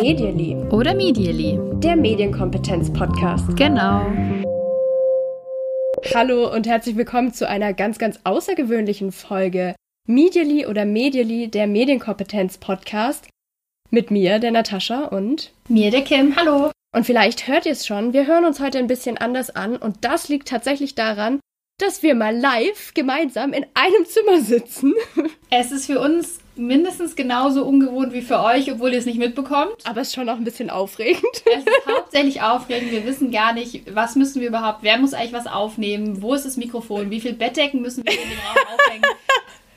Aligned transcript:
Medially. 0.00 0.56
Oder 0.70 0.94
Medially. 0.94 1.58
Der 1.80 1.96
Medienkompetenz-Podcast. 1.96 3.56
Genau. 3.56 4.06
Hallo 6.14 6.52
und 6.54 6.66
herzlich 6.66 6.96
willkommen 6.96 7.34
zu 7.34 7.48
einer 7.48 7.74
ganz, 7.74 7.98
ganz 7.98 8.18
außergewöhnlichen 8.24 9.12
Folge 9.12 9.74
Medially 10.06 10.66
oder 10.66 10.84
Medially, 10.84 11.48
der 11.48 11.66
Medienkompetenz-Podcast. 11.66 13.28
Mit 13.90 14.10
mir, 14.10 14.38
der 14.38 14.52
Natascha 14.52 15.04
und 15.04 15.52
mir, 15.68 15.90
der 15.90 16.02
Kim. 16.02 16.36
Hallo. 16.36 16.70
Und 16.94 17.04
vielleicht 17.04 17.46
hört 17.46 17.66
ihr 17.66 17.72
es 17.72 17.86
schon, 17.86 18.12
wir 18.14 18.26
hören 18.26 18.46
uns 18.46 18.60
heute 18.60 18.78
ein 18.78 18.86
bisschen 18.86 19.18
anders 19.18 19.50
an 19.50 19.76
und 19.76 20.04
das 20.04 20.28
liegt 20.28 20.48
tatsächlich 20.48 20.94
daran, 20.94 21.40
dass 21.78 22.02
wir 22.02 22.14
mal 22.14 22.36
live 22.36 22.92
gemeinsam 22.94 23.52
in 23.52 23.64
einem 23.74 24.04
Zimmer 24.04 24.40
sitzen. 24.40 24.94
Es 25.50 25.72
ist 25.72 25.86
für 25.86 26.00
uns 26.00 26.40
mindestens 26.56 27.14
genauso 27.14 27.64
ungewohnt 27.64 28.12
wie 28.12 28.20
für 28.20 28.40
euch, 28.40 28.70
obwohl 28.70 28.92
ihr 28.92 28.98
es 28.98 29.06
nicht 29.06 29.18
mitbekommt. 29.18 29.76
Aber 29.84 30.00
es 30.00 30.08
ist 30.08 30.14
schon 30.14 30.28
auch 30.28 30.36
ein 30.36 30.44
bisschen 30.44 30.70
aufregend. 30.70 31.22
Es 31.46 31.64
ist 31.64 31.86
hauptsächlich 31.86 32.42
aufregend. 32.42 32.90
Wir 32.90 33.06
wissen 33.06 33.30
gar 33.30 33.52
nicht, 33.52 33.94
was 33.94 34.16
müssen 34.16 34.40
wir 34.40 34.48
überhaupt, 34.48 34.82
wer 34.82 34.98
muss 34.98 35.14
eigentlich 35.14 35.32
was 35.32 35.46
aufnehmen, 35.46 36.20
wo 36.20 36.34
ist 36.34 36.44
das 36.44 36.56
Mikrofon, 36.56 37.10
wie 37.10 37.20
viele 37.20 37.34
Bettdecken 37.34 37.80
müssen 37.80 38.04
wir 38.04 38.12
in 38.12 38.18
den 38.18 38.38
Raum 38.38 38.78
aufhängen. 38.78 39.04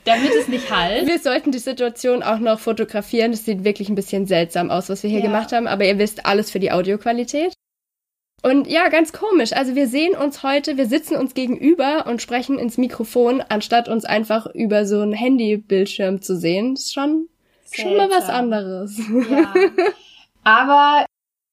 Damit 0.04 0.32
es 0.34 0.48
nicht 0.48 0.72
halt. 0.72 1.08
Wir 1.08 1.20
sollten 1.20 1.52
die 1.52 1.60
Situation 1.60 2.24
auch 2.24 2.40
noch 2.40 2.60
fotografieren. 2.60 3.32
Das 3.32 3.46
sieht 3.46 3.64
wirklich 3.64 3.88
ein 3.88 3.96
bisschen 3.96 4.26
seltsam 4.26 4.72
aus, 4.72 4.90
was 4.90 5.04
wir 5.04 5.10
hier 5.12 5.20
ja. 5.20 5.26
gemacht 5.26 5.52
haben. 5.52 5.68
Aber 5.68 5.86
ihr 5.86 6.00
wisst, 6.00 6.26
alles 6.26 6.50
für 6.50 6.60
die 6.60 6.72
Audioqualität. 6.72 7.54
Und 8.44 8.68
ja, 8.68 8.90
ganz 8.90 9.14
komisch. 9.14 9.54
Also 9.54 9.76
wir 9.76 9.88
sehen 9.88 10.16
uns 10.16 10.42
heute, 10.42 10.78
wir 10.78 10.88
sitzen 10.88 11.16
uns 11.16 11.34
gegenüber 11.34 12.06
und 12.08 12.22
sprechen 12.22 12.58
ins 12.58 12.78
Mikrofon, 12.78 13.44
anstatt 13.50 13.88
uns 13.88 14.04
einfach 14.04 14.48
über 14.48 14.86
so 14.86 15.02
einen 15.02 15.14
Handybildschirm 15.14 16.22
zu 16.22 16.36
sehen. 16.36 16.74
Das 16.74 16.86
ist 16.86 16.94
schon, 16.94 17.28
schon 17.72 17.98
mal 17.98 18.10
was 18.10 18.30
anderes. 18.30 19.00
Ja. 19.30 19.54
Aber 20.44 21.06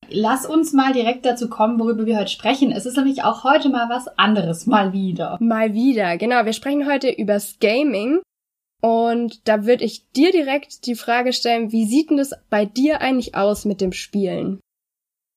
lass 0.09 0.47
uns 0.47 0.73
mal 0.73 0.95
direkt 0.95 1.27
dazu 1.27 1.51
kommen, 1.51 1.79
worüber 1.79 2.07
wir 2.07 2.19
heute 2.19 2.31
sprechen. 2.31 2.73
Es 2.73 2.87
ist 2.87 2.97
nämlich 2.97 3.23
auch 3.23 3.45
heute 3.45 3.69
mal 3.69 3.91
was 3.91 4.09
anderes, 4.19 4.67
mal 4.67 4.95
wieder. 4.95 5.37
Mal 5.41 5.75
wieder, 5.75 6.17
genau. 6.17 6.47
Wir 6.47 6.55
sprechen 6.55 6.91
heute 6.91 7.11
übers 7.11 7.59
Gaming. 7.61 8.21
Und 8.81 9.47
da 9.49 9.67
würde 9.67 9.85
ich 9.85 10.11
dir 10.13 10.31
direkt 10.31 10.87
die 10.87 10.95
Frage 10.95 11.33
stellen, 11.33 11.73
wie 11.73 11.85
sieht 11.85 12.11
denn 12.11 12.17
das 12.17 12.33
bei 12.49 12.65
dir 12.65 13.01
eigentlich 13.01 13.35
aus 13.35 13.65
mit 13.65 13.81
dem 13.81 13.93
Spielen? 13.93 14.61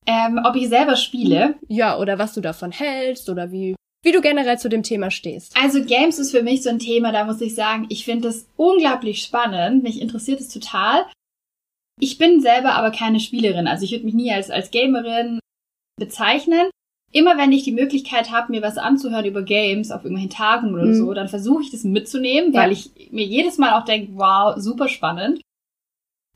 Ähm, 0.07 0.39
ob 0.43 0.55
ich 0.55 0.69
selber 0.69 0.95
spiele. 0.95 1.55
Ja, 1.67 1.97
oder 1.97 2.17
was 2.17 2.33
du 2.33 2.41
davon 2.41 2.71
hältst 2.71 3.29
oder 3.29 3.51
wie, 3.51 3.75
wie 4.03 4.11
du 4.11 4.21
generell 4.21 4.57
zu 4.57 4.67
dem 4.67 4.83
Thema 4.83 5.11
stehst. 5.11 5.55
Also 5.55 5.83
Games 5.83 6.17
ist 6.17 6.31
für 6.31 6.41
mich 6.41 6.63
so 6.63 6.69
ein 6.69 6.79
Thema, 6.79 7.11
da 7.11 7.23
muss 7.23 7.41
ich 7.41 7.53
sagen, 7.53 7.85
ich 7.89 8.05
finde 8.05 8.29
es 8.29 8.47
unglaublich 8.57 9.21
spannend. 9.21 9.83
Mich 9.83 10.01
interessiert 10.01 10.39
es 10.39 10.49
total. 10.49 11.05
Ich 11.99 12.17
bin 12.17 12.41
selber 12.41 12.73
aber 12.73 12.91
keine 12.91 13.19
Spielerin. 13.19 13.67
Also 13.67 13.85
ich 13.85 13.91
würde 13.91 14.05
mich 14.05 14.15
nie 14.15 14.31
als, 14.31 14.49
als 14.49 14.71
Gamerin 14.71 15.39
bezeichnen. 15.99 16.69
Immer 17.13 17.37
wenn 17.37 17.51
ich 17.51 17.63
die 17.63 17.73
Möglichkeit 17.73 18.31
habe, 18.31 18.51
mir 18.51 18.61
was 18.61 18.77
anzuhören 18.77 19.25
über 19.25 19.43
Games 19.43 19.91
auf 19.91 20.03
irgendwelchen 20.03 20.35
Tagen 20.35 20.73
oder 20.73 20.85
mhm. 20.85 20.95
so, 20.95 21.13
dann 21.13 21.27
versuche 21.27 21.61
ich 21.61 21.71
das 21.71 21.83
mitzunehmen, 21.83 22.53
ja. 22.53 22.61
weil 22.61 22.71
ich 22.71 22.89
mir 23.11 23.25
jedes 23.25 23.57
Mal 23.57 23.73
auch 23.73 23.85
denke, 23.85 24.13
wow, 24.15 24.55
super 24.57 24.87
spannend. 24.87 25.41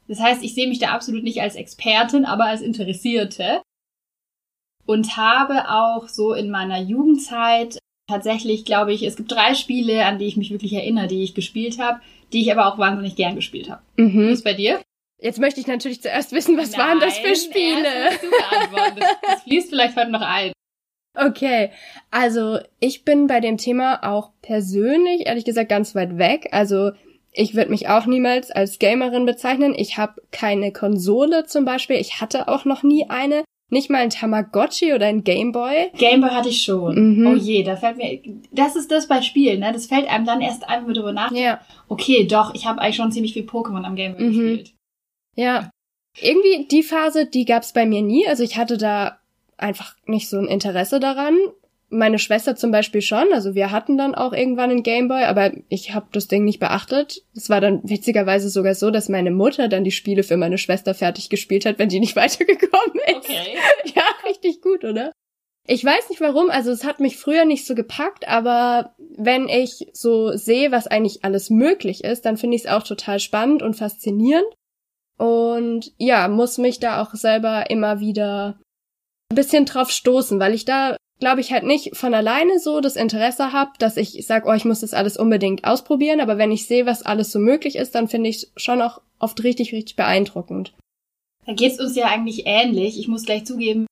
Das 0.07 0.19
heißt, 0.19 0.43
ich 0.43 0.53
sehe 0.53 0.67
mich 0.67 0.79
da 0.79 0.89
absolut 0.89 1.23
nicht 1.23 1.41
als 1.41 1.55
Expertin, 1.55 2.25
aber 2.25 2.45
als 2.45 2.61
Interessierte. 2.61 3.61
Und 4.85 5.17
habe 5.17 5.69
auch 5.69 6.07
so 6.07 6.33
in 6.33 6.51
meiner 6.51 6.79
Jugendzeit 6.79 7.79
tatsächlich, 8.07 8.65
glaube 8.65 8.93
ich, 8.93 9.03
es 9.03 9.15
gibt 9.15 9.31
drei 9.31 9.55
Spiele, 9.55 10.05
an 10.05 10.19
die 10.19 10.25
ich 10.25 10.37
mich 10.37 10.51
wirklich 10.51 10.73
erinnere, 10.73 11.07
die 11.07 11.23
ich 11.23 11.33
gespielt 11.33 11.79
habe, 11.79 12.01
die 12.33 12.41
ich 12.41 12.51
aber 12.51 12.67
auch 12.67 12.77
wahnsinnig 12.77 13.15
gern 13.15 13.35
gespielt 13.35 13.69
habe. 13.69 13.81
Mhm. 13.97 14.29
Ist 14.29 14.43
bei 14.43 14.53
dir? 14.53 14.79
Jetzt 15.19 15.39
möchte 15.39 15.59
ich 15.59 15.67
natürlich 15.67 16.01
zuerst 16.01 16.33
wissen, 16.33 16.57
was 16.57 16.71
Nein, 16.71 16.79
waren 16.79 16.99
das 16.99 17.17
für 17.17 17.35
Spiele? 17.35 18.09
Das, 18.11 19.11
das 19.21 19.43
fließt 19.43 19.69
vielleicht 19.69 19.95
heute 19.95 20.11
noch 20.11 20.21
ein. 20.21 20.51
Okay, 21.17 21.71
also 22.11 22.59
ich 22.79 23.05
bin 23.05 23.27
bei 23.27 23.39
dem 23.39 23.57
Thema 23.57 24.03
auch 24.03 24.31
persönlich, 24.41 25.25
ehrlich 25.25 25.45
gesagt, 25.45 25.69
ganz 25.69 25.95
weit 25.95 26.17
weg. 26.17 26.49
Also 26.51 26.91
ich 27.35 27.55
würde 27.55 27.69
mich 27.69 27.89
auch 27.89 28.05
niemals 28.05 28.51
als 28.51 28.79
Gamerin 28.79 29.25
bezeichnen. 29.25 29.73
Ich 29.75 29.97
habe 29.97 30.21
keine 30.31 30.71
Konsole 30.71 31.45
zum 31.45 31.65
Beispiel. 31.65 31.97
Ich 31.97 32.21
hatte 32.21 32.47
auch 32.47 32.65
noch 32.65 32.83
nie 32.83 33.09
eine. 33.09 33.43
Nicht 33.71 33.89
mal 33.89 33.97
ein 33.97 34.11
Tamagotchi 34.11 34.93
oder 34.93 35.07
ein 35.07 35.23
Gameboy. 35.23 35.89
Gameboy 35.97 36.29
hatte 36.29 36.49
ich 36.49 36.61
schon. 36.61 37.17
Mhm. 37.17 37.27
Oh 37.27 37.33
je, 37.33 37.63
da 37.63 37.75
fällt 37.75 37.97
mir. 37.97 38.21
Das 38.51 38.75
ist 38.75 38.91
das 38.91 39.07
bei 39.07 39.21
Spielen, 39.21 39.59
ne? 39.59 39.73
Das 39.73 39.87
fällt 39.87 40.07
einem 40.07 40.25
dann 40.25 40.39
erst 40.39 40.69
einfach 40.69 40.93
drüber 40.93 41.13
nach. 41.13 41.31
Ja. 41.31 41.59
Okay, 41.87 42.25
doch, 42.25 42.53
ich 42.53 42.67
habe 42.67 42.79
eigentlich 42.79 42.95
schon 42.95 43.11
ziemlich 43.11 43.33
viel 43.33 43.45
Pokémon 43.45 43.83
am 43.83 43.95
Gameboy 43.95 44.23
mhm. 44.23 44.27
gespielt. 44.27 44.73
Ja. 45.35 45.69
Irgendwie 46.21 46.67
die 46.67 46.83
Phase, 46.83 47.25
die 47.25 47.43
gab's 47.43 47.73
bei 47.73 47.85
mir 47.85 48.01
nie. 48.01 48.27
Also 48.27 48.43
ich 48.43 48.55
hatte 48.55 48.77
da 48.77 49.19
einfach 49.57 49.95
nicht 50.05 50.29
so 50.29 50.37
ein 50.37 50.47
Interesse 50.47 50.99
daran 50.99 51.35
meine 51.95 52.19
Schwester 52.19 52.55
zum 52.55 52.71
Beispiel 52.71 53.01
schon. 53.01 53.33
Also 53.33 53.55
wir 53.55 53.71
hatten 53.71 53.97
dann 53.97 54.15
auch 54.15 54.33
irgendwann 54.33 54.69
einen 54.69 54.83
Gameboy, 54.83 55.23
aber 55.23 55.51
ich 55.69 55.93
habe 55.93 56.07
das 56.11 56.27
Ding 56.27 56.43
nicht 56.43 56.59
beachtet. 56.59 57.23
Es 57.35 57.49
war 57.49 57.61
dann 57.61 57.81
witzigerweise 57.83 58.49
sogar 58.49 58.75
so, 58.75 58.91
dass 58.91 59.09
meine 59.09 59.31
Mutter 59.31 59.67
dann 59.67 59.83
die 59.83 59.91
Spiele 59.91 60.23
für 60.23 60.37
meine 60.37 60.57
Schwester 60.57 60.93
fertig 60.93 61.29
gespielt 61.29 61.65
hat, 61.65 61.79
wenn 61.79 61.89
die 61.89 61.99
nicht 61.99 62.15
weitergekommen 62.15 62.99
ist. 63.07 63.15
Okay. 63.17 63.57
Ja, 63.95 64.03
richtig 64.27 64.61
gut, 64.61 64.83
oder? 64.83 65.11
Ich 65.67 65.83
weiß 65.83 66.09
nicht 66.09 66.21
warum, 66.21 66.49
also 66.49 66.69
es 66.71 66.83
hat 66.83 66.99
mich 66.99 67.17
früher 67.17 67.45
nicht 67.45 67.65
so 67.65 67.73
gepackt, 67.73 68.27
aber 68.27 68.93
wenn 68.99 69.47
ich 69.47 69.87
so 69.93 70.35
sehe, 70.37 70.71
was 70.71 70.85
eigentlich 70.85 71.23
alles 71.23 71.49
möglich 71.49 72.03
ist, 72.03 72.25
dann 72.25 72.37
finde 72.37 72.55
ich 72.55 72.65
es 72.65 72.71
auch 72.71 72.83
total 72.83 73.19
spannend 73.19 73.63
und 73.63 73.75
faszinierend. 73.75 74.45
Und 75.17 75.93
ja, 75.97 76.27
muss 76.27 76.57
mich 76.57 76.79
da 76.79 77.01
auch 77.01 77.15
selber 77.15 77.69
immer 77.69 77.99
wieder 77.99 78.59
ein 79.31 79.35
bisschen 79.35 79.65
drauf 79.65 79.91
stoßen, 79.91 80.39
weil 80.39 80.53
ich 80.53 80.65
da 80.65 80.97
glaube 81.19 81.41
ich 81.41 81.51
halt 81.51 81.63
nicht 81.63 81.95
von 81.95 82.13
alleine 82.13 82.59
so 82.59 82.81
das 82.81 82.95
Interesse 82.95 83.53
habe, 83.53 83.71
dass 83.79 83.97
ich 83.97 84.25
sage, 84.25 84.47
oh, 84.49 84.53
ich 84.53 84.65
muss 84.65 84.81
das 84.81 84.93
alles 84.93 85.17
unbedingt 85.17 85.63
ausprobieren, 85.63 86.19
aber 86.19 86.37
wenn 86.37 86.51
ich 86.51 86.67
sehe, 86.67 86.85
was 86.85 87.03
alles 87.03 87.31
so 87.31 87.39
möglich 87.39 87.77
ist, 87.77 87.95
dann 87.95 88.07
finde 88.07 88.29
ich 88.29 88.49
schon 88.57 88.81
auch 88.81 89.01
oft 89.19 89.43
richtig, 89.43 89.71
richtig 89.73 89.95
beeindruckend. 89.95 90.73
Da 91.45 91.53
geht's 91.53 91.79
uns 91.79 91.95
ja 91.95 92.07
eigentlich 92.07 92.43
ähnlich. 92.45 92.99
Ich 92.99 93.07
muss 93.07 93.23
gleich 93.23 93.45
zugeben, 93.45 93.85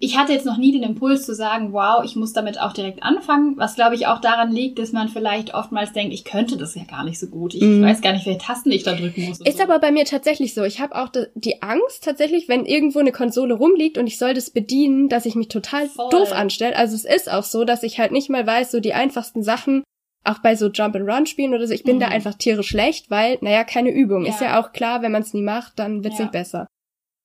ich 0.00 0.16
hatte 0.16 0.32
jetzt 0.32 0.46
noch 0.46 0.58
nie 0.58 0.70
den 0.70 0.84
Impuls 0.84 1.26
zu 1.26 1.34
sagen, 1.34 1.72
wow, 1.72 2.04
ich 2.04 2.14
muss 2.14 2.32
damit 2.32 2.60
auch 2.60 2.72
direkt 2.72 3.02
anfangen, 3.02 3.56
was 3.56 3.74
glaube 3.74 3.96
ich 3.96 4.06
auch 4.06 4.20
daran 4.20 4.52
liegt, 4.52 4.78
dass 4.78 4.92
man 4.92 5.08
vielleicht 5.08 5.54
oftmals 5.54 5.92
denkt, 5.92 6.14
ich 6.14 6.24
könnte 6.24 6.56
das 6.56 6.76
ja 6.76 6.84
gar 6.84 7.04
nicht 7.04 7.18
so 7.18 7.26
gut. 7.26 7.54
Ich 7.54 7.62
mm. 7.62 7.82
weiß 7.82 8.00
gar 8.00 8.12
nicht, 8.12 8.24
welche 8.24 8.38
Tasten 8.38 8.70
ich 8.70 8.84
da 8.84 8.94
drücken 8.94 9.24
muss. 9.24 9.40
Ist 9.40 9.58
so. 9.58 9.64
aber 9.64 9.80
bei 9.80 9.90
mir 9.90 10.04
tatsächlich 10.04 10.54
so. 10.54 10.62
Ich 10.62 10.80
habe 10.80 10.94
auch 10.94 11.08
die 11.34 11.62
Angst 11.62 12.04
tatsächlich, 12.04 12.48
wenn 12.48 12.64
irgendwo 12.64 13.00
eine 13.00 13.10
Konsole 13.10 13.54
rumliegt 13.54 13.98
und 13.98 14.06
ich 14.06 14.18
soll 14.18 14.34
das 14.34 14.50
bedienen, 14.50 15.08
dass 15.08 15.26
ich 15.26 15.34
mich 15.34 15.48
total 15.48 15.88
Voll. 15.88 16.10
doof 16.10 16.32
anstelle. 16.32 16.76
Also 16.76 16.94
es 16.94 17.04
ist 17.04 17.28
auch 17.28 17.42
so, 17.42 17.64
dass 17.64 17.82
ich 17.82 17.98
halt 17.98 18.12
nicht 18.12 18.30
mal 18.30 18.46
weiß, 18.46 18.70
so 18.70 18.78
die 18.78 18.94
einfachsten 18.94 19.42
Sachen, 19.42 19.82
auch 20.24 20.38
bei 20.38 20.54
so 20.54 20.68
Jump 20.68 20.94
and 20.94 21.10
Run 21.10 21.26
Spielen 21.26 21.54
oder 21.54 21.66
so, 21.66 21.74
ich 21.74 21.82
bin 21.82 21.96
mm. 21.96 22.00
da 22.00 22.08
einfach 22.08 22.34
tierisch 22.34 22.68
schlecht, 22.68 23.10
weil, 23.10 23.38
naja, 23.40 23.64
keine 23.64 23.90
Übung. 23.90 24.26
Ja. 24.26 24.30
Ist 24.30 24.40
ja 24.40 24.60
auch 24.60 24.70
klar, 24.70 25.02
wenn 25.02 25.10
man 25.10 25.22
es 25.22 25.34
nie 25.34 25.42
macht, 25.42 25.76
dann 25.80 26.04
wird's 26.04 26.18
ja. 26.18 26.26
nicht 26.26 26.32
besser. 26.32 26.68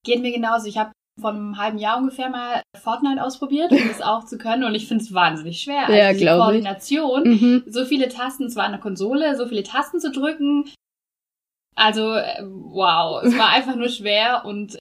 Geht 0.04 0.24
mir 0.24 0.32
genauso. 0.32 0.68
Ich 0.68 0.78
habe 0.78 0.92
vor 1.19 1.29
einem 1.29 1.57
halben 1.57 1.78
Jahr 1.78 1.97
ungefähr 1.97 2.29
mal 2.29 2.62
Fortnite 2.78 3.24
ausprobiert, 3.24 3.72
um 3.72 3.88
das 3.88 4.01
auch 4.01 4.25
zu 4.25 4.38
können. 4.38 4.63
Und 4.63 4.75
ich 4.75 4.88
finde 4.88 5.03
es 5.03 5.13
wahnsinnig 5.13 5.62
schwer. 5.62 5.88
Also 5.88 5.94
ja, 5.94 6.13
glaube 6.13 6.44
Koordination, 6.44 7.24
mhm. 7.24 7.63
so 7.68 7.85
viele 7.85 8.09
Tasten, 8.09 8.46
es 8.46 8.56
war 8.56 8.66
eine 8.66 8.79
Konsole, 8.79 9.35
so 9.35 9.47
viele 9.47 9.63
Tasten 9.63 10.00
zu 10.00 10.12
drücken. 10.12 10.69
Also, 11.75 12.13
äh, 12.13 12.44
wow, 12.44 13.24
es 13.24 13.38
war 13.38 13.50
einfach 13.53 13.75
nur 13.75 13.90
schwer 13.90 14.44
und 14.46 14.78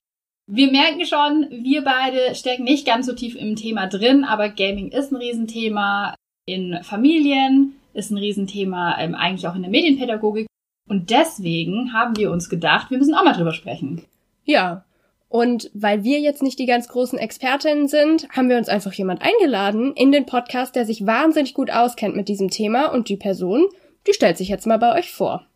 wir 0.50 0.70
merken 0.70 1.06
schon, 1.06 1.46
wir 1.50 1.82
beide 1.82 2.34
stecken 2.34 2.64
nicht 2.64 2.86
ganz 2.86 3.06
so 3.06 3.12
tief 3.12 3.36
im 3.36 3.56
Thema 3.56 3.86
drin, 3.86 4.24
aber 4.24 4.48
Gaming 4.48 4.90
ist 4.90 5.12
ein 5.12 5.16
Riesenthema 5.16 6.14
in 6.46 6.82
Familien, 6.82 7.74
ist 7.94 8.10
ein 8.10 8.18
Riesenthema 8.18 8.98
ähm, 8.98 9.14
eigentlich 9.14 9.46
auch 9.46 9.54
in 9.54 9.62
der 9.62 9.70
Medienpädagogik. 9.70 10.46
Und 10.88 11.10
deswegen 11.10 11.92
haben 11.92 12.16
wir 12.16 12.30
uns 12.30 12.50
gedacht, 12.50 12.90
wir 12.90 12.98
müssen 12.98 13.14
auch 13.14 13.24
mal 13.24 13.34
drüber 13.34 13.52
sprechen. 13.52 14.04
Ja, 14.44 14.84
und 15.32 15.70
weil 15.72 16.04
wir 16.04 16.20
jetzt 16.20 16.42
nicht 16.42 16.58
die 16.58 16.66
ganz 16.66 16.88
großen 16.88 17.18
Expertinnen 17.18 17.88
sind, 17.88 18.28
haben 18.36 18.50
wir 18.50 18.58
uns 18.58 18.68
einfach 18.68 18.92
jemand 18.92 19.22
eingeladen 19.22 19.94
in 19.94 20.12
den 20.12 20.26
Podcast, 20.26 20.76
der 20.76 20.84
sich 20.84 21.06
wahnsinnig 21.06 21.54
gut 21.54 21.70
auskennt 21.70 22.14
mit 22.14 22.28
diesem 22.28 22.50
Thema 22.50 22.92
und 22.92 23.08
die 23.08 23.16
Person, 23.16 23.66
die 24.06 24.12
stellt 24.12 24.36
sich 24.36 24.48
jetzt 24.48 24.66
mal 24.66 24.76
bei 24.76 24.94
euch 24.94 25.10
vor. 25.10 25.46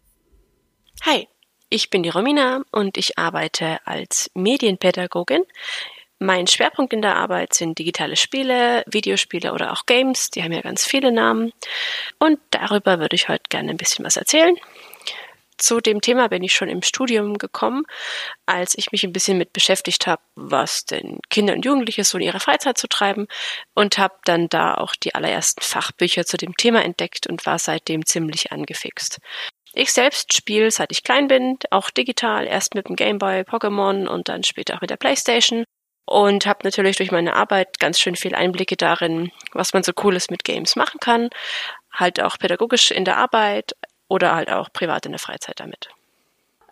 Hi, 1.03 1.29
ich 1.69 1.91
bin 1.91 2.03
die 2.03 2.09
Romina 2.09 2.63
und 2.73 2.97
ich 2.97 3.19
arbeite 3.19 3.77
als 3.85 4.31
Medienpädagogin. 4.33 5.43
Mein 6.19 6.47
Schwerpunkt 6.47 6.95
in 6.95 7.03
der 7.03 7.17
Arbeit 7.17 7.53
sind 7.53 7.79
digitale 7.79 8.17
Spiele, 8.17 8.83
Videospiele 8.87 9.53
oder 9.53 9.75
auch 9.75 9.85
Games. 9.85 10.31
Die 10.31 10.43
haben 10.43 10.53
ja 10.53 10.63
ganz 10.63 10.87
viele 10.87 11.13
Namen. 11.13 11.53
Und 12.19 12.39
darüber 12.49 12.99
würde 12.99 13.15
ich 13.15 13.29
heute 13.29 13.45
gerne 13.51 13.73
ein 13.73 13.77
bisschen 13.77 14.07
was 14.07 14.17
erzählen. 14.17 14.57
Zu 15.59 15.81
dem 15.81 16.01
Thema 16.01 16.29
bin 16.29 16.43
ich 16.43 16.53
schon 16.53 16.69
im 16.69 16.83
Studium 16.83 17.39
gekommen, 17.39 17.85
als 18.45 18.77
ich 18.77 18.93
mich 18.93 19.05
ein 19.05 19.13
bisschen 19.13 19.39
mit 19.39 19.53
beschäftigt 19.53 20.07
habe, 20.07 20.23
was 20.35 20.85
denn 20.85 21.21
Kinder 21.31 21.55
und 21.55 21.65
Jugendliche 21.65 22.05
so 22.05 22.19
in 22.19 22.25
ihrer 22.25 22.41
Freizeit 22.41 22.77
zu 22.77 22.89
treiben 22.89 23.27
und 23.75 23.97
habe 23.97 24.15
dann 24.25 24.49
da 24.49 24.75
auch 24.75 24.95
die 24.95 25.15
allerersten 25.15 25.63
Fachbücher 25.63 26.27
zu 26.27 26.37
dem 26.37 26.57
Thema 26.57 26.85
entdeckt 26.85 27.27
und 27.27 27.47
war 27.47 27.59
seitdem 27.59 28.05
ziemlich 28.05 28.53
angefixt. 28.53 29.19
Ich 29.73 29.93
selbst 29.93 30.35
spiele, 30.35 30.71
seit 30.71 30.91
ich 30.93 31.05
klein 31.05 31.29
bin, 31.29 31.59
auch 31.71 31.91
digital, 31.91 32.47
erst 32.47 32.75
mit 32.75 32.89
dem 32.89 32.97
Game 32.97 33.19
Boy, 33.19 33.41
Pokémon 33.41 34.07
und 34.07 34.29
dann 34.29 34.43
später 34.43 34.75
auch 34.75 34.81
mit 34.81 34.91
der 34.91 34.97
Playstation. 34.97 35.65
Und 36.09 36.47
habe 36.47 36.61
natürlich 36.63 36.97
durch 36.97 37.11
meine 37.11 37.35
Arbeit 37.35 37.81
ganz 37.81 37.99
schön 37.99 38.15
viel 38.15 38.35
Einblicke 38.35 38.77
darin, 38.77 39.33
was 39.53 39.75
man 39.75 39.83
so 39.83 39.93
Cooles 39.93 40.31
mit 40.31 40.45
Games 40.45 40.77
machen 40.77 41.01
kann. 41.01 41.31
Halt 41.93 42.23
auch 42.23 42.39
pädagogisch 42.39 42.91
in 42.91 43.05
der 43.05 43.17
Arbeit 43.17 43.73
oder 44.09 44.35
halt 44.35 44.51
auch 44.51 44.73
privat 44.73 45.07
in 45.07 45.13
der 45.13 45.19
Freizeit 45.19 45.61
damit. 45.61 45.89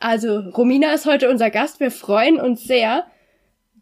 Also, 0.00 0.40
Romina 0.40 0.92
ist 0.92 1.06
heute 1.06 1.31
unser 1.31 1.50
Gast. 1.50 1.81
Wir 1.81 1.90
freuen 1.90 2.38
uns 2.40 2.64
sehr, 2.64 3.04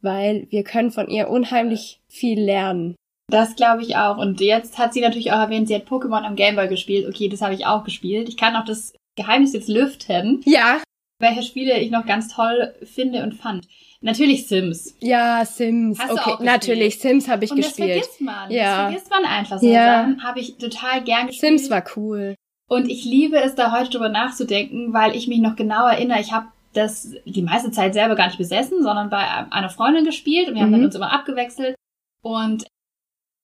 weil 0.03 0.47
wir 0.51 0.63
können 0.63 0.91
von 0.91 1.09
ihr 1.09 1.29
unheimlich 1.29 2.01
viel 2.09 2.41
lernen. 2.41 2.95
Das 3.29 3.57
glaube 3.57 3.83
ich 3.83 3.97
auch. 3.97 4.19
Und 4.19 4.41
jetzt 4.41 4.79
hat 4.79 4.93
sie 4.93 5.01
natürlich 5.01 5.33
auch 5.33 5.39
erwähnt, 5.39 5.69
sie 5.69 5.75
hat 5.75 5.89
Pokémon 5.89 6.23
am 6.23 6.37
Gameboy 6.37 6.69
gespielt. 6.69 7.09
Okay, 7.09 7.29
das 7.29 7.41
habe 7.41 7.55
ich 7.55 7.67
auch 7.67 7.83
gespielt. 7.83 8.29
Ich 8.29 8.37
kann 8.37 8.55
auch 8.57 8.65
das 8.65 8.93
Geheimnis 9.17 9.55
jetzt 9.55 9.69
lüften. 9.69 10.43
Ja. 10.45 10.83
Welche 11.19 11.43
Spiele 11.43 11.79
ich 11.79 11.91
noch 11.91 12.05
ganz 12.05 12.29
toll 12.29 12.75
finde 12.83 13.23
und 13.23 13.35
fand. 13.35 13.67
Natürlich 14.01 14.49
Sims. 14.49 14.97
Ja, 15.01 15.45
Sims. 15.45 15.99
Hast 16.01 16.11
okay, 16.11 16.45
natürlich. 16.45 16.99
Sims 16.99 17.29
habe 17.29 17.45
ich 17.45 17.53
und 17.53 17.59
gespielt. 17.59 17.91
Das 17.91 18.07
vergisst 18.07 18.21
man. 18.21 18.51
Ja. 18.51 18.65
Das 18.65 18.77
vergisst 18.77 19.11
man 19.11 19.25
einfach 19.25 19.59
so. 19.61 19.67
Ja. 19.67 20.15
Habe 20.23 20.41
ich 20.41 20.59
total 20.59 21.03
gern 21.03 21.29
gespielt. 21.29 21.59
Sims 21.59 21.71
war 21.71 21.85
cool. 21.97 22.35
Und 22.73 22.89
ich 22.89 23.05
liebe 23.05 23.37
es, 23.37 23.55
da 23.55 23.71
heute 23.71 23.91
drüber 23.91 24.09
nachzudenken, 24.09 24.95
weil 24.95 25.15
ich 25.15 25.29
mich 25.29 25.41
noch 25.41 25.57
genau 25.57 25.87
erinnere, 25.87 26.21
ich 26.21 26.33
habe 26.33 26.47
das 26.73 27.15
die 27.27 27.43
meiste 27.43 27.71
Zeit 27.71 27.93
selber 27.93 28.15
gar 28.15 28.29
nicht 28.29 28.39
besessen, 28.39 28.83
sondern 28.83 29.11
bei 29.11 29.19
einer 29.51 29.69
Freundin 29.69 30.07
gespielt 30.07 30.49
und 30.49 30.55
wir 30.55 30.63
haben 30.63 30.71
mhm. 30.71 30.77
dann 30.77 30.85
uns 30.87 30.95
immer 30.95 31.13
abgewechselt. 31.13 31.77
Und 32.23 32.65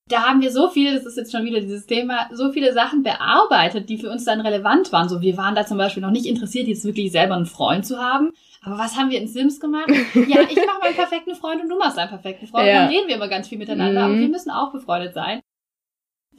da 0.07 0.23
haben 0.23 0.41
wir 0.41 0.49
so 0.49 0.69
viel, 0.69 0.95
das 0.95 1.05
ist 1.05 1.15
jetzt 1.15 1.31
schon 1.31 1.45
wieder 1.45 1.61
dieses 1.61 1.85
Thema, 1.85 2.27
so 2.33 2.51
viele 2.51 2.73
Sachen 2.73 3.03
bearbeitet, 3.03 3.87
die 3.89 3.99
für 3.99 4.09
uns 4.09 4.25
dann 4.25 4.41
relevant 4.41 4.91
waren. 4.91 5.09
So, 5.09 5.21
wir 5.21 5.37
waren 5.37 5.53
da 5.53 5.63
zum 5.63 5.77
Beispiel 5.77 6.01
noch 6.01 6.09
nicht 6.09 6.25
interessiert, 6.25 6.67
jetzt 6.67 6.83
wirklich 6.83 7.11
selber 7.11 7.35
einen 7.35 7.45
Freund 7.45 7.85
zu 7.85 7.99
haben. 7.99 8.31
Aber 8.63 8.79
was 8.79 8.97
haben 8.97 9.11
wir 9.11 9.21
in 9.21 9.27
Sims 9.27 9.59
gemacht? 9.59 9.91
Ja, 10.15 10.41
ich 10.41 10.55
mache 10.55 10.79
meinen 10.81 10.95
perfekten 10.95 11.35
Freund 11.35 11.61
und 11.61 11.69
du 11.69 11.77
machst 11.77 11.99
einen 11.99 12.09
perfekten 12.09 12.47
Freund. 12.47 12.65
Ja. 12.67 12.85
Dann 12.85 12.89
reden 12.89 13.07
wir 13.07 13.15
immer 13.17 13.27
ganz 13.27 13.47
viel 13.47 13.59
miteinander, 13.59 14.07
mhm. 14.07 14.11
aber 14.11 14.21
wir 14.21 14.29
müssen 14.29 14.49
auch 14.49 14.71
befreundet 14.71 15.13
sein. 15.13 15.41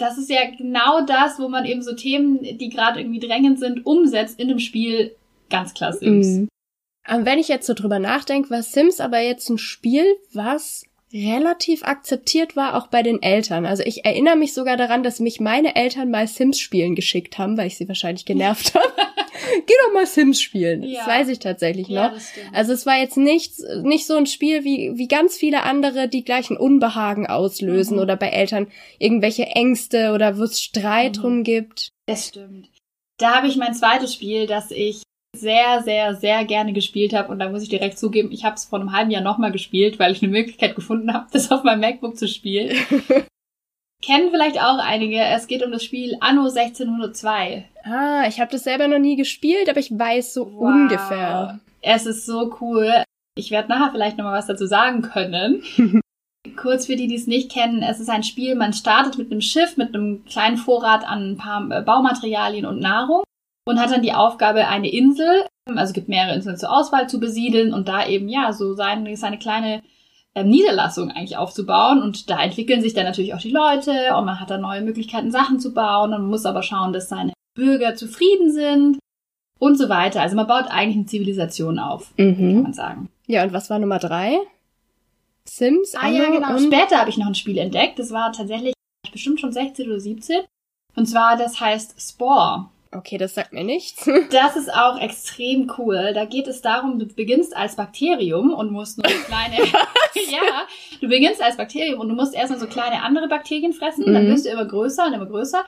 Das 0.00 0.16
ist 0.16 0.30
ja 0.30 0.50
genau 0.56 1.04
das, 1.04 1.38
wo 1.38 1.48
man 1.48 1.64
eben 1.66 1.82
so 1.82 1.94
Themen, 1.94 2.42
die 2.42 2.70
gerade 2.70 3.00
irgendwie 3.00 3.20
drängend 3.20 3.58
sind, 3.58 3.84
umsetzt 3.84 4.40
in 4.40 4.48
einem 4.48 4.58
Spiel. 4.58 5.14
Ganz 5.50 5.74
klar 5.74 5.92
Sims. 5.92 6.26
Mhm. 6.26 6.48
Wenn 7.06 7.38
ich 7.38 7.48
jetzt 7.48 7.66
so 7.66 7.74
drüber 7.74 7.98
nachdenke, 7.98 8.50
war 8.50 8.62
Sims 8.62 9.00
aber 9.00 9.20
jetzt 9.20 9.48
ein 9.50 9.58
Spiel, 9.58 10.04
was 10.32 10.84
relativ 11.12 11.82
akzeptiert 11.82 12.54
war, 12.56 12.76
auch 12.76 12.86
bei 12.86 13.02
den 13.02 13.20
Eltern. 13.20 13.66
Also 13.66 13.82
ich 13.84 14.04
erinnere 14.04 14.36
mich 14.36 14.54
sogar 14.54 14.76
daran, 14.76 15.02
dass 15.02 15.18
mich 15.18 15.40
meine 15.40 15.74
Eltern 15.74 16.10
mal 16.10 16.26
Sims 16.28 16.60
spielen 16.60 16.94
geschickt 16.94 17.38
haben, 17.38 17.56
weil 17.56 17.66
ich 17.66 17.76
sie 17.76 17.88
wahrscheinlich 17.88 18.24
genervt 18.24 18.74
habe. 18.74 18.86
Geh 19.66 19.74
doch 19.84 19.92
mal 19.92 20.06
Sims 20.06 20.40
spielen. 20.40 20.82
Ja. 20.82 21.00
Das 21.00 21.08
weiß 21.08 21.28
ich 21.28 21.40
tatsächlich 21.40 21.88
noch. 21.88 22.12
Ja, 22.12 22.14
also 22.52 22.72
es 22.72 22.86
war 22.86 22.98
jetzt 22.98 23.16
nicht, 23.16 23.54
nicht 23.82 24.06
so 24.06 24.16
ein 24.16 24.26
Spiel 24.26 24.64
wie, 24.64 24.92
wie 24.94 25.08
ganz 25.08 25.36
viele 25.36 25.64
andere, 25.64 26.08
die 26.08 26.24
gleich 26.24 26.50
ein 26.50 26.56
Unbehagen 26.56 27.26
auslösen 27.26 27.96
mhm. 27.96 28.02
oder 28.02 28.16
bei 28.16 28.28
Eltern 28.28 28.68
irgendwelche 28.98 29.46
Ängste 29.46 30.12
oder 30.12 30.38
wo 30.38 30.44
es 30.44 30.62
Streit 30.62 31.16
mhm. 31.16 31.20
drum 31.20 31.44
gibt. 31.44 31.90
Das 32.06 32.28
stimmt. 32.28 32.68
Da 33.18 33.36
habe 33.36 33.48
ich 33.48 33.56
mein 33.56 33.74
zweites 33.74 34.14
Spiel, 34.14 34.46
das 34.46 34.70
ich 34.70 35.02
sehr, 35.36 35.82
sehr, 35.82 36.14
sehr 36.14 36.44
gerne 36.44 36.72
gespielt 36.72 37.12
habe. 37.12 37.30
Und 37.30 37.38
da 37.38 37.48
muss 37.48 37.62
ich 37.62 37.68
direkt 37.68 37.98
zugeben, 37.98 38.32
ich 38.32 38.44
habe 38.44 38.56
es 38.56 38.64
vor 38.64 38.80
einem 38.80 38.92
halben 38.92 39.10
Jahr 39.10 39.22
nochmal 39.22 39.52
gespielt, 39.52 39.98
weil 39.98 40.12
ich 40.12 40.22
eine 40.22 40.32
Möglichkeit 40.32 40.74
gefunden 40.74 41.12
habe, 41.12 41.26
das 41.32 41.50
auf 41.50 41.64
meinem 41.64 41.80
MacBook 41.80 42.16
zu 42.16 42.28
spielen. 42.28 42.76
Kennen 44.02 44.30
vielleicht 44.30 44.58
auch 44.60 44.78
einige. 44.78 45.20
Es 45.20 45.46
geht 45.46 45.64
um 45.64 45.72
das 45.72 45.84
Spiel 45.84 46.16
Anno 46.20 46.48
1602. 46.48 47.68
Ah, 47.84 48.24
ich 48.26 48.40
habe 48.40 48.50
das 48.50 48.64
selber 48.64 48.88
noch 48.88 48.98
nie 48.98 49.16
gespielt, 49.16 49.68
aber 49.68 49.78
ich 49.78 49.90
weiß 49.90 50.32
so 50.32 50.52
wow. 50.54 50.62
ungefähr. 50.62 51.60
Es 51.82 52.06
ist 52.06 52.24
so 52.24 52.56
cool. 52.60 53.04
Ich 53.36 53.50
werde 53.50 53.68
nachher 53.68 53.92
vielleicht 53.92 54.16
nochmal 54.16 54.38
was 54.38 54.46
dazu 54.46 54.66
sagen 54.66 55.02
können. 55.02 55.62
Kurz 56.56 56.86
für 56.86 56.96
die, 56.96 57.08
die 57.08 57.16
es 57.16 57.26
nicht 57.26 57.52
kennen, 57.52 57.82
es 57.82 58.00
ist 58.00 58.08
ein 58.08 58.22
Spiel, 58.22 58.54
man 58.54 58.72
startet 58.72 59.18
mit 59.18 59.30
einem 59.30 59.42
Schiff, 59.42 59.76
mit 59.76 59.94
einem 59.94 60.24
kleinen 60.24 60.56
Vorrat 60.56 61.06
an 61.06 61.32
ein 61.32 61.36
paar 61.36 61.70
äh, 61.70 61.82
Baumaterialien 61.82 62.64
und 62.64 62.80
Nahrung 62.80 63.22
und 63.70 63.80
hat 63.80 63.90
dann 63.90 64.02
die 64.02 64.12
Aufgabe, 64.12 64.68
eine 64.68 64.90
Insel, 64.90 65.46
also 65.66 65.92
gibt 65.92 66.08
mehrere 66.08 66.34
Inseln 66.34 66.56
zur 66.56 66.72
Auswahl, 66.72 67.08
zu 67.08 67.20
besiedeln 67.20 67.72
und 67.72 67.88
da 67.88 68.06
eben, 68.06 68.28
ja, 68.28 68.52
so 68.52 68.74
seine, 68.74 69.16
seine 69.16 69.38
kleine 69.38 69.82
ähm, 70.34 70.48
Niederlassung 70.48 71.10
eigentlich 71.10 71.36
aufzubauen. 71.36 72.02
Und 72.02 72.30
da 72.30 72.42
entwickeln 72.42 72.82
sich 72.82 72.94
dann 72.94 73.04
natürlich 73.04 73.34
auch 73.34 73.40
die 73.40 73.50
Leute 73.50 74.14
und 74.16 74.24
man 74.24 74.40
hat 74.40 74.50
dann 74.50 74.60
neue 74.60 74.82
Möglichkeiten, 74.82 75.30
Sachen 75.30 75.60
zu 75.60 75.72
bauen 75.72 76.12
und 76.12 76.22
man 76.22 76.30
muss 76.30 76.46
aber 76.46 76.62
schauen, 76.62 76.92
dass 76.92 77.08
seine 77.08 77.32
Bürger 77.54 77.94
zufrieden 77.94 78.52
sind 78.52 78.98
und 79.58 79.76
so 79.76 79.88
weiter. 79.88 80.20
Also 80.22 80.36
man 80.36 80.46
baut 80.46 80.66
eigentlich 80.70 80.96
eine 80.96 81.06
Zivilisation 81.06 81.78
auf, 81.78 82.12
mhm. 82.16 82.36
kann 82.36 82.62
man 82.62 82.72
sagen. 82.72 83.08
Ja, 83.26 83.42
und 83.42 83.52
was 83.52 83.70
war 83.70 83.78
Nummer 83.78 83.98
drei? 83.98 84.38
Sims? 85.44 85.94
Ah 85.94 86.08
ja, 86.08 86.30
genau. 86.30 86.58
Später 86.58 86.98
habe 86.98 87.10
ich 87.10 87.18
noch 87.18 87.26
ein 87.26 87.34
Spiel 87.34 87.58
entdeckt. 87.58 87.98
Das 87.98 88.10
war 88.12 88.32
tatsächlich 88.32 88.74
bestimmt 89.10 89.40
schon 89.40 89.52
16 89.52 89.88
oder 89.88 90.00
17. 90.00 90.40
Und 90.96 91.06
zwar, 91.06 91.36
das 91.36 91.60
heißt 91.60 92.00
Spore. 92.00 92.68
Okay, 92.92 93.18
das 93.18 93.34
sagt 93.34 93.52
mir 93.52 93.64
nichts. 93.64 94.08
Das 94.30 94.56
ist 94.56 94.72
auch 94.72 95.00
extrem 95.00 95.72
cool. 95.78 96.12
Da 96.12 96.24
geht 96.24 96.48
es 96.48 96.60
darum, 96.60 96.98
du 96.98 97.06
beginnst 97.06 97.56
als 97.56 97.76
Bakterium 97.76 98.52
und 98.52 98.72
musst 98.72 98.98
nur 98.98 99.08
so 99.08 99.18
kleine, 99.26 99.56
ja, 100.30 100.66
du 101.00 101.08
beginnst 101.08 101.42
als 101.42 101.56
Bakterium 101.56 102.00
und 102.00 102.08
du 102.08 102.14
musst 102.14 102.34
erstmal 102.34 102.58
so 102.58 102.66
kleine 102.66 103.02
andere 103.02 103.28
Bakterien 103.28 103.72
fressen, 103.72 104.08
mhm. 104.08 104.14
dann 104.14 104.26
wirst 104.26 104.46
du 104.46 104.50
immer 104.50 104.66
größer 104.66 105.06
und 105.06 105.12
immer 105.12 105.26
größer 105.26 105.64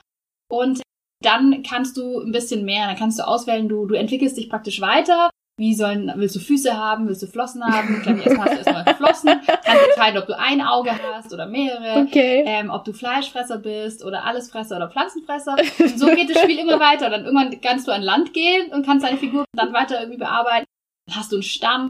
und 0.49 0.81
dann 1.21 1.63
kannst 1.63 1.95
du 1.95 2.19
ein 2.19 2.33
bisschen 2.33 2.65
mehr, 2.65 2.87
dann 2.87 2.97
kannst 2.97 3.19
du 3.19 3.25
auswählen, 3.25 3.69
du, 3.69 3.85
du 3.85 3.95
entwickelst 3.95 4.37
dich 4.37 4.49
praktisch 4.49 4.81
weiter 4.81 5.29
wie 5.57 5.75
sollen, 5.75 6.11
willst 6.15 6.35
du 6.35 6.39
Füße 6.39 6.75
haben, 6.75 7.07
willst 7.07 7.21
du 7.21 7.27
Flossen 7.27 7.63
haben? 7.63 8.01
Dann 8.03 8.19
erstmal 8.19 8.49
hast 8.49 8.65
du 8.65 8.71
erstmal 8.71 8.95
Flossen. 8.95 9.29
Kannst 9.45 9.87
entscheiden, 9.87 10.19
ob 10.19 10.25
du 10.25 10.37
ein 10.37 10.61
Auge 10.61 10.91
hast 10.91 11.31
oder 11.31 11.45
mehrere. 11.45 12.01
Okay. 12.01 12.43
Ähm, 12.47 12.71
ob 12.71 12.83
du 12.85 12.93
Fleischfresser 12.93 13.59
bist 13.59 14.03
oder 14.03 14.23
Allesfresser 14.23 14.77
oder 14.77 14.89
Pflanzenfresser. 14.89 15.55
Und 15.79 15.99
so 15.99 16.07
geht 16.07 16.33
das 16.33 16.41
Spiel 16.41 16.57
immer 16.57 16.79
weiter. 16.79 17.05
Und 17.05 17.11
dann 17.11 17.25
irgendwann 17.25 17.61
kannst 17.61 17.87
du 17.87 17.91
an 17.91 18.01
Land 18.01 18.33
gehen 18.33 18.71
und 18.71 18.83
kannst 18.85 19.05
deine 19.05 19.17
Figur 19.17 19.45
dann 19.55 19.73
weiter 19.73 19.99
irgendwie 19.99 20.17
bearbeiten. 20.17 20.65
Dann 21.07 21.17
hast 21.17 21.31
du 21.31 21.35
einen 21.35 21.43
Stamm. 21.43 21.89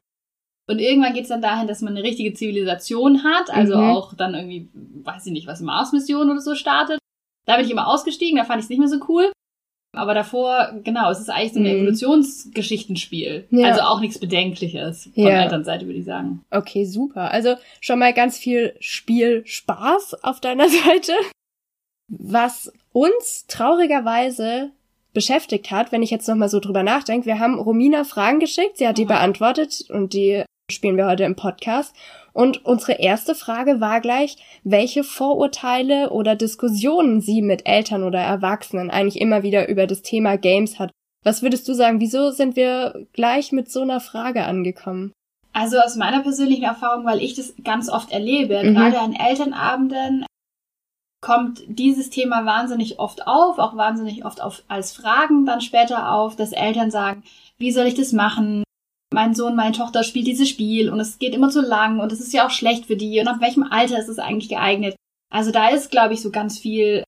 Und 0.70 0.80
irgendwann 0.80 1.14
geht 1.14 1.24
es 1.24 1.30
dann 1.30 1.42
dahin, 1.42 1.68
dass 1.68 1.82
man 1.82 1.96
eine 1.96 2.06
richtige 2.06 2.34
Zivilisation 2.34 3.24
hat. 3.24 3.50
Also 3.50 3.78
mhm. 3.78 3.90
auch 3.92 4.14
dann 4.14 4.34
irgendwie, 4.34 4.70
weiß 4.74 5.26
ich 5.26 5.32
nicht, 5.32 5.48
was 5.48 5.62
Mars-Mission 5.62 6.30
oder 6.30 6.42
so 6.42 6.56
startet. 6.56 7.00
Da 7.46 7.56
bin 7.56 7.66
ich 7.66 7.72
immer 7.72 7.88
ausgestiegen, 7.88 8.38
da 8.38 8.46
fand 8.46 8.60
ich 8.60 8.66
es 8.66 8.70
nicht 8.70 8.80
mehr 8.80 8.88
so 8.88 9.00
cool. 9.08 9.32
Aber 9.96 10.16
davor, 10.16 10.74
genau, 10.84 11.12
es 11.12 11.20
ist 11.20 11.30
eigentlich 11.30 11.54
so 11.54 11.60
ein 11.60 11.64
mhm. 11.64 11.84
Evolutionsgeschichtenspiel. 11.84 13.46
Ja. 13.52 13.68
Also 13.68 13.82
auch 13.82 14.00
nichts 14.00 14.18
Bedenkliches 14.18 15.10
von 15.14 15.24
ja. 15.24 15.44
Elternseite, 15.44 15.86
würde 15.86 16.00
ich 16.00 16.06
sagen. 16.06 16.44
Okay, 16.50 16.86
super. 16.86 17.32
Also 17.32 17.56
schon 17.80 18.00
mal 18.00 18.14
ganz 18.14 18.38
viel 18.38 18.76
Spielspaß 18.80 20.24
auf 20.24 20.40
deiner 20.40 20.68
Seite. 20.70 21.14
Was 22.10 22.74
uns 22.92 23.46
traurigerweise 23.48 24.72
beschäftigt 25.14 25.70
hat, 25.70 25.92
wenn 25.92 26.02
ich 26.02 26.10
jetzt 26.10 26.28
nochmal 26.28 26.50
so 26.50 26.60
drüber 26.60 26.82
nachdenke, 26.82 27.28
wir 27.28 27.40
haben 27.40 27.60
Romina 27.60 28.04
Fragen 28.04 28.40
geschickt, 28.40 28.78
sie 28.78 28.88
hat 28.88 28.98
die 28.98 29.06
beantwortet 29.06 29.86
und 29.90 30.14
die 30.14 30.44
spielen 30.72 30.98
wir 30.98 31.06
heute 31.06 31.24
im 31.24 31.36
Podcast. 31.36 31.96
Und 32.34 32.66
unsere 32.66 32.94
erste 32.94 33.36
Frage 33.36 33.80
war 33.80 34.02
gleich, 34.02 34.38
welche 34.64 35.04
Vorurteile 35.04 36.10
oder 36.10 36.36
Diskussionen 36.36 37.22
sie 37.22 37.42
mit 37.42 37.68
Eltern 37.68 38.04
oder 38.04 38.20
Erwachsenen 38.20 38.90
eigentlich 38.90 39.22
immer 39.22 39.44
wieder 39.44 39.70
über 39.70 39.86
das 39.86 40.02
Thema 40.02 40.38
Games 40.38 40.80
hat. 40.80 40.92
Was 41.24 41.42
würdest 41.42 41.68
du 41.68 41.74
sagen, 41.74 42.00
wieso 42.00 42.32
sind 42.32 42.56
wir 42.56 43.06
gleich 43.14 43.52
mit 43.52 43.72
so 43.72 43.82
einer 43.82 44.00
Frage 44.00 44.44
angekommen? 44.46 45.14
Also 45.54 45.78
aus 45.78 45.96
meiner 45.96 46.22
persönlichen 46.22 46.64
Erfahrung, 46.64 47.06
weil 47.06 47.22
ich 47.22 47.36
das 47.36 47.54
ganz 47.64 47.88
oft 47.88 48.12
erlebe, 48.12 48.64
mhm. 48.64 48.76
gerade 48.76 49.00
an 49.00 49.14
Elternabenden 49.14 50.26
kommt 51.22 51.64
dieses 51.68 52.10
Thema 52.10 52.46
wahnsinnig 52.46 53.00
oft 53.00 53.26
auf, 53.28 53.58
auch 53.58 53.78
wahnsinnig 53.78 54.26
oft 54.26 54.42
auf, 54.42 54.64
als 54.68 54.92
Fragen 54.92 55.46
dann 55.46 55.62
später 55.62 56.12
auf, 56.12 56.36
dass 56.36 56.52
Eltern 56.52 56.92
sagen, 56.92 57.24
wie 57.58 57.72
soll 57.72 57.86
ich 57.86 57.94
das 57.94 58.12
machen? 58.12 58.64
Mein 59.14 59.34
Sohn, 59.36 59.56
meine 59.56 59.76
Tochter 59.76 60.04
spielt 60.04 60.28
dieses 60.28 60.50
Spiel 60.50 60.90
und 60.90 61.00
es 61.00 61.20
geht 61.20 61.34
immer 61.34 61.50
zu 61.50 61.62
lang 61.62 62.00
und 62.00 62.12
es 62.12 62.20
ist 62.20 62.34
ja 62.34 62.46
auch 62.46 62.52
schlecht 62.52 62.86
für 62.86 62.96
die 62.98 63.20
und 63.20 63.28
ab 63.28 63.38
welchem 63.40 63.64
Alter 63.64 64.00
ist 64.00 64.10
es 64.10 64.20
eigentlich 64.20 64.50
geeignet. 64.50 64.96
Also 65.30 65.52
da 65.52 65.70
ist, 65.70 65.92
glaube 65.92 66.14
ich, 66.14 66.22
so 66.22 66.32
ganz 66.32 66.60
viel 66.60 67.04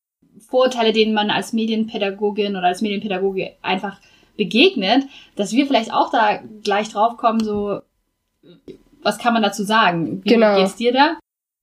Vorurteile, 0.48 0.94
denen 0.94 1.14
man 1.14 1.30
als 1.30 1.54
Medienpädagogin 1.54 2.56
oder 2.56 2.68
als 2.68 2.82
Medienpädagoge 2.82 3.54
einfach 3.62 4.00
begegnet, 4.38 5.06
dass 5.36 5.54
wir 5.54 5.66
vielleicht 5.66 5.94
auch 5.94 6.12
da 6.12 6.40
gleich 6.64 6.90
drauf 6.90 7.18
kommen, 7.18 7.44
so, 7.44 7.82
was 9.02 9.18
kann 9.18 9.34
man 9.34 9.44
dazu 9.44 9.64
sagen? 9.64 10.24
Wie 10.24 10.30
genau. 10.30 10.58
geht's 10.58 10.76
dir 10.76 10.92
da? 10.92 11.18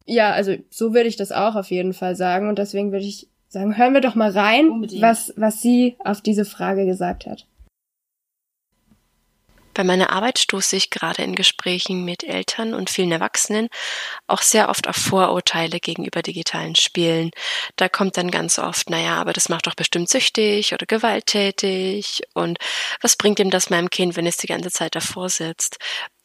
Ja, 0.06 0.32
also 0.32 0.54
so 0.70 0.94
würde 0.94 1.08
ich 1.08 1.16
das 1.16 1.32
auch 1.32 1.54
auf 1.54 1.70
jeden 1.70 1.92
Fall 1.92 2.16
sagen 2.16 2.49
und 2.49 2.58
deswegen 2.58 2.92
würde 2.92 3.04
ich 3.04 3.28
sagen, 3.49 3.76
hören 3.76 3.94
wir 3.94 4.00
doch 4.00 4.14
mal 4.14 4.30
rein, 4.30 4.87
was, 5.00 5.34
was 5.37 5.61
sie 5.61 5.96
auf 6.04 6.22
diese 6.22 6.44
Frage 6.44 6.87
gesagt 6.87 7.26
hat. 7.26 7.46
Bei 9.74 9.84
meiner 9.84 10.10
Arbeit 10.10 10.38
stoße 10.38 10.76
ich 10.76 10.90
gerade 10.90 11.22
in 11.22 11.34
Gesprächen 11.34 12.04
mit 12.04 12.24
Eltern 12.24 12.74
und 12.74 12.90
vielen 12.90 13.12
Erwachsenen 13.12 13.68
auch 14.26 14.42
sehr 14.42 14.68
oft 14.68 14.88
auf 14.88 14.96
Vorurteile 14.96 15.80
gegenüber 15.80 16.22
digitalen 16.22 16.74
Spielen. 16.74 17.30
Da 17.76 17.88
kommt 17.88 18.16
dann 18.16 18.30
ganz 18.30 18.58
oft, 18.58 18.90
naja, 18.90 19.14
aber 19.14 19.32
das 19.32 19.48
macht 19.48 19.66
doch 19.66 19.74
bestimmt 19.74 20.10
süchtig 20.10 20.74
oder 20.74 20.86
gewalttätig 20.86 22.22
und 22.34 22.58
was 23.00 23.16
bringt 23.16 23.38
ihm 23.38 23.50
das 23.50 23.70
meinem 23.70 23.90
Kind, 23.90 24.16
wenn 24.16 24.26
es 24.26 24.36
die 24.36 24.46
ganze 24.46 24.70
Zeit 24.70 24.94
davor 24.94 25.28
sitzt? 25.28 25.78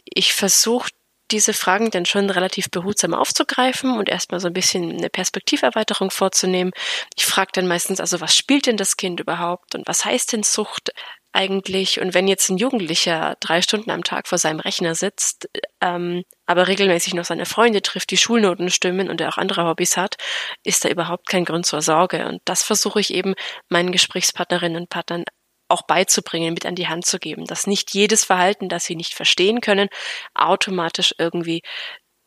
Ich 0.04 0.34
versuche 0.34 0.90
diese 1.32 1.54
Fragen 1.54 1.92
dann 1.92 2.06
schon 2.06 2.30
relativ 2.30 2.70
behutsam 2.72 3.14
aufzugreifen 3.14 3.98
und 3.98 4.10
erstmal 4.10 4.40
so 4.40 4.48
ein 4.48 4.54
bisschen 4.54 4.92
eine 4.92 5.10
Perspektiverweiterung 5.10 6.10
vorzunehmen. 6.10 6.72
Ich 7.18 7.26
frage 7.26 7.52
dann 7.54 7.68
meistens 7.68 8.00
also, 8.00 8.22
was 8.22 8.36
spielt 8.36 8.66
denn 8.66 8.78
das 8.78 8.98
Kind 8.98 9.20
überhaupt 9.20 9.76
und 9.76 9.88
was 9.88 10.06
heißt 10.06 10.34
denn 10.34 10.44
Sucht? 10.44 10.92
Eigentlich, 11.34 12.00
und 12.00 12.14
wenn 12.14 12.28
jetzt 12.28 12.50
ein 12.50 12.58
Jugendlicher 12.58 13.36
drei 13.40 13.62
Stunden 13.62 13.92
am 13.92 14.04
Tag 14.04 14.28
vor 14.28 14.38
seinem 14.38 14.60
Rechner 14.60 14.96
sitzt, 14.96 15.50
ähm, 15.82 16.24
aber 16.46 16.68
regelmäßig 16.68 17.14
noch 17.14 17.26
seine 17.26 17.46
Freunde 17.46 17.82
trifft, 17.82 18.12
die 18.12 18.18
Schulnoten 18.18 18.70
stimmen 18.70 19.10
und 19.10 19.22
er 19.22 19.30
auch 19.30 19.38
andere 19.38 19.66
Hobbys 19.66 19.98
hat, 19.98 20.16
ist 20.64 20.84
da 20.86 20.90
überhaupt 20.90 21.28
kein 21.28 21.46
Grund 21.46 21.66
zur 21.66 21.82
Sorge. 21.82 22.28
Und 22.28 22.42
das 22.46 22.64
versuche 22.64 23.00
ich 23.00 23.14
eben 23.14 23.36
meinen 23.70 23.92
Gesprächspartnerinnen 23.92 24.82
und 24.82 24.90
Partnern 24.90 25.24
auch 25.70 25.84
beizubringen, 25.84 26.54
mit 26.54 26.66
an 26.66 26.76
die 26.76 26.88
Hand 26.88 27.06
zu 27.06 27.20
geben, 27.20 27.46
dass 27.46 27.68
nicht 27.68 27.94
jedes 27.94 28.24
Verhalten, 28.24 28.70
das 28.70 28.86
sie 28.86 28.96
nicht 28.96 29.14
verstehen 29.14 29.62
können, 29.62 29.90
automatisch 30.34 31.14
irgendwie 31.18 31.62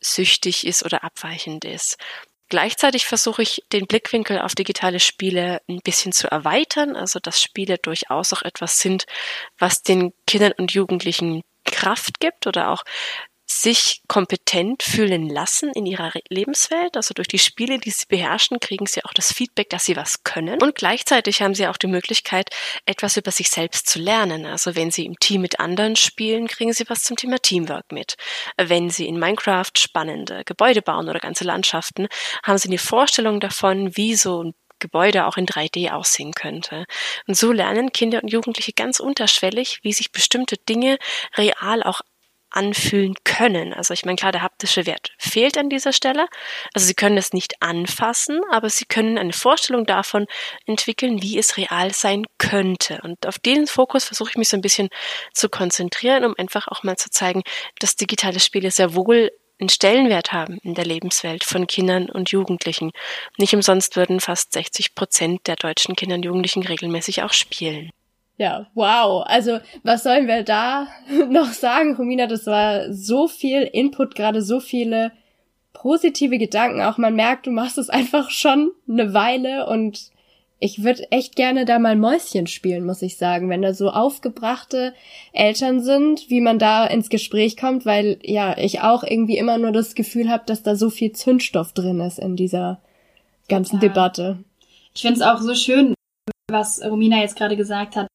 süchtig 0.00 0.66
ist 0.66 0.85
oder 0.85 1.04
abweichend 1.04 1.64
ist. 1.64 1.97
Gleichzeitig 2.50 3.07
versuche 3.07 3.42
ich, 3.42 3.62
den 3.73 3.87
Blickwinkel 3.87 4.40
auf 4.40 4.57
digitale 4.57 4.99
Spiele 4.99 5.62
ein 5.69 5.78
bisschen 5.85 6.11
zu 6.12 6.28
erweitern, 6.28 6.97
also 6.97 7.21
dass 7.21 7.40
Spiele 7.40 7.78
durchaus 7.78 8.33
auch 8.33 8.42
etwas 8.42 8.78
sind, 8.78 9.07
was 9.59 9.83
den 9.83 10.12
Kindern 10.26 10.52
und 10.59 10.73
Jugendlichen 10.73 11.42
Kraft 11.64 12.19
gibt 12.19 12.49
oder 12.49 12.71
auch 12.71 12.83
sich 13.50 14.02
kompetent 14.07 14.83
fühlen 14.83 15.28
lassen 15.28 15.73
in 15.75 15.85
ihrer 15.85 16.12
Lebenswelt. 16.28 16.97
Also 16.97 17.14
durch 17.14 17.26
die 17.26 17.38
Spiele, 17.38 17.78
die 17.78 17.90
sie 17.90 18.07
beherrschen, 18.07 18.61
kriegen 18.61 18.87
sie 18.87 19.04
auch 19.04 19.12
das 19.12 19.33
Feedback, 19.33 19.69
dass 19.71 19.85
sie 19.85 19.97
was 19.97 20.23
können. 20.23 20.62
Und 20.62 20.76
gleichzeitig 20.76 21.42
haben 21.42 21.54
sie 21.54 21.66
auch 21.66 21.76
die 21.76 21.88
Möglichkeit, 21.88 22.50
etwas 22.87 23.16
über 23.16 23.33
sich 23.33 23.50
selbst 23.50 23.88
zu 23.88 23.99
lernen. 23.99 24.47
Also 24.47 24.76
wenn 24.76 24.92
sie 24.92 25.04
im 25.04 25.19
Team 25.19 25.40
mit 25.40 25.59
anderen 25.59 25.97
spielen, 25.97 26.47
kriegen 26.47 26.73
sie 26.73 26.88
was 26.88 27.02
zum 27.02 27.16
Thema 27.16 27.38
Teamwork 27.38 27.90
mit. 27.90 28.14
Wenn 28.57 28.88
sie 28.88 29.07
in 29.07 29.19
Minecraft 29.19 29.73
spannende 29.76 30.45
Gebäude 30.45 30.80
bauen 30.80 31.09
oder 31.09 31.19
ganze 31.19 31.45
Landschaften, 31.45 32.07
haben 32.45 32.59
sie 32.59 32.69
eine 32.69 32.78
Vorstellung 32.78 33.40
davon, 33.40 33.97
wie 33.97 34.14
so 34.14 34.45
ein 34.45 34.54
Gebäude 34.80 35.26
auch 35.26 35.37
in 35.37 35.47
3D 35.47 35.90
aussehen 35.90 36.33
könnte. 36.33 36.87
Und 37.26 37.37
so 37.37 37.52
lernen 37.52 37.92
Kinder 37.92 38.23
und 38.23 38.33
Jugendliche 38.33 38.73
ganz 38.73 38.99
unterschwellig, 38.99 39.80
wie 39.83 39.92
sich 39.92 40.11
bestimmte 40.11 40.57
Dinge 40.57 40.99
real 41.37 41.83
auch 41.83 42.00
anfühlen 42.50 43.14
können. 43.25 43.73
Also 43.73 43.95
ich 43.95 44.04
meine, 44.04 44.16
klar, 44.16 44.33
der 44.33 44.42
haptische 44.42 44.87
Wert 44.87 45.12
fehlt 45.19 45.57
an 45.59 45.71
dieser 45.71 45.92
Stelle. 45.92 46.26
Also 46.75 46.87
sie 46.87 46.95
können 46.95 47.16
es 47.16 47.33
nicht 47.33 47.62
anfassen, 47.62 48.40
aber 48.50 48.69
sie 48.71 48.85
können 48.85 49.19
eine 49.19 49.33
Vorstellung 49.33 49.87
davon 49.87 50.26
entwickeln, 50.66 51.23
wie 51.23 51.38
es 51.38 51.57
real 51.57 51.92
sein 51.92 52.25
könnte. 52.38 53.00
Und 53.02 53.26
auf 53.26 53.38
den 53.38 53.66
Fokus 53.66 54.04
versuche 54.04 54.30
ich 54.30 54.37
mich 54.37 54.49
so 54.49 54.57
ein 54.57 54.62
bisschen 54.62 54.88
zu 55.33 55.49
konzentrieren, 55.49 56.25
um 56.25 56.35
einfach 56.38 56.69
auch 56.69 56.83
mal 56.83 56.97
zu 56.97 57.11
zeigen, 57.11 57.42
dass 57.78 57.97
digitale 57.97 58.40
Spiele 58.40 58.71
sehr 58.71 58.95
wohl 58.95 59.30
einen 59.61 59.69
Stellenwert 59.69 60.33
haben 60.33 60.59
in 60.62 60.75
der 60.75 60.87
Lebenswelt 60.87 61.45
von 61.45 61.66
Kindern 61.66 62.09
und 62.09 62.30
Jugendlichen. 62.30 62.92
Nicht 63.37 63.54
umsonst 63.54 63.97
würden 63.97 64.21
fast 64.21 64.52
60 64.52 64.95
Prozent 64.95 65.47
der 65.47 65.57
deutschen 65.57 65.97
Kinder 65.97 66.16
und 66.16 66.25
Jugendlichen 66.25 66.62
regelmäßig 66.62 67.23
auch 67.23 67.33
spielen. 67.33 67.90
Ja, 68.40 68.68
wow. 68.73 69.23
Also, 69.26 69.59
was 69.82 70.02
sollen 70.02 70.26
wir 70.26 70.42
da 70.44 70.87
noch 71.28 71.52
sagen, 71.52 71.94
Romina? 71.94 72.26
Das 72.26 72.47
war 72.47 72.90
so 72.90 73.28
viel 73.28 73.64
Input, 73.64 74.14
gerade 74.14 74.40
so 74.40 74.61
viele 74.61 75.12
positive 75.75 76.38
Gedanken. 76.38 76.80
Auch 76.80 76.97
man 76.97 77.14
merkt, 77.14 77.47
du 77.47 77.50
machst 77.50 77.76
es 77.76 77.90
einfach 77.90 78.30
schon 78.30 78.70
eine 78.88 79.12
Weile 79.12 79.66
und 79.66 80.11
ich 80.59 80.82
würde 80.82 81.12
echt 81.12 81.37
gerne 81.37 81.66
da 81.66 81.78
mal 81.78 81.97
Mäuschen 81.97 82.47
spielen, 82.47 82.87
muss 82.87 83.02
ich 83.02 83.18
sagen, 83.18 83.50
wenn 83.50 83.61
da 83.61 83.75
so 83.75 83.90
aufgebrachte 83.90 84.94
Eltern 85.35 85.82
sind, 85.82 86.30
wie 86.30 86.40
man 86.40 86.59
da 86.59 86.87
ins 86.87 87.11
Gespräch 87.11 87.59
kommt, 87.59 87.85
weil 87.85 88.20
ja, 88.23 88.56
ich 88.56 88.80
auch 88.80 89.02
irgendwie 89.02 89.37
immer 89.37 89.59
nur 89.59 89.73
das 89.73 89.94
Gefühl 89.94 90.30
habe, 90.30 90.44
dass 90.47 90.62
da 90.62 90.76
so 90.76 90.88
viel 90.88 91.12
Zündstoff 91.12 91.75
drin 91.75 92.00
ist 92.00 92.18
in 92.18 92.37
dieser 92.37 92.80
ganzen 93.50 93.76
ja. 93.76 93.80
Debatte. 93.88 94.38
Ich 94.94 95.02
finde 95.02 95.16
es 95.16 95.23
auch 95.23 95.40
so 95.42 95.54
schön, 95.54 95.92
was 96.50 96.82
Romina 96.82 97.18
jetzt 97.18 97.37
gerade 97.37 97.56
gesagt 97.56 97.97
hat, 97.97 98.10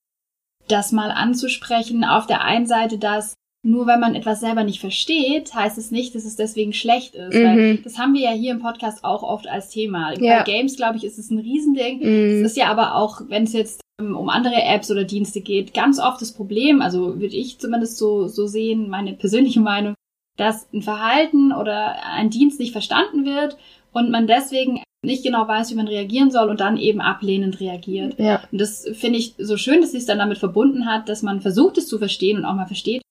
das 0.67 0.91
mal 0.91 1.11
anzusprechen. 1.11 2.03
Auf 2.03 2.27
der 2.27 2.41
einen 2.41 2.65
Seite, 2.65 2.97
dass 2.97 3.35
nur 3.65 3.87
wenn 3.87 3.99
man 3.99 4.13
etwas 4.13 4.41
selber 4.41 4.63
nicht 4.63 4.79
versteht, 4.79 5.55
heißt 5.55 5.79
es 5.79 5.89
nicht, 5.89 6.13
dass 6.13 6.23
es 6.23 6.35
deswegen 6.35 6.71
schlecht 6.71 7.15
ist. 7.15 7.33
Mhm. 7.33 7.43
Weil 7.43 7.77
das 7.77 7.97
haben 7.97 8.13
wir 8.13 8.21
ja 8.21 8.31
hier 8.31 8.51
im 8.51 8.61
Podcast 8.61 9.03
auch 9.03 9.23
oft 9.23 9.47
als 9.47 9.69
Thema. 9.69 10.13
Ja. 10.19 10.37
Bei 10.37 10.43
Games, 10.43 10.77
glaube 10.77 10.97
ich, 10.97 11.03
ist 11.03 11.17
es 11.17 11.31
ein 11.31 11.39
Riesending. 11.39 11.97
Mhm. 11.99 12.43
Es 12.43 12.51
ist 12.51 12.57
ja 12.57 12.67
aber 12.67 12.95
auch, 12.95 13.21
wenn 13.27 13.43
es 13.43 13.53
jetzt 13.53 13.81
um 13.97 14.29
andere 14.29 14.61
Apps 14.61 14.91
oder 14.91 15.03
Dienste 15.03 15.41
geht, 15.41 15.73
ganz 15.73 15.99
oft 15.99 16.21
das 16.21 16.33
Problem, 16.33 16.81
also 16.81 17.19
würde 17.19 17.35
ich 17.35 17.57
zumindest 17.57 17.97
so, 17.97 18.27
so 18.27 18.45
sehen, 18.45 18.89
meine 18.89 19.13
persönliche 19.13 19.61
Meinung, 19.61 19.95
dass 20.37 20.67
ein 20.73 20.81
Verhalten 20.81 21.51
oder 21.51 22.03
ein 22.03 22.29
Dienst 22.29 22.59
nicht 22.59 22.73
verstanden 22.73 23.25
wird 23.25 23.57
und 23.93 24.11
man 24.11 24.27
deswegen 24.27 24.83
nicht 25.05 25.23
genau 25.23 25.47
weiß, 25.47 25.71
wie 25.71 25.75
man 25.75 25.87
reagieren 25.87 26.31
soll 26.31 26.49
und 26.49 26.59
dann 26.59 26.77
eben 26.77 27.01
ablehnend 27.01 27.59
reagiert. 27.59 28.19
Ja. 28.19 28.43
Und 28.51 28.59
das 28.59 28.87
finde 28.93 29.19
ich 29.19 29.35
so 29.37 29.57
schön, 29.57 29.81
dass 29.81 29.91
sie 29.91 29.97
es 29.97 30.05
dann 30.05 30.19
damit 30.19 30.37
verbunden 30.37 30.85
hat, 30.85 31.09
dass 31.09 31.21
man 31.21 31.41
versucht 31.41 31.77
es 31.77 31.87
zu 31.87 31.97
verstehen 31.97 32.37
und 32.37 32.45
auch 32.45 32.55
mal 32.55 32.67
versteht. 32.67 33.01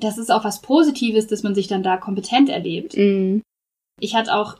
Das 0.00 0.18
ist 0.18 0.30
auch 0.30 0.44
was 0.44 0.60
Positives, 0.60 1.26
dass 1.26 1.42
man 1.42 1.54
sich 1.54 1.68
dann 1.68 1.82
da 1.82 1.96
kompetent 1.96 2.48
erlebt. 2.48 2.96
Mhm. 2.96 3.42
Ich 4.00 4.14
hatte 4.14 4.34
auch 4.34 4.56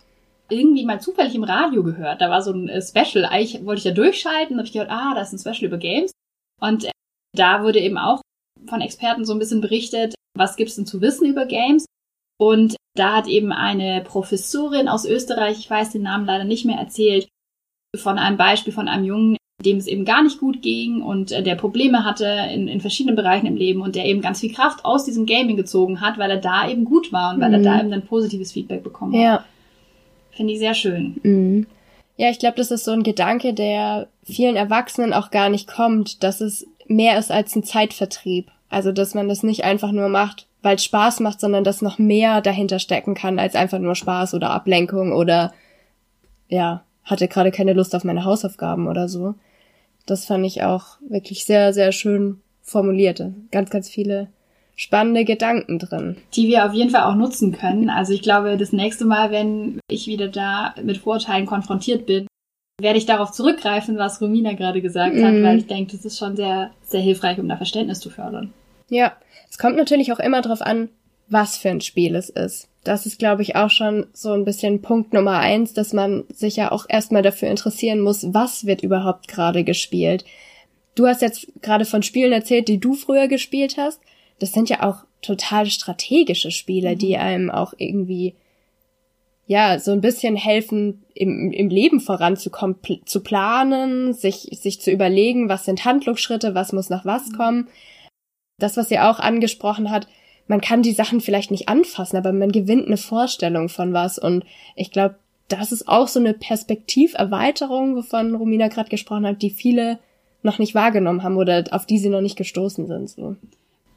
irgendwie 0.49 0.85
mal 0.85 1.01
zufällig 1.01 1.35
im 1.35 1.45
Radio 1.45 1.83
gehört. 1.83 2.21
Da 2.21 2.31
war 2.31 2.43
so 2.43 2.53
ein 2.53 2.69
äh, 2.69 2.81
Special. 2.81 3.25
Eigentlich 3.25 3.65
wollte 3.65 3.81
ich 3.81 3.85
da 3.85 3.91
durchschalten, 3.91 4.57
habe 4.57 4.67
ich 4.67 4.73
gehört, 4.73 4.91
ah, 4.91 5.15
da 5.15 5.21
ist 5.21 5.33
ein 5.33 5.39
Special 5.39 5.69
über 5.69 5.79
Games. 5.79 6.13
Und 6.61 6.85
äh, 6.85 6.91
da 7.37 7.63
wurde 7.63 7.81
eben 7.81 7.99
auch 7.99 8.21
von 8.67 8.81
Experten 8.81 9.25
so 9.25 9.33
ein 9.33 9.39
bisschen 9.39 9.61
berichtet, 9.61 10.15
was 10.37 10.57
gibt's 10.57 10.77
denn 10.77 10.87
zu 10.87 11.01
wissen 11.01 11.27
über 11.27 11.47
Games? 11.47 11.85
Und 12.39 12.77
da 12.95 13.17
hat 13.17 13.29
eben 13.29 13.53
eine 13.53 14.03
Professorin 14.03 14.89
aus 14.89 15.05
Österreich, 15.05 15.59
ich 15.59 15.71
weiß 15.71 15.91
den 15.91 16.03
Namen 16.03 16.27
leider 16.27 16.45
nicht 16.45 16.65
mehr, 16.65 16.79
erzählt 16.79 17.29
von 17.95 18.19
einem 18.19 18.37
Beispiel 18.37 18.73
von 18.73 18.89
einem 18.89 19.05
Jungen, 19.05 19.37
dem 19.65 19.79
es 19.79 19.87
eben 19.87 20.05
gar 20.05 20.23
nicht 20.23 20.39
gut 20.39 20.61
ging 20.61 21.03
und 21.03 21.33
äh, 21.33 21.43
der 21.43 21.55
Probleme 21.55 22.05
hatte 22.05 22.27
in, 22.53 22.69
in 22.69 22.81
verschiedenen 22.81 23.17
Bereichen 23.17 23.47
im 23.47 23.57
Leben 23.57 23.81
und 23.81 23.97
der 23.97 24.05
eben 24.05 24.21
ganz 24.21 24.41
viel 24.41 24.53
Kraft 24.53 24.85
aus 24.85 25.05
diesem 25.05 25.25
Gaming 25.25 25.57
gezogen 25.57 26.01
hat, 26.03 26.19
weil 26.19 26.31
er 26.31 26.37
da 26.37 26.69
eben 26.69 26.85
gut 26.85 27.11
war 27.11 27.35
und 27.35 27.41
weil 27.41 27.49
mhm. 27.49 27.55
er 27.55 27.63
da 27.63 27.81
eben 27.81 27.91
dann 27.91 28.03
positives 28.03 28.53
Feedback 28.53 28.83
bekommen 28.83 29.15
hat. 29.15 29.21
Ja. 29.21 29.45
Finde 30.33 30.53
ich 30.53 30.59
sehr 30.59 30.75
schön. 30.75 31.19
Mhm. 31.23 31.67
Ja, 32.19 32.31
ich 32.31 32.39
glaube, 32.39 32.57
das 32.57 32.71
ist 32.71 32.85
so 32.85 32.93
ein 32.93 33.03
Gedanke, 33.03 33.55
der 33.55 34.09
vielen 34.25 34.57
Erwachsenen 34.57 35.13
auch 35.13 35.31
gar 35.31 35.49
nicht 35.49 35.67
kommt, 35.67 36.23
dass 36.23 36.41
es 36.41 36.67
mehr 36.87 37.19
ist 37.19 37.31
als 37.31 37.55
ein 37.57 37.63
Zeitvertrieb. 37.63 38.51
Also, 38.69 38.93
dass 38.93 39.15
man 39.15 39.29
das 39.29 39.43
nicht 39.43 39.65
einfach 39.65 39.93
nur 39.93 40.09
macht, 40.09 40.47
weil 40.67 40.75
es 40.75 40.85
Spaß 40.85 41.21
macht, 41.21 41.39
sondern 41.39 41.63
dass 41.63 41.81
noch 41.81 41.99
mehr 41.99 42.41
dahinter 42.41 42.81
stecken 42.81 43.15
kann 43.15 43.39
als 43.39 43.55
einfach 43.55 43.79
nur 43.79 43.95
Spaß 43.95 44.35
oder 44.35 44.51
Ablenkung 44.51 45.13
oder 45.13 45.53
ja, 46.49 46.83
hatte 47.05 47.29
gerade 47.29 47.53
keine 47.53 47.73
Lust 47.73 47.95
auf 47.95 48.03
meine 48.03 48.25
Hausaufgaben 48.25 48.89
oder 48.89 49.09
so. 49.09 49.37
Das 50.07 50.25
fand 50.25 50.45
ich 50.45 50.65
auch 50.65 50.99
wirklich 51.09 51.45
sehr, 51.45 51.73
sehr 51.73 51.93
schön 51.93 52.41
formuliert. 52.63 53.23
Ganz, 53.53 53.71
ganz 53.71 53.89
viele 53.89 54.27
spannende 54.75 55.25
Gedanken 55.25 55.79
drin. 55.79 56.17
Die 56.35 56.49
wir 56.49 56.67
auf 56.67 56.73
jeden 56.73 56.91
Fall 56.91 57.05
auch 57.05 57.15
nutzen 57.15 57.53
können. 57.53 57.89
Also 57.89 58.13
ich 58.13 58.23
glaube, 58.23 58.57
das 58.57 58.73
nächste 58.73 59.05
Mal, 59.05 59.31
wenn 59.31 59.79
ich 59.89 60.09
wieder 60.09 60.27
da 60.27 60.75
mit 60.83 60.99
Vorurteilen 60.99 61.47
konfrontiert 61.47 62.07
bin, 62.07 62.27
werde 62.81 62.99
ich 62.99 63.07
darauf 63.07 63.31
zurückgreifen, 63.31 63.99
was 63.99 64.21
Romina 64.21 64.55
gerade 64.55 64.83
gesagt 64.83 65.15
mm. 65.15 65.25
hat, 65.25 65.33
mhm. 65.33 65.43
weil 65.45 65.59
ich 65.59 65.69
denke, 65.69 65.93
das 65.93 66.05
ist 66.05 66.19
schon 66.19 66.35
sehr, 66.35 66.73
sehr 66.83 67.01
hilfreich, 67.01 67.39
um 67.39 67.49
da 67.49 67.57
Verständnis 67.57 68.01
zu 68.01 68.11
fördern. 68.11 68.53
Ja, 68.91 69.13
es 69.57 69.59
kommt 69.59 69.77
natürlich 69.77 70.13
auch 70.13 70.19
immer 70.19 70.43
darauf 70.43 70.61
an, 70.61 70.91
was 71.29 71.57
für 71.57 71.71
ein 71.71 71.81
Spiel 71.81 72.15
es 72.15 72.29
ist. 72.29 72.69
Das 72.85 73.07
ist, 73.07 73.19
glaube 73.19 73.41
ich, 73.41 73.57
auch 73.57 73.71
schon 73.71 74.07
so 74.13 74.33
ein 74.33 74.45
bisschen 74.45 74.83
Punkt 74.83 75.15
Nummer 75.15 75.39
eins, 75.39 75.73
dass 75.73 75.95
man 75.95 76.25
sich 76.29 76.57
ja 76.57 76.71
auch 76.71 76.85
erstmal 76.91 77.23
dafür 77.23 77.49
interessieren 77.49 78.01
muss, 78.01 78.35
was 78.35 78.67
wird 78.67 78.83
überhaupt 78.83 79.29
gerade 79.29 79.65
gespielt. 79.65 80.27
Du 80.95 81.07
hast 81.07 81.23
jetzt 81.23 81.47
gerade 81.63 81.87
von 81.87 82.03
Spielen 82.03 82.35
erzählt, 82.35 82.69
die 82.69 82.77
du 82.77 82.93
früher 82.93 83.29
gespielt 83.29 83.79
hast. 83.79 83.99
Das 84.41 84.53
sind 84.53 84.69
ja 84.69 84.83
auch 84.83 85.05
total 85.23 85.65
strategische 85.65 86.51
Spiele, 86.51 86.91
mhm. 86.91 86.99
die 86.99 87.17
einem 87.17 87.51
auch 87.51 87.73
irgendwie 87.79 88.35
ja, 89.47 89.79
so 89.79 89.93
ein 89.93 90.03
bisschen 90.03 90.37
helfen, 90.37 91.03
im, 91.15 91.51
im 91.51 91.71
Leben 91.71 92.01
voranzukommen, 92.01 92.77
pl 92.83 93.01
zu 93.07 93.21
planen, 93.21 94.13
sich, 94.13 94.51
sich 94.53 94.83
zu 94.83 94.91
überlegen, 94.91 95.49
was 95.49 95.65
sind 95.65 95.87
Handlungsschritte, 95.87 96.55
was 96.55 96.75
muss 96.75 96.91
nach 96.91 97.07
was 97.07 97.31
mhm. 97.31 97.37
kommen 97.39 97.69
das, 98.59 98.77
was 98.77 98.89
sie 98.89 98.99
auch 98.99 99.19
angesprochen 99.19 99.91
hat, 99.91 100.07
man 100.49 100.61
kann 100.61 100.83
die 100.83 100.93
Sachen 100.93 101.21
vielleicht 101.21 101.51
nicht 101.51 101.69
anfassen, 101.69 102.17
aber 102.17 102.33
man 102.33 102.53
gewinnt 102.53 102.87
eine 102.87 102.97
Vorstellung 102.97 103.69
von 103.69 103.93
was. 103.93 104.19
Und 104.19 104.45
ich 104.77 104.91
glaube, 104.91 105.17
das 105.49 105.73
ist 105.73 105.89
auch 105.89 106.09
so 106.09 106.21
eine 106.21 106.35
Perspektiverweiterung, 106.35 107.97
wovon 107.97 108.35
Romina 108.35 108.69
gerade 108.69 108.89
gesprochen 108.89 109.27
hat, 109.27 109.43
die 109.43 109.51
viele 109.51 109.99
noch 110.43 110.59
nicht 110.59 110.75
wahrgenommen 110.75 111.23
haben 111.23 111.37
oder 111.37 111.65
auf 111.73 111.87
die 111.87 111.99
sie 111.99 112.09
noch 112.09 112.21
nicht 112.21 112.37
gestoßen 112.37 112.87
sind. 112.87 113.11
So. 113.11 113.37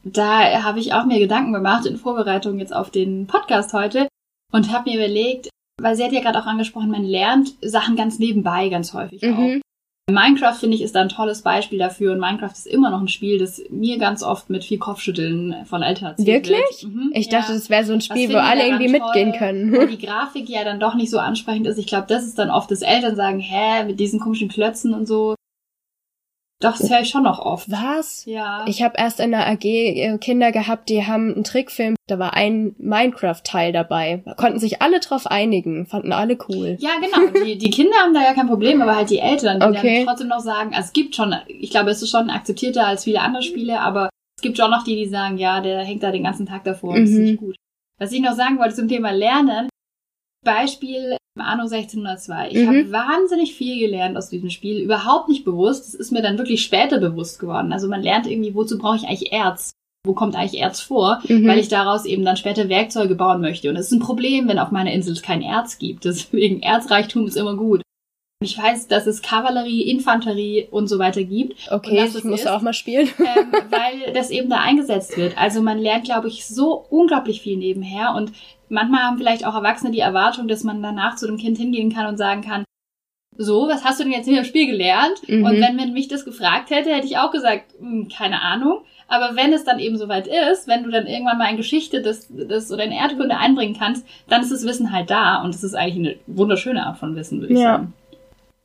da 0.03 0.63
habe 0.63 0.79
ich 0.79 0.93
auch 0.93 1.05
mir 1.05 1.19
Gedanken 1.19 1.53
gemacht 1.53 1.85
in 1.85 1.97
Vorbereitung 1.97 2.59
jetzt 2.59 2.75
auf 2.75 2.89
den 2.89 3.27
Podcast 3.27 3.73
heute 3.73 4.07
und 4.51 4.71
habe 4.71 4.89
mir 4.89 4.97
überlegt, 4.97 5.49
weil 5.79 5.95
sie 5.95 6.03
hat 6.03 6.11
ja 6.11 6.21
gerade 6.21 6.39
auch 6.39 6.47
angesprochen, 6.47 6.89
man 6.89 7.03
lernt 7.03 7.53
Sachen 7.61 7.95
ganz 7.95 8.19
nebenbei 8.19 8.69
ganz 8.69 8.93
häufig 8.93 9.21
mhm. 9.21 9.33
auch. 9.33 9.68
Minecraft, 10.13 10.53
finde 10.53 10.75
ich, 10.75 10.81
ist 10.81 10.95
da 10.95 11.01
ein 11.01 11.09
tolles 11.09 11.41
Beispiel 11.41 11.79
dafür. 11.79 12.13
Und 12.13 12.19
Minecraft 12.19 12.51
ist 12.51 12.67
immer 12.67 12.89
noch 12.89 13.01
ein 13.01 13.07
Spiel, 13.07 13.39
das 13.39 13.61
mir 13.69 13.97
ganz 13.97 14.23
oft 14.23 14.49
mit 14.49 14.63
viel 14.63 14.77
Kopfschütteln 14.77 15.55
von 15.65 15.81
Eltern 15.81 16.09
erzählt 16.09 16.27
Wirklich? 16.27 16.85
Mhm, 16.85 17.11
ich 17.13 17.29
dachte, 17.29 17.53
das 17.53 17.69
wäre 17.69 17.83
so 17.83 17.93
ein 17.93 18.01
Spiel, 18.01 18.31
wo 18.33 18.37
alle 18.37 18.65
irgendwie 18.65 18.89
mitgehen 18.89 19.33
können. 19.33 19.73
Wo 19.73 19.85
die 19.85 19.97
Grafik 19.97 20.49
ja 20.49 20.63
dann 20.63 20.79
doch 20.79 20.95
nicht 20.95 21.09
so 21.09 21.19
ansprechend 21.19 21.67
ist. 21.67 21.77
Ich 21.77 21.87
glaube, 21.87 22.07
das 22.07 22.25
ist 22.25 22.39
dann 22.39 22.49
oft, 22.49 22.69
dass 22.71 22.81
Eltern 22.81 23.15
sagen, 23.15 23.39
hä, 23.39 23.85
mit 23.85 23.99
diesen 23.99 24.19
komischen 24.19 24.49
Klötzen 24.49 24.93
und 24.93 25.07
so. 25.07 25.35
Doch, 26.61 26.77
das 26.77 26.89
höre 26.89 26.99
ich 26.99 27.09
schon 27.09 27.23
noch 27.23 27.39
oft. 27.39 27.71
Was? 27.71 28.25
Ja. 28.25 28.65
Ich 28.67 28.83
habe 28.83 28.95
erst 28.97 29.21
in 29.21 29.31
der 29.31 29.47
AG 29.47 29.63
äh, 29.63 30.17
Kinder 30.17 30.51
gehabt, 30.51 30.89
die 30.89 31.05
haben 31.05 31.33
einen 31.33 31.43
Trickfilm, 31.45 31.95
da 32.07 32.19
war 32.19 32.33
ein 32.33 32.75
Minecraft-Teil 32.77 33.71
dabei. 33.71 34.21
Da 34.25 34.33
konnten 34.33 34.59
sich 34.59 34.81
alle 34.81 34.99
drauf 34.99 35.25
einigen, 35.25 35.85
fanden 35.85 36.11
alle 36.11 36.37
cool. 36.49 36.75
Ja, 36.79 36.91
genau. 36.99 37.45
Die, 37.45 37.57
die 37.57 37.69
Kinder 37.69 37.95
haben 38.03 38.13
da 38.13 38.21
ja 38.21 38.33
kein 38.33 38.47
Problem, 38.47 38.81
aber 38.81 38.97
halt 38.97 39.09
die 39.09 39.19
Eltern, 39.19 39.61
die 39.61 39.67
okay. 39.67 39.97
dann 39.99 40.07
trotzdem 40.07 40.27
noch 40.27 40.41
sagen, 40.41 40.73
also 40.73 40.87
es 40.87 40.93
gibt 40.93 41.15
schon, 41.15 41.33
ich 41.47 41.71
glaube, 41.71 41.91
es 41.91 42.01
ist 42.01 42.11
schon 42.11 42.29
akzeptierter 42.29 42.85
als 42.85 43.05
viele 43.05 43.21
andere 43.21 43.41
Spiele, 43.43 43.79
aber 43.79 44.09
es 44.35 44.41
gibt 44.41 44.57
schon 44.57 44.71
noch 44.71 44.83
die, 44.83 44.97
die 44.97 45.07
sagen, 45.07 45.37
ja, 45.37 45.61
der 45.61 45.79
hängt 45.85 46.03
da 46.03 46.11
den 46.11 46.23
ganzen 46.23 46.45
Tag 46.45 46.65
davor 46.65 46.97
mhm. 46.97 47.03
ist 47.03 47.11
nicht 47.11 47.37
gut. 47.37 47.55
Was 47.99 48.11
ich 48.11 48.21
noch 48.21 48.33
sagen 48.33 48.59
wollte 48.59 48.75
zum 48.75 48.89
Thema 48.89 49.11
Lernen, 49.11 49.69
Beispiel 50.43 51.17
Anno 51.37 51.63
1602. 51.63 52.49
Ich 52.49 52.57
mhm. 52.57 52.67
habe 52.67 52.91
wahnsinnig 52.91 53.55
viel 53.55 53.79
gelernt 53.79 54.17
aus 54.17 54.29
diesem 54.29 54.49
Spiel, 54.49 54.79
überhaupt 54.81 55.29
nicht 55.29 55.45
bewusst. 55.45 55.87
Das 55.87 55.93
ist 55.93 56.11
mir 56.11 56.21
dann 56.21 56.37
wirklich 56.37 56.63
später 56.63 56.99
bewusst 56.99 57.39
geworden. 57.39 57.73
Also 57.73 57.87
man 57.87 58.01
lernt 58.01 58.27
irgendwie, 58.27 58.55
wozu 58.55 58.77
brauche 58.77 58.97
ich 58.97 59.03
eigentlich 59.07 59.31
Erz? 59.31 59.71
Wo 60.05 60.13
kommt 60.13 60.35
eigentlich 60.35 60.61
Erz 60.61 60.79
vor? 60.79 61.21
Mhm. 61.27 61.47
Weil 61.47 61.59
ich 61.59 61.67
daraus 61.67 62.05
eben 62.05 62.23
dann 62.23 62.37
später 62.37 62.69
Werkzeuge 62.69 63.15
bauen 63.15 63.41
möchte. 63.41 63.69
Und 63.69 63.75
es 63.75 63.87
ist 63.87 63.91
ein 63.93 63.99
Problem, 63.99 64.47
wenn 64.47 64.59
auf 64.59 64.71
meiner 64.71 64.93
Insel 64.93 65.13
es 65.13 65.21
kein 65.21 65.41
Erz 65.41 65.77
gibt. 65.77 66.03
Deswegen 66.05 66.61
Erzreichtum 66.61 67.25
ist 67.25 67.37
immer 67.37 67.55
gut. 67.55 67.81
Ich 68.41 68.57
weiß, 68.57 68.87
dass 68.87 69.05
es 69.05 69.21
Kavallerie, 69.21 69.81
Infanterie 69.81 70.69
und 70.71 70.87
so 70.87 70.97
weiter 70.97 71.25
gibt. 71.25 71.69
Okay, 71.71 72.05
ich 72.05 72.23
muss 72.23 72.41
ist, 72.41 72.47
auch 72.47 72.61
mal 72.61 72.73
spielen. 72.73 73.09
Ähm, 73.19 73.51
weil 73.69 74.13
das 74.13 74.29
eben 74.29 74.49
da 74.49 74.61
eingesetzt 74.61 75.17
wird. 75.17 75.37
Also 75.37 75.61
man 75.61 75.77
lernt, 75.77 76.05
glaube 76.05 76.29
ich, 76.29 76.45
so 76.45 76.85
unglaublich 76.89 77.41
viel 77.41 77.57
nebenher 77.57 78.15
und 78.15 78.31
manchmal 78.69 79.01
haben 79.01 79.17
vielleicht 79.17 79.45
auch 79.45 79.55
Erwachsene 79.55 79.91
die 79.91 79.99
Erwartung, 79.99 80.47
dass 80.47 80.63
man 80.63 80.81
danach 80.81 81.15
zu 81.15 81.27
dem 81.27 81.37
Kind 81.37 81.57
hingehen 81.57 81.93
kann 81.93 82.07
und 82.07 82.17
sagen 82.17 82.41
kann, 82.41 82.63
so, 83.41 83.69
was 83.69 83.85
hast 83.85 83.99
du 83.99 84.03
denn 84.03 84.11
jetzt 84.11 84.27
in 84.27 84.35
dem 84.35 84.43
Spiel 84.43 84.67
gelernt? 84.67 85.21
Mhm. 85.27 85.45
Und 85.45 85.61
wenn 85.61 85.77
man 85.77 85.93
mich 85.93 86.09
das 86.09 86.25
gefragt 86.25 86.71
hätte, 86.71 86.93
hätte 86.93 87.07
ich 87.07 87.17
auch 87.17 87.31
gesagt, 87.31 87.73
hm, 87.79 88.09
keine 88.09 88.41
Ahnung. 88.41 88.81
Aber 89.07 89.35
wenn 89.35 89.53
es 89.53 89.63
dann 89.63 89.79
eben 89.79 89.97
soweit 89.97 90.27
ist, 90.27 90.67
wenn 90.67 90.83
du 90.83 90.91
dann 90.91 91.07
irgendwann 91.07 91.37
mal 91.37 91.49
in 91.49 91.57
Geschichte 91.57 92.01
das, 92.01 92.27
das 92.29 92.71
oder 92.71 92.83
in 92.83 92.91
Erdkunde 92.91 93.37
einbringen 93.37 93.77
kannst, 93.79 94.05
dann 94.27 94.41
ist 94.41 94.51
das 94.51 94.65
Wissen 94.65 94.91
halt 94.91 95.09
da 95.09 95.41
und 95.41 95.53
das 95.53 95.63
ist 95.63 95.73
eigentlich 95.73 96.07
eine 96.27 96.37
wunderschöne 96.37 96.85
Art 96.85 96.97
von 96.97 97.15
Wissen, 97.15 97.39
würde 97.39 97.53
ich 97.53 97.59
ja. 97.59 97.75
sagen. 97.75 97.93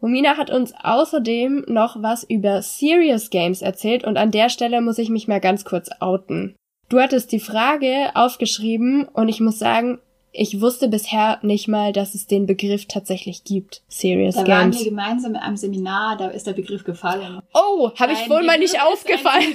Romina 0.02 0.36
hat 0.36 0.50
uns 0.50 0.74
außerdem 0.82 1.64
noch 1.68 2.02
was 2.02 2.24
über 2.24 2.60
Serious 2.60 3.30
Games 3.30 3.62
erzählt 3.62 4.04
und 4.04 4.18
an 4.18 4.32
der 4.32 4.50
Stelle 4.50 4.82
muss 4.82 4.98
ich 4.98 5.08
mich 5.08 5.28
mal 5.28 5.40
ganz 5.40 5.64
kurz 5.64 5.88
outen. 6.00 6.56
Du 6.88 7.00
hattest 7.00 7.32
die 7.32 7.40
Frage 7.40 8.10
aufgeschrieben 8.14 9.08
und 9.08 9.28
ich 9.28 9.40
muss 9.40 9.58
sagen, 9.58 9.98
ich 10.36 10.60
wusste 10.60 10.88
bisher 10.88 11.38
nicht 11.42 11.68
mal, 11.68 11.92
dass 11.92 12.14
es 12.14 12.26
den 12.26 12.46
Begriff 12.46 12.86
tatsächlich 12.86 13.44
gibt. 13.44 13.82
Serious 13.88 14.34
da 14.34 14.42
Games. 14.42 14.48
Da 14.48 14.58
waren 14.58 14.74
wir 14.74 14.84
gemeinsam 14.84 15.30
in 15.32 15.40
einem 15.40 15.56
Seminar, 15.56 16.16
da 16.16 16.28
ist 16.28 16.46
der 16.46 16.54
Begriff 16.54 16.82
gefallen. 16.84 17.40
Oh, 17.54 17.92
habe 17.98 18.12
ich 18.12 18.28
wohl 18.28 18.42
mal 18.42 18.58
nicht 18.58 18.82
aufgefallen. 18.82 19.54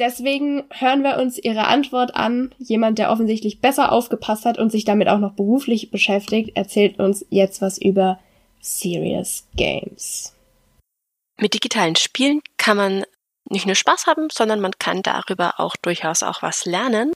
Deswegen 0.00 0.64
hören 0.70 1.02
wir 1.02 1.18
uns 1.18 1.38
Ihre 1.38 1.66
Antwort 1.66 2.16
an. 2.16 2.54
Jemand, 2.58 2.98
der 2.98 3.12
offensichtlich 3.12 3.60
besser 3.60 3.92
aufgepasst 3.92 4.44
hat 4.46 4.58
und 4.58 4.72
sich 4.72 4.84
damit 4.84 5.08
auch 5.08 5.18
noch 5.18 5.34
beruflich 5.34 5.90
beschäftigt, 5.90 6.56
erzählt 6.56 6.98
uns 6.98 7.24
jetzt 7.28 7.62
was 7.62 7.78
über 7.78 8.18
Serious 8.60 9.46
Games. 9.56 10.34
Mit 11.38 11.54
digitalen 11.54 11.96
Spielen 11.96 12.40
kann 12.56 12.76
man 12.76 13.04
nicht 13.50 13.66
nur 13.66 13.74
Spaß 13.74 14.06
haben, 14.06 14.28
sondern 14.32 14.60
man 14.60 14.72
kann 14.78 15.02
darüber 15.02 15.58
auch 15.58 15.76
durchaus 15.76 16.22
auch 16.22 16.42
was 16.42 16.64
lernen. 16.64 17.12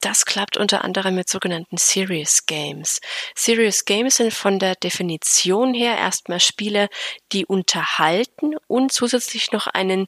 Das 0.00 0.26
klappt 0.26 0.58
unter 0.58 0.84
anderem 0.84 1.14
mit 1.14 1.30
sogenannten 1.30 1.78
Serious 1.78 2.44
Games. 2.44 3.00
Serious 3.34 3.86
Games 3.86 4.16
sind 4.16 4.34
von 4.34 4.58
der 4.58 4.74
Definition 4.74 5.72
her 5.72 5.96
erstmal 5.96 6.40
Spiele, 6.40 6.88
die 7.32 7.46
unterhalten 7.46 8.56
und 8.66 8.92
zusätzlich 8.92 9.50
noch 9.50 9.66
einen 9.66 10.06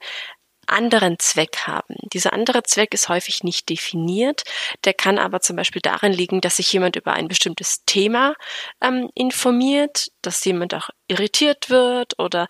anderen 0.67 1.19
Zweck 1.19 1.67
haben. 1.67 1.97
Dieser 2.13 2.33
andere 2.33 2.63
Zweck 2.65 2.93
ist 2.93 3.09
häufig 3.09 3.43
nicht 3.43 3.69
definiert. 3.69 4.43
Der 4.85 4.93
kann 4.93 5.19
aber 5.19 5.41
zum 5.41 5.57
Beispiel 5.57 5.81
darin 5.81 6.13
liegen, 6.13 6.41
dass 6.41 6.57
sich 6.57 6.71
jemand 6.73 6.97
über 6.97 7.15
ein 7.15 7.29
bestimmtes 7.29 7.85
Thema 7.87 8.35
ähm, 8.83 9.09
informiert, 9.15 10.09
dass 10.23 10.45
jemand 10.45 10.75
auch 10.75 10.91
irritiert 11.09 11.71
wird 11.71 12.19
oder 12.19 12.49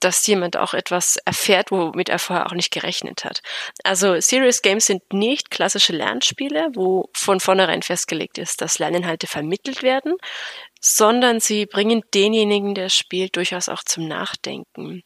dass 0.00 0.26
jemand 0.26 0.56
auch 0.56 0.74
etwas 0.74 1.16
erfährt, 1.24 1.70
womit 1.70 2.08
er 2.08 2.18
vorher 2.18 2.46
auch 2.46 2.54
nicht 2.54 2.72
gerechnet 2.72 3.24
hat. 3.24 3.40
Also 3.84 4.20
Serious 4.20 4.62
Games 4.62 4.86
sind 4.86 5.02
nicht 5.12 5.50
klassische 5.50 5.92
Lernspiele, 5.92 6.68
wo 6.74 7.10
von 7.14 7.40
vornherein 7.40 7.82
festgelegt 7.82 8.38
ist, 8.38 8.60
dass 8.60 8.78
Lerninhalte 8.78 9.26
vermittelt 9.26 9.82
werden, 9.82 10.14
sondern 10.80 11.40
sie 11.40 11.66
bringen 11.66 12.02
denjenigen, 12.14 12.74
der 12.74 12.88
spielt, 12.88 13.36
durchaus 13.36 13.68
auch 13.68 13.82
zum 13.84 14.06
Nachdenken. 14.06 15.02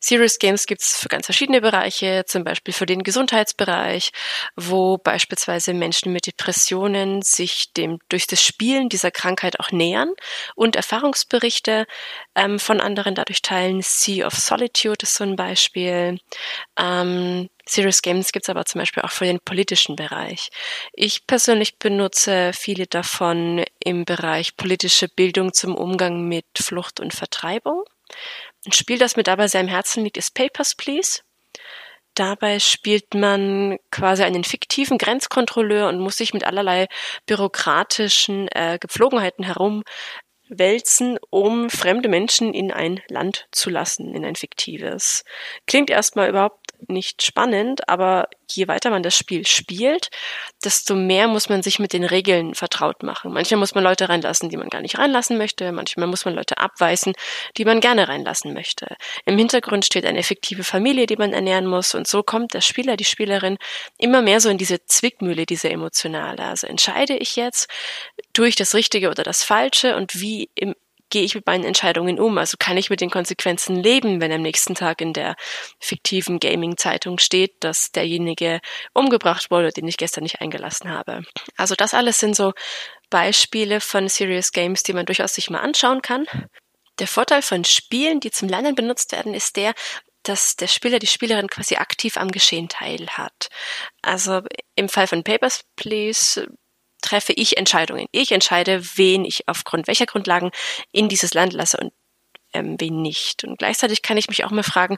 Serious 0.00 0.38
Games 0.38 0.66
gibt 0.66 0.82
es 0.82 0.98
für 0.98 1.08
ganz 1.08 1.26
verschiedene 1.26 1.60
Bereiche, 1.60 2.24
zum 2.26 2.44
Beispiel 2.44 2.74
für 2.74 2.86
den 2.86 3.02
Gesundheitsbereich, 3.02 4.10
wo 4.56 4.98
beispielsweise 4.98 5.74
Menschen 5.74 6.12
mit 6.12 6.26
Depressionen 6.26 7.22
sich 7.22 7.72
dem 7.72 7.98
durch 8.08 8.26
das 8.26 8.42
Spielen 8.42 8.88
dieser 8.88 9.10
Krankheit 9.10 9.60
auch 9.60 9.72
nähern 9.72 10.12
und 10.54 10.76
Erfahrungsberichte 10.76 11.86
ähm, 12.34 12.58
von 12.58 12.80
anderen 12.80 13.14
dadurch 13.14 13.42
teilen. 13.42 13.80
Sea 13.82 14.26
of 14.26 14.34
Solitude 14.34 15.02
ist 15.02 15.14
so 15.14 15.24
ein 15.24 15.36
Beispiel. 15.36 16.18
Ähm, 16.78 17.48
Serious 17.68 18.00
Games 18.00 18.30
gibt 18.30 18.44
es 18.44 18.48
aber 18.48 18.64
zum 18.64 18.80
Beispiel 18.80 19.02
auch 19.02 19.10
für 19.10 19.24
den 19.24 19.40
politischen 19.40 19.96
Bereich. 19.96 20.50
Ich 20.92 21.26
persönlich 21.26 21.78
benutze 21.78 22.52
viele 22.54 22.86
davon 22.86 23.64
im 23.80 24.04
Bereich 24.04 24.56
politische 24.56 25.08
Bildung 25.08 25.52
zum 25.52 25.74
Umgang 25.74 26.28
mit 26.28 26.46
Flucht 26.56 27.00
und 27.00 27.12
Vertreibung. 27.12 27.84
Ein 28.66 28.72
Spiel, 28.72 28.98
das 28.98 29.14
mir 29.14 29.22
dabei 29.22 29.46
sehr 29.46 29.60
am 29.60 29.68
Herzen 29.68 30.02
liegt, 30.02 30.16
ist 30.16 30.34
Papers, 30.34 30.74
Please. 30.74 31.20
Dabei 32.14 32.58
spielt 32.58 33.14
man 33.14 33.78
quasi 33.92 34.24
einen 34.24 34.42
fiktiven 34.42 34.98
Grenzkontrolleur 34.98 35.88
und 35.88 36.00
muss 36.00 36.16
sich 36.16 36.34
mit 36.34 36.44
allerlei 36.44 36.88
bürokratischen 37.26 38.48
äh, 38.48 38.78
Gepflogenheiten 38.80 39.44
herumwälzen, 39.44 41.18
um 41.30 41.70
fremde 41.70 42.08
Menschen 42.08 42.54
in 42.54 42.72
ein 42.72 43.00
Land 43.08 43.46
zu 43.52 43.70
lassen, 43.70 44.12
in 44.14 44.24
ein 44.24 44.34
fiktives. 44.34 45.22
Klingt 45.68 45.90
erstmal 45.90 46.28
überhaupt 46.28 46.65
nicht 46.88 47.22
spannend, 47.22 47.88
aber 47.88 48.28
je 48.50 48.68
weiter 48.68 48.90
man 48.90 49.02
das 49.02 49.16
Spiel 49.16 49.46
spielt, 49.46 50.10
desto 50.64 50.94
mehr 50.94 51.28
muss 51.28 51.48
man 51.48 51.62
sich 51.62 51.78
mit 51.78 51.92
den 51.92 52.04
Regeln 52.04 52.54
vertraut 52.54 53.02
machen. 53.02 53.32
Manchmal 53.32 53.58
muss 53.58 53.74
man 53.74 53.84
Leute 53.84 54.08
reinlassen, 54.08 54.48
die 54.48 54.56
man 54.56 54.68
gar 54.68 54.80
nicht 54.80 54.98
reinlassen 54.98 55.38
möchte. 55.38 55.72
Manchmal 55.72 56.06
muss 56.06 56.24
man 56.24 56.34
Leute 56.34 56.58
abweisen, 56.58 57.14
die 57.56 57.64
man 57.64 57.80
gerne 57.80 58.08
reinlassen 58.08 58.54
möchte. 58.54 58.96
Im 59.24 59.38
Hintergrund 59.38 59.84
steht 59.84 60.06
eine 60.06 60.22
fiktive 60.22 60.64
Familie, 60.64 61.06
die 61.06 61.16
man 61.16 61.32
ernähren 61.32 61.66
muss. 61.66 61.94
Und 61.94 62.06
so 62.06 62.22
kommt 62.22 62.54
der 62.54 62.60
Spieler, 62.60 62.96
die 62.96 63.04
Spielerin 63.04 63.58
immer 63.98 64.22
mehr 64.22 64.40
so 64.40 64.48
in 64.48 64.58
diese 64.58 64.84
Zwickmühle, 64.84 65.46
diese 65.46 65.70
emotionale. 65.70 66.44
Also 66.44 66.66
entscheide 66.66 67.16
ich 67.16 67.36
jetzt, 67.36 67.68
tue 68.32 68.48
ich 68.48 68.56
das 68.56 68.74
Richtige 68.74 69.10
oder 69.10 69.22
das 69.22 69.42
Falsche 69.42 69.96
und 69.96 70.20
wie 70.20 70.50
im 70.54 70.74
gehe 71.10 71.22
ich 71.22 71.34
mit 71.34 71.46
meinen 71.46 71.64
Entscheidungen 71.64 72.18
um? 72.18 72.38
Also 72.38 72.56
kann 72.58 72.76
ich 72.76 72.90
mit 72.90 73.00
den 73.00 73.10
Konsequenzen 73.10 73.76
leben, 73.76 74.20
wenn 74.20 74.32
am 74.32 74.42
nächsten 74.42 74.74
Tag 74.74 75.00
in 75.00 75.12
der 75.12 75.36
fiktiven 75.78 76.38
Gaming-Zeitung 76.38 77.18
steht, 77.18 77.54
dass 77.60 77.92
derjenige 77.92 78.60
umgebracht 78.92 79.50
wurde, 79.50 79.70
den 79.70 79.88
ich 79.88 79.96
gestern 79.96 80.22
nicht 80.22 80.40
eingelassen 80.40 80.90
habe? 80.90 81.22
Also 81.56 81.74
das 81.74 81.94
alles 81.94 82.18
sind 82.18 82.34
so 82.34 82.52
Beispiele 83.10 83.80
von 83.80 84.08
Serious 84.08 84.52
Games, 84.52 84.82
die 84.82 84.92
man 84.92 85.06
durchaus 85.06 85.34
sich 85.34 85.50
mal 85.50 85.60
anschauen 85.60 86.02
kann. 86.02 86.26
Der 86.98 87.06
Vorteil 87.06 87.42
von 87.42 87.64
Spielen, 87.64 88.20
die 88.20 88.30
zum 88.30 88.48
Lernen 88.48 88.74
benutzt 88.74 89.12
werden, 89.12 89.34
ist 89.34 89.56
der, 89.56 89.74
dass 90.22 90.56
der 90.56 90.66
Spieler, 90.66 90.98
die 90.98 91.06
Spielerin 91.06 91.48
quasi 91.48 91.76
aktiv 91.76 92.16
am 92.16 92.30
Geschehen 92.30 92.68
teilhat. 92.68 93.48
Also 94.02 94.40
im 94.74 94.88
Fall 94.88 95.06
von 95.06 95.22
Papers, 95.22 95.62
Please 95.76 96.46
treffe 97.06 97.32
ich 97.32 97.56
Entscheidungen. 97.56 98.06
Ich 98.12 98.32
entscheide, 98.32 98.82
wen 98.96 99.24
ich 99.24 99.48
aufgrund 99.48 99.86
welcher 99.86 100.06
Grundlagen 100.06 100.50
in 100.92 101.08
dieses 101.08 101.34
Land 101.34 101.52
lasse 101.52 101.78
und 101.78 101.92
ähm, 102.52 102.76
wen 102.78 103.00
nicht. 103.00 103.44
Und 103.44 103.58
gleichzeitig 103.58 104.02
kann 104.02 104.16
ich 104.16 104.28
mich 104.28 104.44
auch 104.44 104.50
mal 104.50 104.62
fragen, 104.62 104.96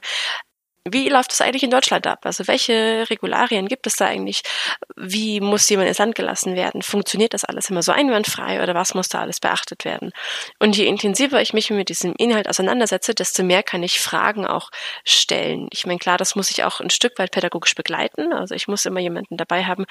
wie 0.85 1.09
läuft 1.09 1.31
das 1.31 1.41
eigentlich 1.41 1.63
in 1.63 1.69
Deutschland 1.69 2.07
ab? 2.07 2.19
Also 2.23 2.47
welche 2.47 3.05
Regularien 3.09 3.67
gibt 3.67 3.85
es 3.87 3.95
da 3.95 4.05
eigentlich? 4.05 4.41
Wie 4.95 5.41
muss 5.41 5.69
jemand 5.69 5.87
ins 5.87 5.97
Land 5.97 6.15
gelassen 6.15 6.55
werden? 6.55 6.81
Funktioniert 6.81 7.33
das 7.33 7.43
alles 7.43 7.69
immer 7.69 7.83
so 7.83 7.91
einwandfrei 7.91 8.63
oder 8.63 8.75
was 8.75 8.93
muss 8.93 9.09
da 9.09 9.21
alles 9.21 9.39
beachtet 9.39 9.85
werden? 9.85 10.11
Und 10.59 10.77
je 10.77 10.85
intensiver 10.85 11.41
ich 11.41 11.53
mich 11.53 11.69
mit 11.69 11.89
diesem 11.89 12.13
Inhalt 12.17 12.47
auseinandersetze, 12.47 13.13
desto 13.13 13.43
mehr 13.43 13.63
kann 13.63 13.83
ich 13.83 13.99
Fragen 13.99 14.45
auch 14.45 14.69
stellen. 15.03 15.67
Ich 15.71 15.85
meine, 15.85 15.99
klar, 15.99 16.17
das 16.17 16.35
muss 16.35 16.49
ich 16.49 16.63
auch 16.63 16.79
ein 16.79 16.89
Stück 16.89 17.19
weit 17.19 17.31
pädagogisch 17.31 17.75
begleiten. 17.75 18.33
Also 18.33 18.55
ich 18.55 18.67
muss 18.67 18.85
immer 18.85 18.99
jemanden 18.99 19.37
dabei 19.37 19.65
haben, 19.65 19.85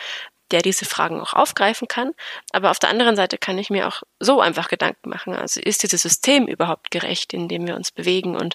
der 0.51 0.63
diese 0.63 0.85
Fragen 0.85 1.21
auch 1.21 1.35
aufgreifen 1.35 1.89
kann. 1.89 2.13
Aber 2.53 2.71
auf 2.71 2.79
der 2.79 2.91
anderen 2.91 3.17
Seite 3.17 3.39
kann 3.39 3.59
ich 3.59 3.71
mir 3.71 3.89
auch 3.89 4.03
so 4.19 4.41
einfach 4.41 4.69
Gedanken 4.69 5.11
machen. 5.11 5.35
Also 5.35 5.61
ist 5.61 5.83
dieses 5.83 6.03
System 6.03 6.47
überhaupt 6.47 6.91
gerecht, 6.91 7.35
in 7.35 7.49
dem 7.49 7.67
wir 7.67 7.77
uns 7.77 7.93
bewegen? 7.93 8.37
Und 8.37 8.55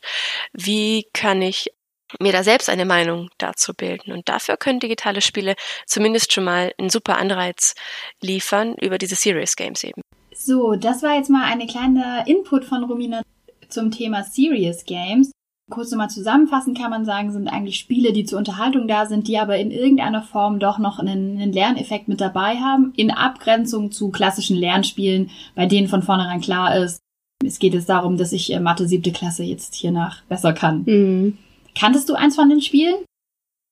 wie 0.52 1.08
kann 1.14 1.42
ich 1.42 1.72
mir 2.20 2.32
da 2.32 2.44
selbst 2.44 2.70
eine 2.70 2.86
Meinung 2.86 3.30
dazu 3.38 3.74
bilden. 3.74 4.12
Und 4.12 4.30
dafür 4.30 4.58
können 4.58 4.80
digitale 4.80 5.22
Spiele 5.22 5.56
zumindest 5.86 6.34
schon 6.34 6.44
mal 6.44 6.74
einen 6.78 6.90
super 6.90 7.18
Anreiz 7.18 7.76
liefern 8.22 8.76
über 8.82 8.98
diese 8.98 9.16
Serious 9.16 9.56
Games 9.56 9.84
eben. 9.84 10.02
So, 10.36 10.76
das 10.76 11.04
war 11.04 11.16
jetzt 11.16 11.30
mal 11.30 11.46
eine 11.46 11.68
kleine 11.68 12.24
Input 12.26 12.66
von 12.66 12.84
Romina 12.84 13.22
zum 13.70 13.92
Thema 13.92 14.24
Serious 14.24 14.84
Games. 14.86 15.32
Kurz 15.70 15.92
nochmal 15.92 16.10
zusammenfassen 16.10 16.74
kann 16.74 16.90
man 16.90 17.06
sagen, 17.06 17.32
sind 17.32 17.48
eigentlich 17.48 17.78
Spiele, 17.78 18.12
die 18.12 18.26
zur 18.26 18.38
Unterhaltung 18.38 18.88
da 18.88 19.06
sind, 19.06 19.28
die 19.28 19.38
aber 19.38 19.58
in 19.58 19.72
irgendeiner 19.72 20.22
Form 20.22 20.60
doch 20.60 20.78
noch 20.78 21.00
einen, 21.00 21.40
einen 21.40 21.54
Lerneffekt 21.54 22.08
mit 22.08 22.20
dabei 22.20 22.58
haben, 22.58 22.94
in 22.98 23.12
Abgrenzung 23.12 23.92
zu 23.92 24.10
klassischen 24.10 24.58
Lernspielen, 24.58 25.32
bei 25.56 25.66
denen 25.66 25.88
von 25.88 26.04
vornherein 26.04 26.42
klar 26.42 26.76
ist, 26.76 27.04
es 27.46 27.60
geht 27.60 27.74
jetzt 27.74 27.90
darum, 27.90 28.18
dass 28.18 28.32
ich 28.32 28.54
äh, 28.54 28.60
Mathe 28.60 28.88
siebte 28.88 29.12
Klasse 29.12 29.44
jetzt 29.44 29.76
hier 29.76 29.92
nach 29.92 30.24
besser 30.24 30.54
kann. 30.54 30.84
Mhm. 30.86 31.38
Kanntest 31.76 32.10
du 32.10 32.16
eins 32.16 32.36
von 32.36 32.50
den 32.50 32.62
Spielen? 32.62 33.06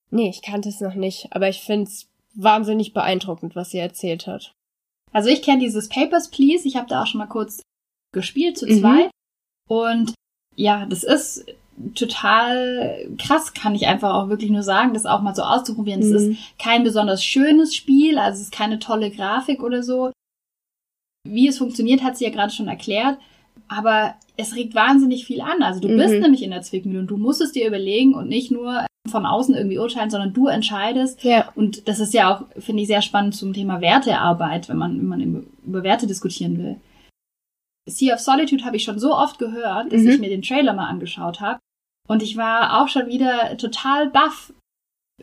Nee, 0.10 0.30
ich 0.30 0.42
kannte 0.42 0.70
es 0.70 0.82
noch 0.82 0.96
nicht, 0.96 1.28
aber 1.32 1.50
ich 1.50 1.62
find's 1.62 2.08
wahnsinnig 2.34 2.94
beeindruckend, 2.94 3.56
was 3.56 3.72
sie 3.72 3.78
erzählt 3.78 4.28
hat. 4.28 4.54
Also 5.12 5.30
ich 5.30 5.42
kenne 5.42 5.60
dieses 5.60 5.90
Papers, 5.90 6.30
Please. 6.30 6.68
Ich 6.68 6.76
habe 6.76 6.88
da 6.88 7.04
auch 7.04 7.08
schon 7.08 7.20
mal 7.20 7.28
kurz 7.28 7.62
gespielt 8.14 8.58
zu 8.58 8.66
mhm. 8.66 8.80
zweit. 8.80 9.12
Und 9.68 10.14
ja, 10.56 10.86
das 10.86 11.04
ist 11.04 11.46
total 11.96 13.10
krass, 13.18 13.54
kann 13.54 13.76
ich 13.76 13.88
einfach 13.88 14.14
auch 14.14 14.30
wirklich 14.30 14.52
nur 14.52 14.64
sagen, 14.64 14.94
das 14.94 15.06
auch 15.06 15.22
mal 15.22 15.36
so 15.36 15.44
auszuprobieren. 15.44 16.02
Es 16.02 16.10
mhm. 16.10 16.32
ist 16.32 16.60
kein 16.60 16.84
besonders 16.84 17.24
schönes 17.24 17.76
Spiel, 17.76 18.18
also 18.18 18.38
es 18.38 18.48
ist 18.48 18.54
keine 18.54 18.80
tolle 18.80 19.12
Grafik 19.12 19.64
oder 19.64 19.82
so. 19.82 20.12
Wie 21.28 21.48
es 21.48 21.58
funktioniert, 21.58 22.04
hat 22.04 22.18
sie 22.18 22.26
ja 22.26 22.32
gerade 22.32 22.52
schon 22.52 22.68
erklärt. 22.68 23.18
Aber 23.72 24.16
es 24.36 24.56
regt 24.56 24.76
wahnsinnig 24.76 25.26
viel 25.26 25.40
an. 25.40 25.64
Also 25.64 25.80
du 25.80 25.88
mhm. 25.88 25.98
bist 25.98 26.14
nämlich 26.16 26.44
in 26.44 26.52
der 26.52 26.62
Zwickmühle 26.62 27.00
und 27.00 27.08
du 27.08 27.16
musst 27.16 27.42
es 27.42 27.54
dir 27.54 27.68
überlegen 27.68 28.14
und 28.14 28.28
nicht 28.28 28.52
nur 28.52 28.86
von 29.10 29.26
außen 29.26 29.56
irgendwie 29.56 29.80
urteilen, 29.80 30.10
sondern 30.10 30.34
du 30.34 30.48
entscheidest. 30.48 31.24
Ja. 31.24 31.52
Und 31.56 31.88
das 31.88 32.00
ist 32.00 32.14
ja 32.14 32.34
auch, 32.34 32.46
finde 32.60 32.82
ich, 32.82 32.88
sehr 32.88 33.02
spannend 33.02 33.34
zum 33.34 33.54
Thema 33.54 33.80
Wertearbeit, 33.80 34.68
wenn 34.68 34.78
man, 34.78 34.98
wenn 34.98 35.08
man 35.08 35.46
über 35.66 35.84
Werte 35.84 36.06
diskutieren 36.06 36.58
will. 36.58 36.82
Sea 37.90 38.14
of 38.14 38.20
Solitude 38.20 38.66
habe 38.66 38.76
ich 38.76 38.84
schon 38.84 39.00
so 39.00 39.16
oft 39.16 39.40
gehört, 39.40 39.92
dass 39.92 40.02
mhm. 40.02 40.10
ich 40.10 40.20
mir 40.20 40.30
den 40.30 40.44
Trailer 40.44 40.74
mal 40.74 40.88
angeschaut 40.88 41.40
habe. 41.40 41.60
Und 42.08 42.22
ich 42.22 42.36
war 42.36 42.82
auch 42.82 42.90
schon 42.90 43.08
wieder 43.08 43.58
total 43.58 44.10
baff, 44.10 44.54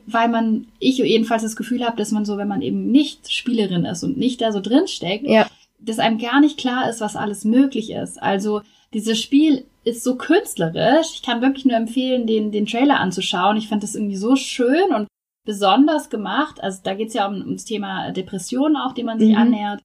weil 0.07 0.29
man, 0.29 0.69
ich 0.79 0.97
jedenfalls 0.97 1.43
das 1.43 1.57
Gefühl 1.57 1.85
habe, 1.85 1.99
dass 1.99 2.13
man 2.13 2.25
so, 2.25 2.39
wenn 2.39 2.49
man 2.49 2.63
eben 2.63 2.91
nicht 2.91 3.31
Spielerin 3.31 3.85
ist 3.85 4.03
und 4.05 4.17
nicht 4.17 4.41
da 4.41 4.53
so 4.53 4.61
drin 4.61 4.89
steckt, 4.89 5.27
ja. 5.27 5.47
Dass 5.79 5.99
einem 5.99 6.19
gar 6.19 6.41
nicht 6.41 6.59
klar 6.59 6.89
ist, 6.89 7.01
was 7.01 7.17
alles 7.17 7.45
möglich 7.45 7.91
ist. 7.91 8.21
Also 8.23 8.63
dieses 8.93 9.21
Spiel 9.21 9.67
ist 9.85 10.03
so 10.03 10.17
künstlerisch. 10.17 11.09
Ich 11.15 11.23
kann 11.23 11.41
wirklich 11.41 11.65
nur 11.65 11.77
empfehlen, 11.77 12.27
den, 12.27 12.53
den 12.53 12.67
Trailer 12.67 13.01
anzuschauen. 13.01 13.57
Ich 13.57 13.69
fand 13.69 13.83
das 13.83 13.95
irgendwie 13.95 14.17
so 14.17 14.37
schön 14.37 14.93
und 14.95 15.09
besonders 15.45 16.11
gemacht. 16.11 16.63
Also 16.63 16.81
da 16.83 16.95
geht 16.95 17.09
es 17.09 17.15
ja 17.15 17.27
um, 17.27 17.41
ums 17.41 17.65
Thema 17.65 18.11
Depressionen 18.13 18.77
auch, 18.77 18.93
dem 18.93 19.07
man 19.07 19.19
sich 19.19 19.31
mhm. 19.31 19.37
annähert. 19.37 19.83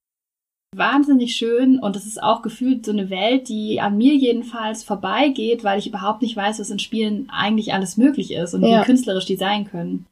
Wahnsinnig 0.76 1.36
schön 1.36 1.78
und 1.78 1.94
es 1.94 2.04
ist 2.04 2.20
auch 2.20 2.42
gefühlt 2.42 2.84
so 2.84 2.90
eine 2.90 3.08
Welt, 3.08 3.48
die 3.48 3.80
an 3.80 3.96
mir 3.96 4.14
jedenfalls 4.14 4.82
vorbeigeht, 4.82 5.62
weil 5.62 5.78
ich 5.78 5.86
überhaupt 5.86 6.20
nicht 6.20 6.36
weiß, 6.36 6.58
was 6.58 6.70
in 6.70 6.80
Spielen 6.80 7.30
eigentlich 7.30 7.72
alles 7.72 7.96
möglich 7.96 8.32
ist 8.32 8.54
und 8.54 8.64
ja. 8.64 8.80
wie 8.80 8.84
künstlerisch 8.84 9.24
die 9.24 9.36
sein 9.36 9.66
können. 9.66 10.06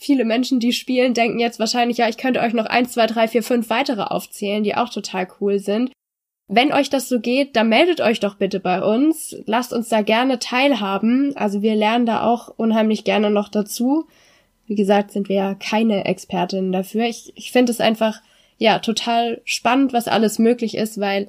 Viele 0.00 0.24
Menschen, 0.24 0.60
die 0.60 0.72
spielen, 0.72 1.12
denken 1.12 1.40
jetzt 1.40 1.58
wahrscheinlich, 1.58 1.98
ja, 1.98 2.08
ich 2.08 2.18
könnte 2.18 2.40
euch 2.40 2.52
noch 2.52 2.66
eins, 2.66 2.92
zwei, 2.92 3.08
drei, 3.08 3.26
vier, 3.26 3.42
fünf 3.42 3.68
weitere 3.68 4.02
aufzählen, 4.02 4.62
die 4.62 4.76
auch 4.76 4.90
total 4.90 5.26
cool 5.40 5.58
sind. 5.58 5.90
Wenn 6.46 6.72
euch 6.72 6.88
das 6.88 7.08
so 7.08 7.18
geht, 7.20 7.56
dann 7.56 7.68
meldet 7.68 8.00
euch 8.00 8.20
doch 8.20 8.36
bitte 8.36 8.60
bei 8.60 8.80
uns. 8.80 9.36
Lasst 9.44 9.72
uns 9.72 9.88
da 9.88 10.00
gerne 10.02 10.38
teilhaben. 10.38 11.36
Also 11.36 11.62
wir 11.62 11.74
lernen 11.74 12.06
da 12.06 12.22
auch 12.22 12.48
unheimlich 12.56 13.02
gerne 13.02 13.28
noch 13.28 13.48
dazu. 13.48 14.06
Wie 14.66 14.76
gesagt, 14.76 15.10
sind 15.10 15.28
wir 15.28 15.36
ja 15.36 15.54
keine 15.54 16.04
Expertinnen 16.04 16.70
dafür. 16.70 17.04
Ich, 17.04 17.32
ich 17.34 17.50
finde 17.50 17.72
es 17.72 17.80
einfach, 17.80 18.22
ja, 18.56 18.78
total 18.78 19.42
spannend, 19.44 19.92
was 19.92 20.06
alles 20.06 20.38
möglich 20.38 20.76
ist, 20.76 21.00
weil 21.00 21.28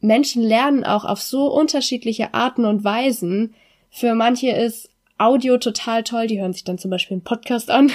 Menschen 0.00 0.42
lernen 0.42 0.84
auch 0.84 1.04
auf 1.04 1.20
so 1.20 1.52
unterschiedliche 1.52 2.34
Arten 2.34 2.64
und 2.64 2.84
Weisen. 2.84 3.54
Für 3.90 4.14
manche 4.14 4.50
ist 4.50 4.90
Audio 5.18 5.58
total 5.58 6.04
toll, 6.04 6.28
die 6.28 6.40
hören 6.40 6.52
sich 6.52 6.64
dann 6.64 6.78
zum 6.78 6.90
Beispiel 6.90 7.16
einen 7.16 7.24
Podcast 7.24 7.70
an. 7.70 7.90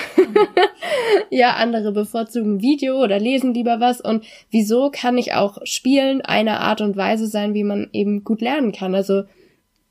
ja, 1.29 1.55
andere 1.55 1.93
bevorzugen 1.93 2.61
Video 2.61 3.01
oder 3.01 3.17
lesen 3.17 3.53
lieber 3.53 3.79
was. 3.79 4.01
Und 4.01 4.25
wieso 4.51 4.91
kann 4.91 5.17
ich 5.17 5.33
auch 5.33 5.57
Spielen 5.63 6.21
eine 6.21 6.59
Art 6.59 6.81
und 6.81 6.97
Weise 6.97 7.27
sein, 7.27 7.53
wie 7.53 7.63
man 7.63 7.89
eben 7.93 8.25
gut 8.25 8.41
lernen 8.41 8.73
kann? 8.73 8.93
Also 8.93 9.23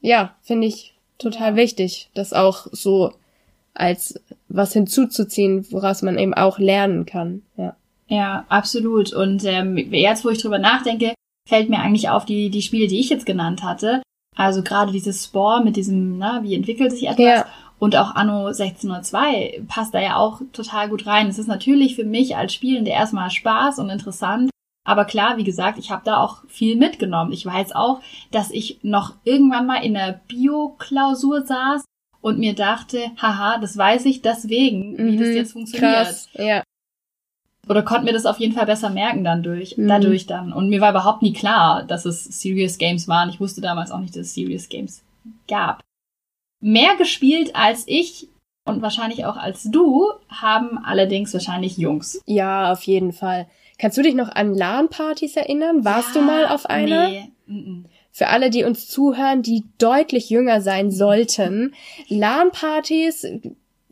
ja, 0.03 0.37
finde 0.43 0.67
ich 0.67 0.95
total 1.19 1.57
wichtig, 1.57 2.11
das 2.15 2.35
auch 2.35 2.67
so 2.71 3.13
als 3.75 4.21
was 4.49 4.75
hinzuzuziehen, 4.75 5.67
woraus 5.71 6.03
man 6.03 6.19
eben 6.19 6.35
auch 6.35 6.59
lernen 6.59 7.07
kann. 7.07 7.43
Ja, 7.57 7.77
ja 8.09 8.45
absolut. 8.49 9.15
Und 9.15 9.45
ähm, 9.45 9.79
jetzt, 9.79 10.25
wo 10.25 10.29
ich 10.29 10.43
drüber 10.43 10.59
nachdenke, 10.59 11.15
fällt 11.49 11.71
mir 11.71 11.79
eigentlich 11.79 12.11
auf 12.11 12.27
die, 12.27 12.51
die 12.51 12.63
Spiele, 12.63 12.89
die 12.89 13.01
ich 13.01 13.09
jetzt 13.09 13.25
genannt 13.25 13.63
hatte. 13.63 14.03
Also 14.37 14.63
gerade 14.63 14.93
dieses 14.93 15.25
Spore 15.25 15.63
mit 15.63 15.77
diesem, 15.77 16.19
na, 16.19 16.43
wie 16.43 16.55
entwickelt 16.55 16.93
sich 16.93 17.05
etwas? 17.05 17.19
Ja. 17.19 17.47
Und 17.79 17.97
auch 17.97 18.15
Anno 18.15 18.47
1602 18.47 19.65
passt 19.67 19.93
da 19.93 20.01
ja 20.01 20.17
auch 20.17 20.41
total 20.53 20.89
gut 20.89 21.07
rein. 21.07 21.29
Es 21.29 21.39
ist 21.39 21.49
natürlich 21.49 21.97
für 21.97 22.05
mich 22.05 22.37
als 22.37 22.55
Spielende 22.55 22.91
erstmal 22.91 23.31
Spaß 23.31 23.79
und 23.79 23.91
interessant. 23.91 24.51
Aber 24.85 25.05
klar, 25.05 25.37
wie 25.37 25.45
gesagt, 25.45 25.79
ich 25.79 25.91
habe 25.91 26.03
da 26.05 26.19
auch 26.19 26.45
viel 26.49 26.77
mitgenommen. 26.77 27.33
Ich 27.33 27.45
weiß 27.45 27.73
auch, 27.73 28.01
dass 28.31 28.51
ich 28.51 28.79
noch 28.83 29.15
irgendwann 29.25 29.67
mal 29.67 29.85
in 29.85 29.95
der 29.95 30.21
Bio-Klausur 30.29 31.43
saß 31.43 31.85
und 32.21 32.39
mir 32.39 32.55
dachte, 32.55 33.11
haha, 33.21 33.59
das 33.59 33.77
weiß 33.77 34.07
ich 34.07 34.23
deswegen, 34.23 34.97
wie 34.97 35.17
mhm, 35.17 35.19
das 35.19 35.29
jetzt 35.29 35.53
funktioniert. 35.53 35.93
Krass, 35.93 36.29
ja 36.35 36.63
oder 37.69 37.83
konnte 37.83 38.07
mir 38.07 38.13
das 38.13 38.27
auf 38.27 38.41
jeden 38.41 38.55
Fall 38.55 38.67
besser 38.67 38.91
merken 38.91 39.25
dann 39.25 39.43
durch, 39.43 39.77
mhm. 39.77 39.89
dadurch 39.89 40.27
dann. 40.27 40.53
Und 40.53 40.69
mir 40.69 40.81
war 40.81 40.91
überhaupt 40.91 41.23
nie 41.23 41.33
klar, 41.33 41.85
dass 41.85 42.05
es 42.05 42.25
Serious 42.25 42.79
Games 42.79 43.09
waren. 43.09 43.29
Ich 43.29 43.41
wusste 43.41 43.61
damals 43.61 43.91
auch 43.91 44.01
nicht, 44.01 44.17
dass 44.17 44.27
es 44.27 44.35
Serious 44.35 44.69
Games 44.69 45.03
gab. 45.49 45.81
Mehr 46.61 46.97
gespielt 46.97 47.55
als 47.55 47.85
ich 47.87 48.29
und 48.65 48.83
wahrscheinlich 48.83 49.25
auch 49.25 49.37
als 49.37 49.65
du 49.65 50.13
haben 50.29 50.79
allerdings 50.79 51.33
wahrscheinlich 51.33 51.79
Jungs. 51.79 52.21
Ja, 52.27 52.73
auf 52.73 52.83
jeden 52.85 53.13
Fall. 53.13 53.49
Kannst 53.79 53.99
du 53.99 54.03
dich 54.03 54.15
noch 54.15 54.29
an 54.29 54.55
LAN-Partys 54.55 55.37
erinnern? 55.37 55.85
Warst 55.85 56.15
ja, 56.15 56.21
du 56.21 56.27
mal 56.27 56.47
auf 56.47 56.67
einer? 56.67 57.09
Nee. 57.09 57.33
Für 58.13 58.29
alle, 58.29 58.51
die 58.51 58.65
uns 58.65 58.89
zuhören, 58.89 59.43
die 59.43 59.65
deutlich 59.79 60.31
jünger 60.31 60.61
sein 60.61 60.91
sollten. 60.91 61.75
LAN-Partys, 62.09 63.27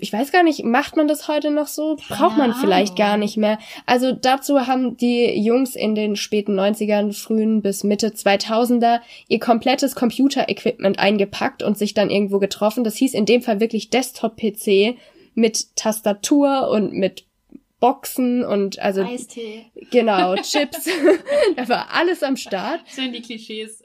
ich 0.01 0.13
weiß 0.13 0.33
gar 0.33 0.43
nicht, 0.43 0.65
macht 0.65 0.97
man 0.97 1.09
das 1.09 1.29
heute 1.29 1.51
noch 1.51 1.67
so? 1.67 1.97
Braucht 2.09 2.37
man 2.37 2.55
vielleicht 2.55 2.97
gar 2.97 3.17
nicht 3.17 3.37
mehr. 3.37 3.59
Also 3.87 4.13
dazu 4.13 4.67
haben 4.67 4.97
die 4.97 5.39
Jungs 5.41 5.77
in 5.77 5.95
den 5.95 6.17
späten 6.17 6.59
90ern, 6.59 7.13
frühen 7.13 7.63
bis 7.63 7.85
Mitte 7.85 8.09
2000er 8.09 9.01
ihr 9.29 9.39
komplettes 9.39 9.95
Computer-Equipment 9.95 10.99
eingepackt 10.99 11.63
und 11.63 11.79
sich 11.79 11.95
dann 11.95 12.11
irgendwo 12.11 12.39
getroffen. 12.39 12.85
Das 12.85 12.97
hieß 12.97 13.15
in 13.15 13.27
dem 13.27 13.43
Fall 13.43 13.61
wirklich 13.61 13.91
Desktop-PC 13.91 14.97
mit 15.35 15.77
Tastatur 15.77 16.69
und 16.71 16.93
mit 16.93 17.25
Boxen 17.81 18.45
und 18.45 18.79
also 18.79 19.03
Eistee. 19.03 19.67
genau 19.91 20.35
Chips. 20.43 20.89
da 21.57 21.69
war 21.69 21.89
alles 21.93 22.23
am 22.23 22.37
Start. 22.37 22.81
Das 22.87 22.97
sind 22.97 23.15
die 23.15 23.23
Klischees. 23.23 23.83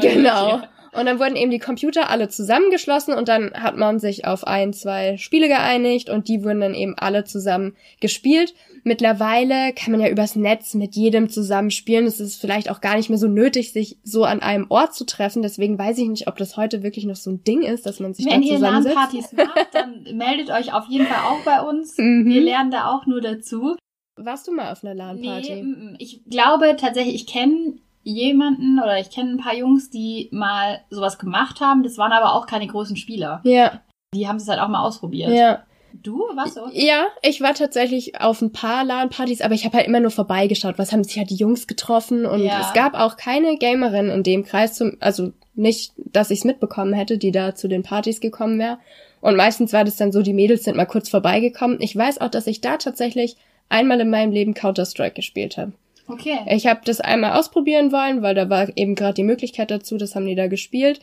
genau. 0.00 0.62
Und 0.94 1.06
dann 1.06 1.18
wurden 1.18 1.36
eben 1.36 1.50
die 1.50 1.58
Computer 1.58 2.10
alle 2.10 2.28
zusammengeschlossen 2.28 3.14
und 3.14 3.28
dann 3.28 3.52
hat 3.54 3.76
man 3.76 3.98
sich 3.98 4.26
auf 4.26 4.46
ein, 4.46 4.72
zwei 4.72 5.16
Spiele 5.16 5.48
geeinigt 5.48 6.08
und 6.08 6.28
die 6.28 6.44
wurden 6.44 6.60
dann 6.60 6.74
eben 6.74 6.94
alle 6.96 7.24
zusammen 7.24 7.76
gespielt. 8.00 8.54
Mittlerweile 8.84 9.72
kann 9.72 9.92
man 9.92 10.00
ja 10.00 10.08
übers 10.08 10.36
Netz 10.36 10.74
mit 10.74 10.94
jedem 10.94 11.30
zusammenspielen. 11.30 12.06
Es 12.06 12.20
ist 12.20 12.38
vielleicht 12.38 12.70
auch 12.70 12.82
gar 12.82 12.96
nicht 12.96 13.08
mehr 13.08 13.18
so 13.18 13.28
nötig, 13.28 13.72
sich 13.72 13.98
so 14.02 14.24
an 14.24 14.40
einem 14.40 14.66
Ort 14.68 14.94
zu 14.94 15.06
treffen. 15.06 15.42
Deswegen 15.42 15.78
weiß 15.78 15.98
ich 15.98 16.08
nicht, 16.08 16.28
ob 16.28 16.36
das 16.36 16.58
heute 16.58 16.82
wirklich 16.82 17.06
noch 17.06 17.16
so 17.16 17.30
ein 17.30 17.42
Ding 17.44 17.62
ist, 17.62 17.86
dass 17.86 17.98
man 17.98 18.12
sich 18.12 18.26
Wenn 18.26 18.42
dann 18.42 18.42
zusammensetzt. 18.42 18.96
Wenn 18.96 19.16
ihr 19.16 19.24
LAN-Partys 19.24 19.32
macht, 19.32 19.68
dann 19.72 20.02
meldet 20.16 20.50
euch 20.50 20.74
auf 20.74 20.84
jeden 20.88 21.06
Fall 21.06 21.24
auch 21.26 21.42
bei 21.44 21.62
uns. 21.62 21.96
Mhm. 21.96 22.26
Wir 22.26 22.42
lernen 22.42 22.70
da 22.70 22.92
auch 22.92 23.06
nur 23.06 23.22
dazu. 23.22 23.76
Warst 24.16 24.46
du 24.46 24.52
mal 24.52 24.70
auf 24.70 24.84
einer 24.84 24.94
LAN-Party? 24.94 25.62
Nee, 25.62 25.96
ich 25.98 26.22
glaube 26.26 26.76
tatsächlich, 26.78 27.14
ich 27.14 27.26
kenne 27.26 27.78
jemanden 28.04 28.78
oder 28.78 28.98
ich 29.00 29.10
kenne 29.10 29.30
ein 29.32 29.38
paar 29.38 29.54
Jungs, 29.56 29.90
die 29.90 30.28
mal 30.30 30.80
sowas 30.90 31.18
gemacht 31.18 31.60
haben. 31.60 31.82
Das 31.82 31.98
waren 31.98 32.12
aber 32.12 32.34
auch 32.34 32.46
keine 32.46 32.66
großen 32.66 32.96
Spieler. 32.96 33.40
Ja. 33.44 33.80
Die 34.14 34.28
haben 34.28 34.36
es 34.36 34.48
halt 34.48 34.60
auch 34.60 34.68
mal 34.68 34.82
ausprobiert. 34.82 35.30
Ja. 35.30 35.64
Du, 36.02 36.24
was 36.34 36.54
so? 36.54 36.68
Ja, 36.72 37.06
ich 37.22 37.40
war 37.40 37.54
tatsächlich 37.54 38.20
auf 38.20 38.42
ein 38.42 38.50
paar 38.52 38.84
LAN-Partys, 38.84 39.40
aber 39.40 39.54
ich 39.54 39.64
habe 39.64 39.76
halt 39.76 39.86
immer 39.86 40.00
nur 40.00 40.10
vorbeigeschaut. 40.10 40.76
Was 40.76 40.92
haben 40.92 41.04
sich 41.04 41.16
halt 41.18 41.30
die 41.30 41.36
Jungs 41.36 41.66
getroffen 41.68 42.26
und 42.26 42.42
Ja. 42.42 42.60
es 42.60 42.72
gab 42.72 42.94
auch 42.94 43.16
keine 43.16 43.56
Gamerin 43.58 44.08
in 44.10 44.22
dem 44.24 44.44
Kreis, 44.44 44.74
zum, 44.74 44.96
also 45.00 45.32
nicht, 45.54 45.92
dass 45.96 46.30
ich 46.30 46.40
es 46.40 46.44
mitbekommen 46.44 46.94
hätte, 46.94 47.16
die 47.16 47.30
da 47.30 47.54
zu 47.54 47.68
den 47.68 47.84
Partys 47.84 48.20
gekommen 48.20 48.58
wäre. 48.58 48.78
Und 49.20 49.36
meistens 49.36 49.72
war 49.72 49.84
das 49.84 49.96
dann 49.96 50.10
so, 50.10 50.20
die 50.22 50.32
Mädels 50.34 50.64
sind 50.64 50.76
mal 50.76 50.84
kurz 50.84 51.08
vorbeigekommen. 51.08 51.80
Ich 51.80 51.96
weiß 51.96 52.20
auch, 52.20 52.28
dass 52.28 52.48
ich 52.48 52.60
da 52.60 52.76
tatsächlich 52.76 53.36
einmal 53.68 54.00
in 54.00 54.10
meinem 54.10 54.32
Leben 54.32 54.52
Counter-Strike 54.52 55.14
gespielt 55.14 55.56
habe. 55.56 55.72
Okay. 56.06 56.38
Ich 56.50 56.66
habe 56.66 56.80
das 56.84 57.00
einmal 57.00 57.38
ausprobieren 57.38 57.90
wollen, 57.92 58.22
weil 58.22 58.34
da 58.34 58.50
war 58.50 58.68
eben 58.76 58.94
gerade 58.94 59.14
die 59.14 59.22
Möglichkeit 59.24 59.70
dazu, 59.70 59.96
das 59.96 60.14
haben 60.14 60.26
die 60.26 60.34
da 60.34 60.46
gespielt. 60.48 61.00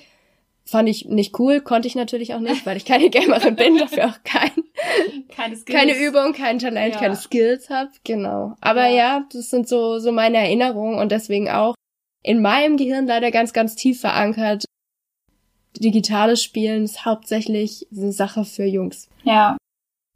Fand 0.63 0.87
ich 0.87 1.05
nicht 1.05 1.39
cool, 1.39 1.59
konnte 1.61 1.87
ich 1.87 1.95
natürlich 1.95 2.35
auch 2.35 2.39
nicht, 2.39 2.65
weil 2.67 2.77
ich 2.77 2.85
keine 2.85 3.09
Gamerin 3.09 3.55
bin, 3.55 3.77
dafür 3.77 4.05
auch 4.09 4.23
kein, 4.23 4.51
Keine 5.35 5.55
Skills. 5.55 5.77
keine 5.79 5.97
Übung, 5.97 6.33
kein 6.33 6.59
Talent, 6.59 6.93
Ja. 6.95 6.99
keine 6.99 7.15
Skills 7.15 7.69
habe. 7.69 7.89
Genau. 8.03 8.53
Aber 8.61 8.87
Ja. 8.87 8.95
ja. 8.95 9.25
das 9.33 9.49
sind 9.49 9.67
so, 9.67 9.97
so 9.99 10.11
meine 10.11 10.37
Erinnerungen 10.37 10.99
und 10.99 11.11
deswegen 11.11 11.49
auch 11.49 11.73
in 12.23 12.41
meinem 12.41 12.77
Gehirn 12.77 13.07
leider 13.07 13.31
ganz, 13.31 13.53
ganz 13.53 13.75
tief 13.75 14.01
verankert. 14.01 14.65
Digitales 15.79 16.43
Spielen 16.43 16.83
ist 16.83 17.05
hauptsächlich 17.05 17.87
eine 17.95 18.11
Sache 18.11 18.45
für 18.45 18.65
Jungs. 18.65 19.09
Ja. 19.23 19.57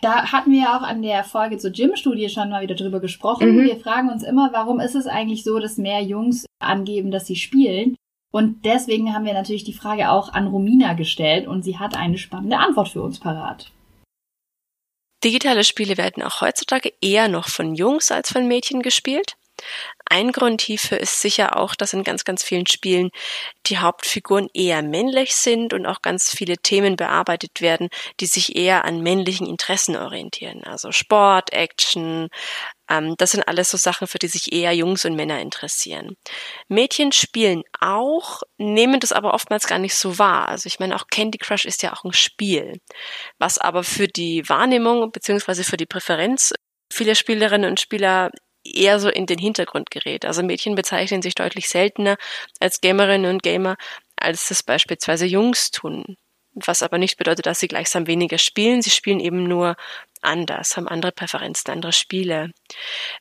Da 0.02 0.32
hatten 0.32 0.52
wir 0.52 0.62
ja 0.62 0.78
auch 0.78 0.84
an 0.84 1.02
der 1.02 1.24
Folge 1.24 1.58
zur 1.58 1.72
Gym-Studie 1.72 2.30
schon 2.30 2.50
mal 2.50 2.62
wieder 2.62 2.76
drüber 2.76 3.00
gesprochen. 3.00 3.56
Mhm. 3.56 3.64
Wir 3.64 3.80
fragen 3.80 4.10
uns 4.10 4.24
immer, 4.24 4.52
warum 4.52 4.80
ist 4.80 4.96
es 4.96 5.08
eigentlich 5.08 5.44
so, 5.44 5.60
dass 5.60 5.78
mehr 5.78 6.02
Jungs 6.02 6.46
angeben, 6.60 7.12
dass 7.12 7.26
sie 7.26 7.36
spielen? 7.36 7.96
Und 8.32 8.66
deswegen 8.66 9.14
haben 9.14 9.26
wir 9.26 9.34
natürlich 9.34 9.64
die 9.64 9.74
Frage 9.74 10.10
auch 10.10 10.34
an 10.34 10.48
Romina 10.48 10.94
gestellt 10.94 11.48
und 11.48 11.64
sie 11.64 11.80
hat 11.80 11.96
eine 11.96 12.18
spannende 12.18 12.58
Antwort 12.58 12.90
für 12.90 13.02
uns 13.02 13.20
parat. 13.20 13.72
Digitale 15.24 15.64
Spiele 15.64 15.98
werden 15.98 16.22
auch 16.22 16.42
heutzutage 16.42 16.94
eher 17.02 17.30
noch 17.30 17.48
von 17.48 17.76
Jungs 17.76 18.12
als 18.12 18.32
von 18.32 18.48
Mädchen 18.48 18.82
gespielt. 18.82 19.38
Ein 20.08 20.32
Grund 20.32 20.62
hierfür 20.62 21.00
ist 21.00 21.22
sicher 21.22 21.58
auch, 21.58 21.74
dass 21.74 21.94
in 21.94 22.04
ganz, 22.04 22.24
ganz 22.24 22.44
vielen 22.44 22.68
Spielen 22.68 23.10
die 23.66 23.80
Hauptfiguren 23.80 24.50
eher 24.54 24.84
männlich 24.84 25.36
sind 25.36 25.74
und 25.74 25.86
auch 25.86 26.02
ganz 26.02 26.30
viele 26.30 26.58
Themen 26.58 26.96
bearbeitet 26.96 27.62
werden, 27.62 27.90
die 28.20 28.28
sich 28.28 28.56
eher 28.56 28.86
an 28.86 29.02
männlichen 29.02 29.48
Interessen 29.48 29.96
orientieren. 29.96 30.64
Also 30.64 30.92
Sport, 30.92 31.54
Action, 31.54 32.30
ähm, 32.90 33.16
das 33.18 33.32
sind 33.32 33.48
alles 33.48 33.72
so 33.72 33.78
Sachen, 33.78 34.08
für 34.08 34.20
die 34.20 34.28
sich 34.28 34.54
eher 34.54 34.74
Jungs 34.74 35.06
und 35.06 35.16
Männer 35.16 35.40
interessieren. 35.40 36.16
Mädchen 36.68 37.12
spielen 37.12 37.64
auch, 37.80 38.44
nehmen 38.58 39.00
das 39.00 39.12
aber 39.12 39.34
oftmals 39.34 39.68
gar 39.68 39.80
nicht 39.80 39.96
so 39.96 40.20
wahr. 40.20 40.48
Also 40.48 40.68
ich 40.68 40.80
meine, 40.80 40.96
auch 40.96 41.08
Candy 41.08 41.38
Crush 41.38 41.66
ist 41.66 41.82
ja 41.84 41.94
auch 41.94 42.04
ein 42.04 42.14
Spiel, 42.14 42.80
was 43.40 43.58
aber 43.58 43.84
für 43.84 44.08
die 44.08 44.48
Wahrnehmung 44.48 45.12
beziehungsweise 45.12 45.64
für 45.64 45.78
die 45.78 45.86
Präferenz 45.88 46.54
vieler 46.92 47.16
Spielerinnen 47.16 47.70
und 47.72 47.80
Spieler 47.80 48.32
eher 48.66 49.00
so 49.00 49.10
in 49.10 49.26
den 49.26 49.40
Hintergrund 49.40 49.92
gerät. 49.92 50.26
Also 50.26 50.44
Mädchen 50.44 50.76
bezeichnen 50.76 51.22
sich 51.22 51.36
deutlich 51.36 51.70
seltener 51.70 52.18
als 52.60 52.82
Gamerinnen 52.82 53.32
und 53.32 53.44
Gamer, 53.44 53.78
als 54.16 54.48
das 54.50 54.64
beispielsweise 54.64 55.26
Jungs 55.26 55.72
tun. 55.72 56.18
Was 56.54 56.82
aber 56.82 56.98
nicht 56.98 57.18
bedeutet, 57.18 57.46
dass 57.46 57.60
sie 57.60 57.68
gleichsam 57.68 58.08
weniger 58.08 58.38
spielen. 58.38 58.82
Sie 58.82 58.90
spielen 58.90 59.20
eben 59.20 59.44
nur 59.44 59.76
anders, 60.26 60.76
haben 60.76 60.88
andere 60.88 61.12
Präferenzen, 61.12 61.72
andere 61.72 61.94
Spiele. 61.94 62.52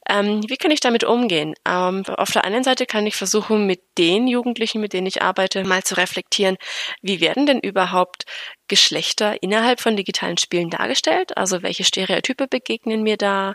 Ähm, 0.09 0.43
wie 0.49 0.57
kann 0.57 0.71
ich 0.71 0.81
damit 0.81 1.05
umgehen? 1.05 1.55
Ähm, 1.67 2.05
auf 2.07 2.31
der 2.31 2.45
einen 2.45 2.65
Seite 2.65 2.87
kann 2.87 3.07
ich 3.07 3.17
versuchen, 3.17 3.67
mit 3.67 3.83
den 3.99 4.27
Jugendlichen, 4.27 4.81
mit 4.81 4.93
denen 4.93 5.07
ich 5.07 5.23
arbeite, 5.23 5.65
mal 5.65 5.83
zu 5.83 5.97
reflektieren, 5.97 6.57
wie 7.03 7.21
werden 7.21 7.47
denn 7.47 7.61
überhaupt 7.61 8.25
Geschlechter 8.69 9.43
innerhalb 9.43 9.81
von 9.81 9.97
digitalen 9.97 10.39
Spielen 10.39 10.71
dargestellt? 10.71 11.37
Also 11.37 11.63
welche 11.63 11.85
Stereotype 11.85 12.49
begegnen 12.49 13.03
mir 13.03 13.17
da? 13.17 13.55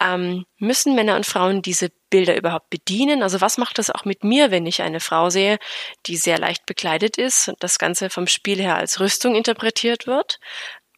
Ähm, 0.00 0.44
müssen 0.58 0.94
Männer 0.94 1.16
und 1.16 1.26
Frauen 1.26 1.62
diese 1.62 1.90
Bilder 2.10 2.36
überhaupt 2.36 2.70
bedienen? 2.70 3.22
Also 3.22 3.40
was 3.40 3.58
macht 3.58 3.78
das 3.78 3.90
auch 3.90 4.04
mit 4.04 4.24
mir, 4.24 4.50
wenn 4.50 4.66
ich 4.66 4.82
eine 4.82 5.00
Frau 5.00 5.30
sehe, 5.30 5.58
die 6.06 6.16
sehr 6.16 6.38
leicht 6.38 6.66
bekleidet 6.66 7.18
ist 7.18 7.48
und 7.48 7.62
das 7.62 7.78
Ganze 7.78 8.10
vom 8.10 8.26
Spiel 8.26 8.60
her 8.60 8.76
als 8.76 9.00
Rüstung 9.00 9.34
interpretiert 9.34 10.06
wird? 10.06 10.38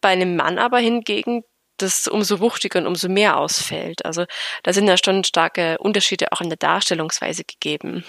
Bei 0.00 0.10
einem 0.10 0.36
Mann 0.36 0.58
aber 0.58 0.78
hingegen 0.78 1.42
das 1.78 2.08
umso 2.08 2.40
wuchtiger 2.40 2.80
und 2.80 2.86
umso 2.86 3.08
mehr 3.08 3.38
ausfällt. 3.38 4.04
Also 4.04 4.24
da 4.64 4.72
sind 4.72 4.88
ja 4.88 4.96
schon 4.96 5.24
starke 5.24 5.78
Unterschiede 5.78 6.32
auch 6.32 6.40
in 6.40 6.48
der 6.48 6.58
Darstellungsweise 6.58 7.44
gegeben. 7.44 8.04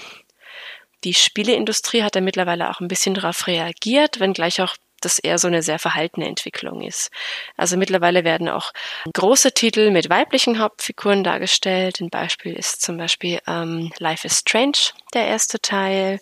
Die 1.04 1.14
Spieleindustrie 1.14 2.04
hat 2.04 2.16
da 2.16 2.22
mittlerweile 2.22 2.70
auch 2.70 2.82
ein 2.82 2.90
bisschen 2.90 3.14
darauf 3.14 3.48
reagiert, 3.48 4.20
wenngleich 4.20 4.62
auch 4.62 4.76
das 5.00 5.20
eher 5.20 5.38
so 5.38 5.48
eine 5.48 5.62
sehr 5.62 5.80
verhaltene 5.80 6.28
Entwicklung 6.28 6.82
ist. 6.82 7.12
Also 7.58 7.78
mittlerweile 7.78 8.24
werden 8.24 8.50
auch 8.50 8.72
große 9.14 9.54
Titel 9.54 9.92
mit 9.92 10.10
weiblichen 10.10 10.60
Hauptfiguren 10.60 11.24
dargestellt. 11.24 12.00
Ein 12.02 12.10
Beispiel 12.10 12.54
ist 12.54 12.82
zum 12.82 12.98
Beispiel 12.98 13.40
ähm, 13.48 13.92
Life 14.00 14.26
is 14.26 14.40
Strange, 14.40 14.94
der 15.14 15.28
erste 15.28 15.60
Teil. 15.60 16.20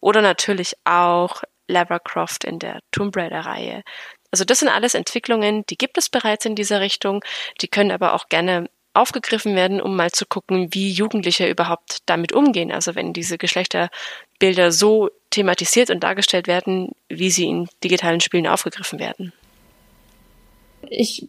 Oder 0.00 0.20
natürlich 0.20 0.74
auch 0.84 1.42
Lara 1.66 1.98
Croft 1.98 2.44
in 2.44 2.58
der 2.58 2.80
Tomb 2.90 3.16
Raider-Reihe. 3.16 3.82
Also 4.30 4.44
das 4.44 4.58
sind 4.58 4.68
alles 4.68 4.94
Entwicklungen, 4.94 5.64
die 5.66 5.78
gibt 5.78 5.96
es 5.96 6.08
bereits 6.08 6.44
in 6.44 6.56
dieser 6.56 6.80
Richtung, 6.80 7.24
die 7.60 7.68
können 7.68 7.92
aber 7.92 8.14
auch 8.14 8.28
gerne 8.28 8.68
aufgegriffen 8.94 9.56
werden, 9.56 9.80
um 9.80 9.96
mal 9.96 10.12
zu 10.12 10.24
gucken, 10.24 10.72
wie 10.72 10.90
Jugendliche 10.90 11.48
überhaupt 11.48 11.98
damit 12.06 12.32
umgehen. 12.32 12.72
Also 12.72 12.94
wenn 12.94 13.12
diese 13.12 13.38
Geschlechterbilder 14.38 14.72
so 14.72 15.10
thematisiert 15.30 15.90
und 15.90 16.00
dargestellt 16.00 16.46
werden, 16.46 16.92
wie 17.08 17.30
sie 17.30 17.46
in 17.46 17.68
digitalen 17.82 18.20
Spielen 18.20 18.46
aufgegriffen 18.46 18.98
werden. 18.98 19.32
Ich 20.88 21.28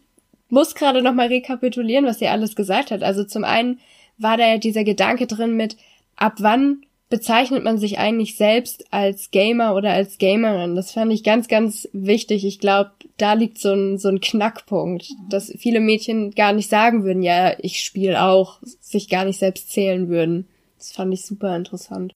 muss 0.50 0.76
gerade 0.76 1.02
noch 1.02 1.14
mal 1.14 1.28
rekapitulieren, 1.28 2.06
was 2.06 2.22
ihr 2.22 2.32
alles 2.32 2.56
gesagt 2.56 2.92
hat. 2.92 3.04
Also 3.04 3.24
zum 3.24 3.44
einen 3.44 3.80
war 4.18 4.38
da 4.38 4.48
ja 4.48 4.58
dieser 4.58 4.84
Gedanke 4.84 5.28
drin 5.28 5.56
mit, 5.56 5.78
ab 6.16 6.36
wann 6.40 6.86
bezeichnet 7.10 7.64
man 7.64 7.78
sich 7.78 7.98
eigentlich 7.98 8.36
selbst 8.36 8.86
als 8.92 9.32
Gamer 9.32 9.76
oder 9.76 9.92
als 9.92 10.18
Gamerin? 10.18 10.76
Das 10.76 10.92
fand 10.92 11.12
ich 11.12 11.24
ganz, 11.24 11.48
ganz 11.48 11.88
wichtig. 11.94 12.46
Ich 12.46 12.60
glaube, 12.60 12.92
da 13.18 13.34
liegt 13.34 13.60
so 13.60 13.74
ein, 13.74 13.98
so 13.98 14.10
ein 14.10 14.22
Knackpunkt, 14.22 15.08
dass 15.30 15.54
viele 15.58 15.80
Mädchen 15.80 16.32
gar 16.32 16.54
nicht 16.54 16.70
sagen 16.70 17.04
würden, 17.04 17.24
ja, 17.24 17.56
ich 17.60 17.82
spiele 17.82 18.24
auch, 18.24 18.60
sich 18.62 19.10
gar 19.10 19.26
nicht 19.26 19.40
selbst 19.40 19.72
zählen 19.72 20.10
würden. 20.10 20.48
Das 20.78 20.92
fand 20.92 21.14
ich 21.14 21.26
super 21.26 21.56
interessant. 21.56 22.14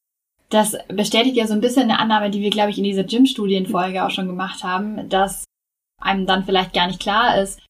Das 0.51 0.75
bestätigt 0.87 1.35
ja 1.35 1.45
so 1.47 1.53
ein 1.53 1.61
bisschen 1.61 1.83
eine 1.83 1.99
Annahme, 1.99 2.29
die 2.31 2.41
wir, 2.41 2.49
glaube 2.49 2.71
ich, 2.71 2.77
in 2.77 2.83
dieser 2.83 3.03
Gym-Studienfolge 3.03 4.03
auch 4.03 4.09
schon 4.09 4.27
gemacht 4.27 4.63
haben, 4.63 5.07
dass 5.09 5.43
einem 6.01 6.25
dann 6.25 6.43
vielleicht 6.43 6.73
gar 6.73 6.87
nicht 6.87 6.99
klar 6.99 7.37
ist, 7.41 7.61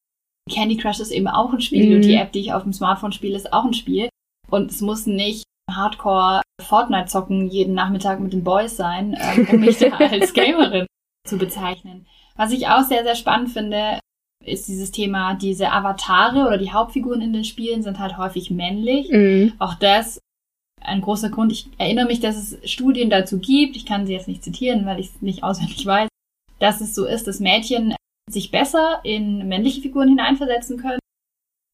Candy 0.49 0.77
Crush 0.77 0.99
ist 0.99 1.11
eben 1.11 1.27
auch 1.27 1.51
ein 1.53 1.61
Spiel 1.61 1.89
Mhm. 1.89 1.95
und 1.95 2.01
die 2.05 2.15
App, 2.15 2.31
die 2.31 2.39
ich 2.39 2.53
auf 2.53 2.63
dem 2.63 2.73
Smartphone 2.73 3.11
spiele, 3.11 3.35
ist 3.35 3.51
auch 3.53 3.65
ein 3.65 3.73
Spiel. 3.73 4.09
Und 4.49 4.71
es 4.71 4.81
muss 4.81 5.05
nicht 5.05 5.43
Hardcore 5.69 6.41
Fortnite 6.61 7.05
zocken 7.07 7.47
jeden 7.49 7.75
Nachmittag 7.75 8.19
mit 8.19 8.33
den 8.33 8.43
Boys 8.43 8.75
sein, 8.75 9.15
ähm, 9.19 9.47
um 9.51 9.59
mich 9.59 9.77
da 9.79 9.95
als 9.97 10.33
Gamerin 10.33 10.87
zu 11.27 11.37
bezeichnen. 11.37 12.07
Was 12.35 12.51
ich 12.51 12.67
auch 12.67 12.83
sehr, 12.83 13.03
sehr 13.03 13.15
spannend 13.15 13.49
finde, 13.49 13.99
ist 14.43 14.67
dieses 14.67 14.89
Thema, 14.91 15.35
diese 15.35 15.71
Avatare 15.71 16.47
oder 16.47 16.57
die 16.57 16.71
Hauptfiguren 16.71 17.21
in 17.21 17.33
den 17.33 17.43
Spielen 17.43 17.83
sind 17.83 17.99
halt 17.99 18.17
häufig 18.17 18.49
männlich. 18.49 19.09
Mhm. 19.11 19.53
Auch 19.59 19.75
das 19.75 20.19
ein 20.81 21.01
großer 21.01 21.29
Grund. 21.29 21.51
Ich 21.51 21.67
erinnere 21.77 22.05
mich, 22.07 22.19
dass 22.19 22.35
es 22.35 22.69
Studien 22.71 23.09
dazu 23.09 23.39
gibt. 23.39 23.75
Ich 23.75 23.85
kann 23.85 24.05
sie 24.07 24.13
jetzt 24.13 24.27
nicht 24.27 24.43
zitieren, 24.43 24.85
weil 24.85 24.99
ich 24.99 25.07
es 25.07 25.21
nicht 25.21 25.43
auswendig 25.43 25.85
weiß, 25.85 26.07
dass 26.59 26.81
es 26.81 26.95
so 26.95 27.05
ist, 27.05 27.27
dass 27.27 27.39
Mädchen 27.39 27.95
sich 28.29 28.51
besser 28.51 28.99
in 29.03 29.47
männliche 29.47 29.81
Figuren 29.81 30.09
hineinversetzen 30.09 30.77
können 30.77 30.99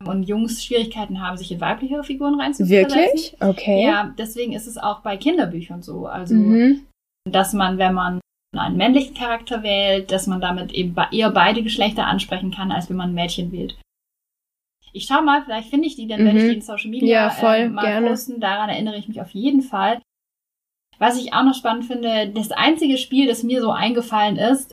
und 0.06 0.24
Jungs 0.24 0.64
Schwierigkeiten 0.64 1.22
haben, 1.22 1.38
sich 1.38 1.52
in 1.52 1.60
weibliche 1.62 2.04
Figuren 2.04 2.40
reinzuversetzen. 2.40 2.98
Wirklich? 2.98 3.36
Okay. 3.42 3.84
Ja, 3.84 4.14
deswegen 4.18 4.54
ist 4.54 4.68
es 4.68 4.78
auch 4.78 5.00
bei 5.02 5.18
Kinderbüchern 5.18 5.82
so. 5.82 6.06
Also, 6.08 6.36
Mhm. 6.36 6.86
dass 7.30 7.54
man, 7.54 7.78
wenn 7.78 7.94
man 7.94 8.20
einen 8.56 8.78
männlichen 8.78 9.16
Charakter 9.16 9.64
wählt, 9.64 10.12
dass 10.12 10.28
man 10.28 10.40
damit 10.40 10.72
eben 10.72 10.94
be- 10.94 11.08
eher 11.12 11.30
beide 11.32 11.62
Geschlechter 11.64 12.08
ansprechen 12.08 12.52
kann, 12.52 12.72
als 12.72 12.90
wenn 12.90 12.96
man 12.98 13.10
ein 13.10 13.16
Mädchen 13.16 13.52
wählt. 13.52 13.78
Ich 14.96 15.06
schau 15.06 15.22
mal, 15.22 15.42
vielleicht 15.44 15.70
finde 15.70 15.88
ich 15.88 15.96
die, 15.98 16.08
dann 16.08 16.24
werde 16.24 16.38
ich 16.38 16.44
Mhm. 16.46 16.50
die 16.50 16.56
in 16.56 16.62
Social 16.62 16.90
Media 16.90 17.08
Ja, 17.26 17.30
voll, 17.30 17.56
äh, 17.56 17.70
mal 17.70 17.82
gerne. 17.86 18.08
posten. 18.08 18.40
Daran 18.40 18.70
erinnere 18.70 18.96
ich 18.98 19.08
mich 19.10 19.20
auf 19.20 19.32
jeden 19.32 19.62
Fall. 19.62 20.00
Was 21.00 21.20
ich 21.20 21.34
auch 21.34 21.44
noch 21.44 21.54
spannend 21.54 21.86
finde, 21.86 22.30
das 22.34 22.52
einzige 22.52 22.98
Spiel, 22.98 23.28
das 23.28 23.44
mir 23.44 23.60
so 23.62 23.72
eingefallen 23.72 24.38
ist, 24.38 24.72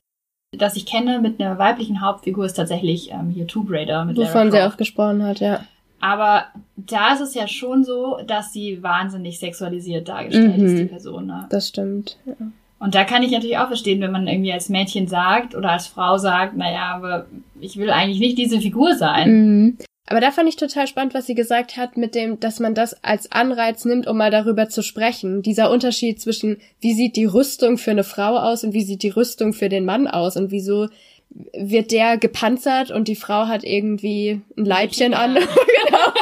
das 0.57 0.77
ich 0.77 0.87
kenne 0.87 1.19
mit 1.19 1.41
einer 1.41 1.59
weiblichen 1.59 2.01
Hauptfigur, 2.01 2.45
ist 2.45 2.53
tatsächlich 2.55 3.11
ähm, 3.11 3.31
hier 3.31 3.49
Tomb 3.49 3.69
Raider 3.71 4.05
mit 4.05 4.17
Wovon 4.17 4.53
sie 4.53 4.61
auch 4.63 4.77
gesprochen 4.77 5.25
hat, 5.25 5.41
ja. 5.41 5.65
Aber 6.01 6.45
da 6.77 7.15
ist 7.15 7.21
es 7.21 7.35
ja 7.35 7.49
schon 7.49 7.83
so, 7.85 8.19
dass 8.27 8.53
sie 8.53 8.81
wahnsinnig 8.83 9.39
sexualisiert 9.41 10.09
dargestellt 10.09 10.59
Mhm. 10.59 10.65
ist, 10.67 10.79
die 10.79 10.85
Person. 10.85 11.27
Ne? 11.27 11.47
Das 11.51 11.69
stimmt. 11.69 12.19
Ja. 12.27 12.35
Und 12.79 12.95
da 12.95 13.05
kann 13.05 13.23
ich 13.23 13.31
natürlich 13.33 13.59
auch 13.59 13.69
verstehen, 13.69 14.01
wenn 14.01 14.11
man 14.13 14.27
irgendwie 14.29 14.53
als 14.53 14.69
Mädchen 14.69 15.07
sagt 15.09 15.55
oder 15.55 15.71
als 15.71 15.87
Frau 15.87 16.19
sagt, 16.19 16.57
naja, 16.57 16.95
aber 16.97 17.27
ich 17.61 17.77
will 17.77 17.91
eigentlich 17.91 18.19
nicht 18.21 18.39
diese 18.39 18.61
Figur 18.61 18.95
sein. 18.95 19.31
Mhm. 19.31 19.79
Aber 20.13 20.21
da 20.21 20.31
fand 20.31 20.47
ich 20.47 20.57
total 20.57 20.87
spannend, 20.87 21.15
was 21.15 21.25
sie 21.25 21.35
gesagt 21.35 21.79
hat, 21.79 21.97
mit 21.97 22.15
dem, 22.15 22.39
dass 22.39 22.61
man 22.61 22.75
das 22.75 23.03
als 23.03 23.33
Anreiz 23.33 23.87
nimmt, 23.87 24.07
um 24.07 24.19
mal 24.19 24.31
darüber 24.31 24.69
zu 24.69 24.83
sprechen. 24.83 25.41
Dieser 25.41 25.71
Unterschied 25.71 26.21
zwischen, 26.21 26.59
wie 26.81 26.93
sieht 26.93 27.17
die 27.17 27.25
Rüstung 27.25 27.79
für 27.79 27.93
eine 27.93 28.05
Frau 28.05 28.37
aus 28.37 28.63
und 28.63 28.75
wie 28.75 28.83
sieht 28.83 29.03
die 29.05 29.09
Rüstung 29.09 29.55
für 29.55 29.71
den 29.71 29.87
Mann 29.87 30.07
aus 30.07 30.37
und 30.37 30.51
wieso 30.51 30.89
wird 31.31 31.93
der 31.93 32.19
gepanzert 32.19 32.91
und 32.91 33.09
die 33.09 33.17
Frau 33.17 33.47
hat 33.47 33.65
irgendwie 33.65 34.43
ein 34.55 34.67
Leibchen 34.67 35.15
an. 35.15 35.33
genau. 35.87 36.13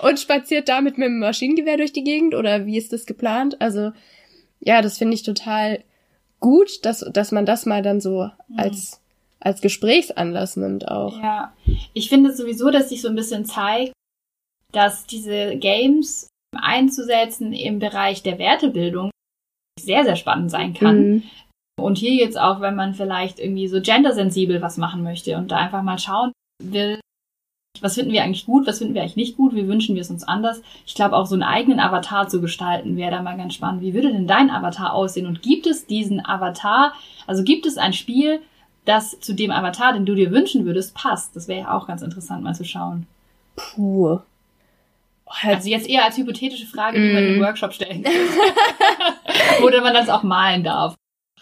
Und 0.00 0.20
spaziert 0.20 0.68
damit 0.68 0.96
mit 0.96 1.08
dem 1.08 1.18
Maschinengewehr 1.18 1.78
durch 1.78 1.92
die 1.92 2.04
Gegend 2.04 2.36
oder 2.36 2.64
wie 2.64 2.78
ist 2.78 2.92
das 2.92 3.06
geplant? 3.06 3.60
Also, 3.60 3.90
ja, 4.60 4.82
das 4.82 4.98
finde 4.98 5.14
ich 5.14 5.24
total 5.24 5.82
gut, 6.38 6.84
dass, 6.86 7.04
dass 7.12 7.32
man 7.32 7.44
das 7.44 7.66
mal 7.66 7.82
dann 7.82 8.00
so 8.00 8.30
als 8.56 9.00
als 9.44 9.60
Gesprächsanlass 9.60 10.56
nimmt 10.56 10.88
auch. 10.88 11.20
Ja, 11.22 11.52
ich 11.92 12.08
finde 12.08 12.32
sowieso, 12.32 12.70
dass 12.70 12.88
sich 12.88 13.02
so 13.02 13.08
ein 13.08 13.14
bisschen 13.14 13.44
zeigt, 13.44 13.92
dass 14.72 15.06
diese 15.06 15.56
Games 15.56 16.28
einzusetzen 16.56 17.52
im 17.52 17.78
Bereich 17.78 18.22
der 18.22 18.38
Wertebildung 18.38 19.10
sehr, 19.78 20.04
sehr 20.04 20.16
spannend 20.16 20.50
sein 20.50 20.74
kann. 20.74 21.08
Mhm. 21.08 21.22
Und 21.80 21.98
hier 21.98 22.14
jetzt 22.14 22.38
auch, 22.38 22.60
wenn 22.60 22.76
man 22.76 22.94
vielleicht 22.94 23.38
irgendwie 23.38 23.68
so 23.68 23.80
gendersensibel 23.80 24.62
was 24.62 24.76
machen 24.76 25.02
möchte 25.02 25.36
und 25.36 25.50
da 25.50 25.56
einfach 25.56 25.82
mal 25.82 25.98
schauen 25.98 26.32
will, 26.62 27.00
was 27.80 27.94
finden 27.94 28.12
wir 28.12 28.22
eigentlich 28.22 28.46
gut, 28.46 28.66
was 28.66 28.78
finden 28.78 28.94
wir 28.94 29.02
eigentlich 29.02 29.16
nicht 29.16 29.36
gut, 29.36 29.54
wie 29.54 29.66
wünschen 29.66 29.96
wir 29.96 30.02
es 30.02 30.10
uns 30.10 30.22
anders. 30.22 30.62
Ich 30.86 30.94
glaube, 30.94 31.16
auch 31.16 31.26
so 31.26 31.34
einen 31.34 31.42
eigenen 31.42 31.80
Avatar 31.80 32.28
zu 32.28 32.40
gestalten, 32.40 32.96
wäre 32.96 33.10
da 33.10 33.22
mal 33.22 33.36
ganz 33.36 33.54
spannend. 33.54 33.82
Wie 33.82 33.92
würde 33.92 34.12
denn 34.12 34.28
dein 34.28 34.50
Avatar 34.50 34.94
aussehen? 34.94 35.26
Und 35.26 35.42
gibt 35.42 35.66
es 35.66 35.86
diesen 35.86 36.24
Avatar, 36.24 36.94
also 37.26 37.42
gibt 37.42 37.66
es 37.66 37.76
ein 37.76 37.92
Spiel, 37.92 38.40
das 38.84 39.18
zu 39.20 39.32
dem 39.32 39.50
Avatar, 39.50 39.92
den 39.92 40.06
du 40.06 40.14
dir 40.14 40.30
wünschen 40.30 40.64
würdest, 40.66 40.94
passt. 40.94 41.34
Das 41.36 41.48
wäre 41.48 41.60
ja 41.60 41.76
auch 41.76 41.86
ganz 41.86 42.02
interessant 42.02 42.42
mal 42.42 42.54
zu 42.54 42.64
schauen. 42.64 43.06
Puh. 43.56 44.20
Also 45.42 45.68
jetzt 45.68 45.88
eher 45.88 46.04
als 46.04 46.16
hypothetische 46.16 46.66
Frage, 46.66 47.00
die 47.00 47.08
mm. 47.08 47.14
man 47.14 47.24
im 47.24 47.40
Workshop 47.40 47.72
stellen 47.72 48.02
kann. 48.02 48.12
Oder 49.64 49.80
man 49.80 49.94
das 49.94 50.08
auch 50.08 50.22
malen 50.22 50.62
darf. 50.64 50.94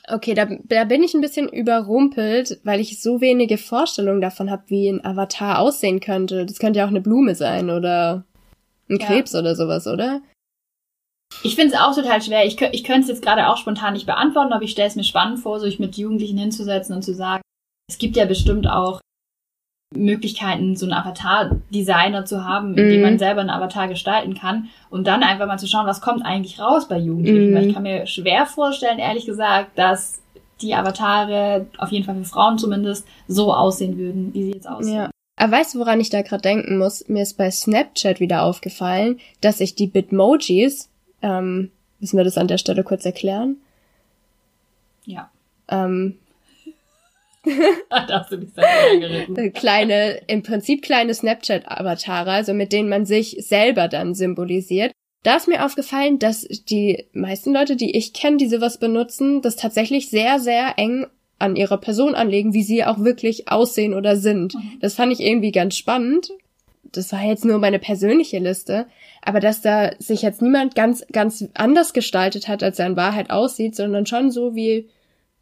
Okay, 0.08 0.34
da, 0.34 0.48
da 0.64 0.84
bin 0.84 1.02
ich 1.02 1.14
ein 1.14 1.20
bisschen 1.20 1.48
überrumpelt, 1.48 2.60
weil 2.64 2.80
ich 2.80 3.00
so 3.00 3.20
wenige 3.20 3.58
Vorstellungen 3.58 4.20
davon 4.20 4.50
habe, 4.50 4.64
wie 4.66 4.88
ein 4.88 5.04
Avatar 5.04 5.58
aussehen 5.58 6.00
könnte. 6.00 6.46
Das 6.46 6.58
könnte 6.58 6.80
ja 6.80 6.84
auch 6.84 6.90
eine 6.90 7.00
Blume 7.00 7.34
sein 7.34 7.70
oder 7.70 8.24
ein 8.88 8.98
Krebs 8.98 9.32
ja. 9.32 9.40
oder 9.40 9.54
sowas, 9.54 9.86
oder? 9.86 10.20
Ich 11.42 11.56
finde 11.56 11.74
es 11.74 11.80
auch 11.80 11.94
total 11.94 12.22
schwer. 12.22 12.44
Ich, 12.46 12.60
ich 12.60 12.84
könnte 12.84 13.02
es 13.02 13.08
jetzt 13.08 13.22
gerade 13.22 13.48
auch 13.48 13.56
spontan 13.56 13.94
nicht 13.94 14.06
beantworten, 14.06 14.52
aber 14.52 14.64
ich 14.64 14.72
stelle 14.72 14.88
es 14.88 14.96
mir 14.96 15.04
spannend 15.04 15.40
vor, 15.40 15.60
sich 15.60 15.78
mit 15.78 15.96
Jugendlichen 15.96 16.38
hinzusetzen 16.38 16.94
und 16.94 17.02
zu 17.02 17.14
sagen, 17.14 17.42
es 17.88 17.98
gibt 17.98 18.16
ja 18.16 18.24
bestimmt 18.24 18.68
auch 18.68 19.00
Möglichkeiten, 19.94 20.76
so 20.76 20.86
einen 20.86 20.94
Avatar-Designer 20.94 22.24
zu 22.24 22.44
haben, 22.44 22.70
in 22.76 22.88
dem 22.88 22.96
mhm. 22.96 23.02
man 23.02 23.18
selber 23.18 23.40
einen 23.40 23.50
Avatar 23.50 23.88
gestalten 23.88 24.34
kann 24.34 24.68
und 24.90 25.06
dann 25.06 25.22
einfach 25.22 25.46
mal 25.46 25.58
zu 25.58 25.66
schauen, 25.66 25.86
was 25.86 26.00
kommt 26.00 26.24
eigentlich 26.24 26.58
raus 26.58 26.88
bei 26.88 26.98
Jugendlichen. 26.98 27.52
Mm. 27.52 27.54
Weil 27.54 27.66
ich 27.66 27.74
kann 27.74 27.82
mir 27.82 28.06
schwer 28.06 28.46
vorstellen, 28.46 28.98
ehrlich 28.98 29.26
gesagt, 29.26 29.78
dass 29.78 30.22
die 30.62 30.74
Avatare, 30.74 31.66
auf 31.78 31.90
jeden 31.90 32.04
Fall 32.04 32.16
für 32.16 32.24
Frauen 32.24 32.58
zumindest, 32.58 33.06
so 33.28 33.52
aussehen 33.52 33.98
würden, 33.98 34.32
wie 34.32 34.44
sie 34.44 34.52
jetzt 34.52 34.68
aussehen. 34.68 34.94
Ja. 34.94 35.10
Aber 35.36 35.52
weißt 35.52 35.74
du, 35.74 35.80
woran 35.80 36.00
ich 36.00 36.10
da 36.10 36.22
gerade 36.22 36.42
denken 36.42 36.78
muss? 36.78 37.08
Mir 37.08 37.22
ist 37.22 37.36
bei 37.36 37.50
Snapchat 37.50 38.20
wieder 38.20 38.42
aufgefallen, 38.42 39.18
dass 39.40 39.60
ich 39.60 39.74
die 39.74 39.88
Bitmojis 39.88 40.88
ähm, 41.22 41.70
müssen 42.00 42.16
wir 42.16 42.24
das 42.24 42.38
an 42.38 42.48
der 42.48 42.58
Stelle 42.58 42.84
kurz 42.84 43.04
erklären? 43.04 43.56
Ja. 45.04 45.30
Ähm, 45.68 46.18
da 47.90 48.20
hast 48.20 48.32
du 48.32 48.38
dich 48.38 48.54
geritten. 48.54 49.52
kleine, 49.52 50.20
im 50.26 50.42
Prinzip 50.42 50.82
kleine 50.82 51.14
Snapchat-Avatare, 51.14 52.30
also 52.30 52.54
mit 52.54 52.72
denen 52.72 52.88
man 52.88 53.06
sich 53.06 53.36
selber 53.40 53.88
dann 53.88 54.14
symbolisiert. 54.14 54.92
Da 55.24 55.36
ist 55.36 55.48
mir 55.48 55.64
aufgefallen, 55.64 56.18
dass 56.18 56.42
die 56.42 57.06
meisten 57.12 57.52
Leute, 57.52 57.76
die 57.76 57.96
ich 57.96 58.12
kenne, 58.12 58.38
die 58.38 58.48
sowas 58.48 58.78
benutzen, 58.78 59.40
das 59.40 59.56
tatsächlich 59.56 60.10
sehr, 60.10 60.40
sehr 60.40 60.74
eng 60.78 61.06
an 61.38 61.56
ihrer 61.56 61.78
Person 61.78 62.14
anlegen, 62.14 62.54
wie 62.54 62.62
sie 62.62 62.84
auch 62.84 63.00
wirklich 63.00 63.48
aussehen 63.48 63.94
oder 63.94 64.16
sind. 64.16 64.54
Mhm. 64.54 64.78
Das 64.80 64.94
fand 64.94 65.12
ich 65.12 65.20
irgendwie 65.20 65.52
ganz 65.52 65.76
spannend. 65.76 66.30
Das 66.92 67.12
war 67.12 67.22
jetzt 67.22 67.44
nur 67.44 67.58
meine 67.58 67.78
persönliche 67.78 68.38
Liste 68.38 68.86
aber 69.22 69.40
dass 69.40 69.62
da 69.62 69.92
sich 69.98 70.22
jetzt 70.22 70.42
niemand 70.42 70.74
ganz, 70.74 71.06
ganz 71.12 71.48
anders 71.54 71.92
gestaltet 71.92 72.48
hat, 72.48 72.62
als 72.62 72.78
er 72.78 72.88
in 72.88 72.96
Wahrheit 72.96 73.30
aussieht, 73.30 73.76
sondern 73.76 74.04
schon 74.04 74.32
so 74.32 74.56
wie, 74.56 74.88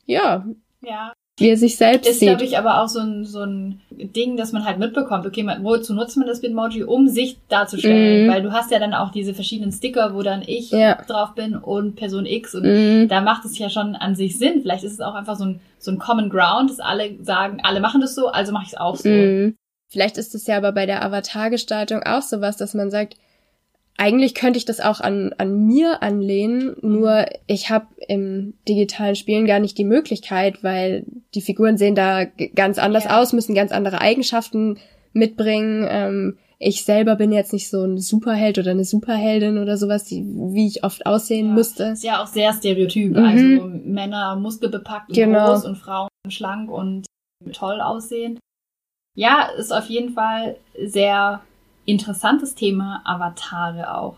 ja, 0.05 0.45
ja. 0.83 1.13
wie 1.39 1.49
er 1.49 1.57
sich 1.57 1.77
selbst 1.77 2.07
ist, 2.07 2.21
sieht. 2.21 2.29
Ist, 2.29 2.37
glaube 2.37 2.45
ich, 2.45 2.59
aber 2.59 2.83
auch 2.83 2.89
so 2.89 3.01
ein, 3.01 3.25
so 3.25 3.41
ein 3.41 3.81
Ding, 3.91 4.37
dass 4.37 4.53
man 4.53 4.67
halt 4.67 4.79
mitbekommt, 4.79 5.27
okay, 5.27 5.43
man, 5.43 5.65
wozu 5.65 5.95
nutzt 5.95 6.19
man 6.19 6.27
das 6.27 6.43
Bitmoji, 6.43 6.85
um 6.85 7.09
sich 7.09 7.39
darzustellen? 7.49 8.27
Mm. 8.27 8.31
Weil 8.31 8.43
du 8.43 8.53
hast 8.53 8.71
ja 8.71 8.79
dann 8.79 8.93
auch 8.93 9.13
diese 9.13 9.33
verschiedenen 9.33 9.73
Sticker, 9.73 10.15
wo 10.15 10.21
dann 10.21 10.43
ich 10.47 10.71
ja. 10.73 10.97
drauf 10.97 11.35
bin 11.35 11.57
und 11.57 11.97
Person 11.97 12.27
X 12.27 12.55
und 12.55 12.65
mm. 12.65 13.09
da 13.09 13.23
macht 13.23 13.47
es 13.47 13.59
ja 13.59 13.71
schon 13.71 13.97
an 13.97 14.15
sich 14.15 14.37
Sinn. 14.37 14.61
Vielleicht 14.61 14.85
ist 14.85 14.93
es 14.93 15.01
auch 15.01 15.15
einfach 15.15 15.37
so 15.37 15.45
ein, 15.45 15.61
so 15.79 15.91
ein 15.91 15.99
Common 15.99 16.29
Ground, 16.29 16.69
dass 16.69 16.81
alle 16.81 17.17
sagen, 17.23 17.61
alle 17.63 17.81
machen 17.81 18.03
das 18.03 18.15
so, 18.15 18.29
also 18.29 18.53
mache 18.53 18.65
ich 18.65 18.73
es 18.73 18.77
auch 18.79 18.97
so. 18.97 19.09
Mm. 19.09 19.57
Vielleicht 19.91 20.17
ist 20.17 20.35
es 20.35 20.47
ja 20.47 20.57
aber 20.57 20.73
bei 20.73 20.87
der 20.87 21.05
Avatargestaltung 21.05 22.03
auch 22.05 22.23
sowas, 22.23 22.57
dass 22.57 22.75
man 22.75 22.91
sagt, 22.91 23.17
eigentlich 23.99 24.35
könnte 24.35 24.57
ich 24.57 24.65
das 24.65 24.81
auch 24.81 25.01
an, 25.01 25.35
an 25.37 25.67
mir 25.67 26.03
anlehnen, 26.03 26.77
nur 26.81 27.27
ich 27.47 27.69
habe 27.69 27.89
im 28.09 28.55
digitalen 28.67 29.17
Spielen 29.17 29.47
gar 29.47 29.59
nicht 29.59 29.77
die 29.77 29.85
Möglichkeit, 29.85 30.63
weil 30.65 31.05
die 31.35 31.43
Figuren 31.43 31.77
sehen 31.77 31.95
da 31.95 32.25
ganz 32.25 32.79
anders 32.79 33.05
ja. 33.05 33.21
aus, 33.21 33.35
müssen 33.35 33.55
ganz 33.55 33.73
andere 33.73 34.01
Eigenschaften 34.01 34.79
mitbringen. 35.13 35.87
Ähm, 35.91 36.39
ich 36.59 36.85
selber 36.85 37.17
bin 37.17 37.33
jetzt 37.33 37.53
nicht 37.53 37.69
so 37.69 37.85
ein 37.85 37.99
Superheld 37.99 38.59
oder 38.59 38.71
eine 38.71 38.85
Superheldin 38.85 39.59
oder 39.59 39.77
sowas, 39.77 40.05
die, 40.05 40.25
wie 40.25 40.69
ich 40.69 40.85
oft 40.85 41.05
aussehen 41.05 41.49
ja. 41.49 41.55
müsste. 41.55 41.85
Ist 41.85 42.05
ja 42.05 42.23
auch 42.23 42.27
sehr 42.27 42.55
stereotyp. 42.55 43.17
Mhm. 43.17 43.25
Also 43.25 43.65
Männer 43.85 44.37
muskelbepackt 44.37 45.09
und 45.09 45.15
genau. 45.15 45.53
groß 45.53 45.65
und 45.65 45.77
Frauen 45.77 46.09
schlank 46.29 46.71
und 46.71 47.07
toll 47.53 47.81
aussehen. 47.81 48.39
Ja, 49.15 49.49
ist 49.59 49.73
auf 49.73 49.87
jeden 49.87 50.13
Fall 50.13 50.57
sehr 50.83 51.43
interessantes 51.85 52.55
Thema 52.55 53.03
Avatare 53.05 53.95
auch. 53.95 54.17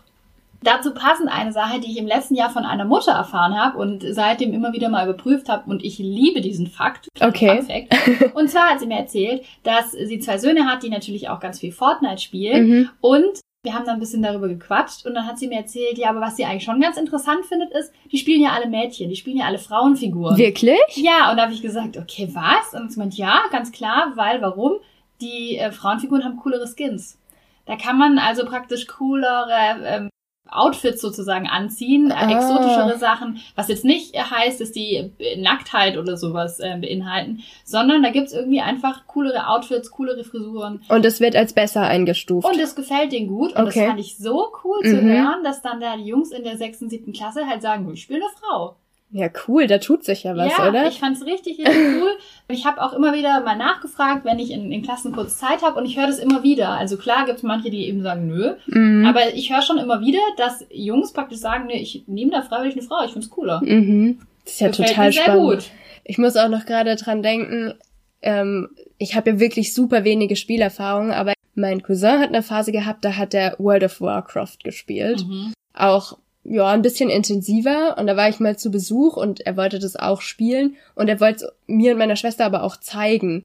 Dazu 0.61 0.93
passend 0.93 1.29
eine 1.29 1.51
Sache, 1.51 1.81
die 1.81 1.91
ich 1.91 1.97
im 1.97 2.07
letzten 2.07 2.35
Jahr 2.35 2.49
von 2.49 2.63
einer 2.63 2.85
Mutter 2.85 3.11
erfahren 3.11 3.59
habe 3.59 3.77
und 3.77 4.05
seitdem 4.09 4.53
immer 4.53 4.71
wieder 4.71 4.87
mal 4.87 5.07
überprüft 5.07 5.49
habe 5.49 5.69
und 5.69 5.83
ich 5.83 5.97
liebe 5.97 6.39
diesen 6.39 6.67
Fakt. 6.67 7.09
Okay. 7.19 7.61
Fact. 7.61 8.33
Und 8.35 8.49
zwar 8.49 8.69
hat 8.69 8.79
sie 8.79 8.85
mir 8.85 8.97
erzählt, 8.97 9.43
dass 9.63 9.91
sie 9.91 10.19
zwei 10.19 10.37
Söhne 10.37 10.65
hat, 10.65 10.83
die 10.83 10.89
natürlich 10.89 11.27
auch 11.27 11.41
ganz 11.41 11.59
viel 11.59 11.73
Fortnite 11.73 12.21
spielen 12.21 12.67
mhm. 12.67 12.89
und 13.01 13.41
wir 13.63 13.73
haben 13.73 13.85
dann 13.85 13.95
ein 13.95 13.99
bisschen 14.01 14.21
darüber 14.21 14.49
gequatscht 14.49 15.05
und 15.05 15.15
dann 15.15 15.25
hat 15.25 15.39
sie 15.39 15.47
mir 15.47 15.59
erzählt, 15.59 15.97
ja, 15.97 16.09
aber 16.09 16.19
was 16.19 16.35
sie 16.35 16.43
eigentlich 16.43 16.65
schon 16.65 16.81
ganz 16.81 16.97
interessant 16.97 17.45
findet, 17.45 17.71
ist, 17.71 17.93
die 18.11 18.17
spielen 18.17 18.41
ja 18.41 18.51
alle 18.51 18.67
Mädchen, 18.67 19.09
die 19.09 19.15
spielen 19.15 19.37
ja 19.37 19.45
alle 19.45 19.57
Frauenfiguren. 19.57 20.37
Wirklich? 20.37 20.81
Ja, 20.95 21.31
und 21.31 21.37
da 21.37 21.43
habe 21.43 21.53
ich 21.53 21.61
gesagt, 21.61 21.97
okay, 21.97 22.29
was? 22.33 22.79
Und 22.79 22.91
sie 22.91 22.99
meint, 22.99 23.15
ja, 23.15 23.43
ganz 23.51 23.71
klar, 23.71 24.11
weil, 24.15 24.41
warum? 24.41 24.73
Die 25.21 25.57
äh, 25.57 25.71
Frauenfiguren 25.71 26.25
haben 26.25 26.37
coolere 26.37 26.67
Skins. 26.67 27.17
Da 27.65 27.77
kann 27.77 27.97
man 27.97 28.19
also 28.19 28.43
praktisch 28.43 28.85
coolere 28.87 29.77
ähm, 29.85 30.09
Outfits 30.49 31.01
sozusagen 31.01 31.47
anziehen, 31.47 32.11
äh, 32.11 32.13
ah. 32.13 32.31
exotischere 32.31 32.97
Sachen, 32.97 33.39
was 33.55 33.69
jetzt 33.69 33.85
nicht 33.85 34.15
heißt, 34.15 34.61
dass 34.61 34.71
die 34.71 35.11
Nacktheit 35.37 35.97
oder 35.97 36.17
sowas 36.17 36.59
äh, 36.59 36.77
beinhalten, 36.79 37.41
sondern 37.63 38.03
da 38.03 38.09
gibt's 38.09 38.33
irgendwie 38.33 38.61
einfach 38.61 39.07
coolere 39.07 39.47
Outfits, 39.47 39.91
coolere 39.91 40.23
Frisuren. 40.23 40.81
Und 40.89 41.05
es 41.05 41.19
wird 41.19 41.35
als 41.35 41.53
besser 41.53 41.81
eingestuft. 41.81 42.47
Und 42.47 42.59
es 42.59 42.75
gefällt 42.75 43.11
denen 43.11 43.27
gut. 43.27 43.55
Und 43.55 43.67
okay. 43.67 43.79
das 43.79 43.87
fand 43.87 43.99
ich 43.99 44.17
so 44.17 44.51
cool 44.63 44.79
mhm. 44.83 44.89
zu 44.89 45.01
hören, 45.01 45.43
dass 45.43 45.61
dann 45.61 45.79
da 45.79 45.97
die 45.97 46.05
Jungs 46.05 46.31
in 46.31 46.43
der 46.43 46.57
sechsten, 46.57 46.89
siebten 46.89 47.13
Klasse 47.13 47.47
halt 47.47 47.61
sagen, 47.61 47.89
ich 47.91 48.01
spiele 48.01 48.21
eine 48.21 48.33
Frau. 48.39 48.75
Ja, 49.15 49.29
cool, 49.47 49.67
da 49.67 49.77
tut 49.77 50.03
sich 50.03 50.23
ja 50.23 50.35
was, 50.35 50.57
ja, 50.57 50.67
oder? 50.67 50.87
Ich 50.87 50.97
fand's 50.97 51.23
richtig, 51.23 51.59
richtig 51.59 51.67
cool. 52.01 52.17
Ich 52.47 52.65
habe 52.65 52.81
auch 52.81 52.93
immer 52.93 53.13
wieder 53.13 53.41
mal 53.41 53.55
nachgefragt, 53.55 54.25
wenn 54.25 54.39
ich 54.39 54.49
in, 54.49 54.71
in 54.71 54.81
Klassen 54.81 55.11
kurz 55.11 55.37
Zeit 55.37 55.61
habe 55.61 55.79
und 55.79 55.85
ich 55.85 55.99
höre 55.99 56.07
das 56.07 56.17
immer 56.17 56.41
wieder. 56.41 56.69
Also 56.69 56.97
klar 56.97 57.27
gibt's 57.27 57.43
manche, 57.43 57.69
die 57.69 57.87
eben 57.87 58.01
sagen, 58.01 58.25
nö. 58.25 58.55
Mhm. 58.65 59.05
Aber 59.05 59.35
ich 59.35 59.53
höre 59.53 59.61
schon 59.61 59.77
immer 59.77 60.01
wieder, 60.01 60.17
dass 60.37 60.65
Jungs 60.71 61.13
praktisch 61.13 61.37
sagen, 61.37 61.67
nö, 61.67 61.73
ich 61.73 62.05
nehme 62.07 62.31
da 62.31 62.41
freiwillig 62.41 62.75
eine 62.75 62.87
Frau, 62.87 63.05
ich 63.05 63.11
find's 63.11 63.29
cooler. 63.29 63.61
Mhm. 63.63 64.17
Das 64.45 64.53
ist 64.53 64.61
ja 64.61 64.69
Gefällt 64.69 64.89
total 64.89 65.13
spannend. 65.13 65.41
Gut. 65.43 65.69
Ich 66.05 66.17
muss 66.17 66.35
auch 66.35 66.49
noch 66.49 66.65
gerade 66.65 66.95
dran 66.95 67.21
denken, 67.21 67.75
ähm, 68.23 68.69
ich 68.97 69.15
habe 69.15 69.29
ja 69.29 69.39
wirklich 69.39 69.75
super 69.75 70.03
wenige 70.03 70.35
Spielerfahrungen, 70.35 71.11
aber 71.11 71.33
mein 71.53 71.83
Cousin 71.83 72.19
hat 72.19 72.29
eine 72.29 72.41
Phase 72.41 72.71
gehabt, 72.71 73.05
da 73.05 73.15
hat 73.15 73.35
er 73.35 73.57
World 73.59 73.83
of 73.83 74.01
Warcraft 74.01 74.57
gespielt. 74.63 75.23
Mhm. 75.27 75.53
Auch 75.75 76.17
ja, 76.43 76.69
ein 76.69 76.81
bisschen 76.81 77.09
intensiver 77.09 77.97
und 77.97 78.07
da 78.07 78.17
war 78.17 78.29
ich 78.29 78.39
mal 78.39 78.57
zu 78.57 78.69
Besuch 78.69 79.17
und 79.17 79.41
er 79.41 79.55
wollte 79.57 79.79
das 79.79 79.95
auch 79.95 80.21
spielen 80.21 80.75
und 80.95 81.07
er 81.07 81.19
wollte 81.19 81.45
es 81.45 81.51
mir 81.67 81.93
und 81.93 81.97
meiner 81.97 82.15
Schwester 82.15 82.45
aber 82.45 82.63
auch 82.63 82.77
zeigen. 82.77 83.43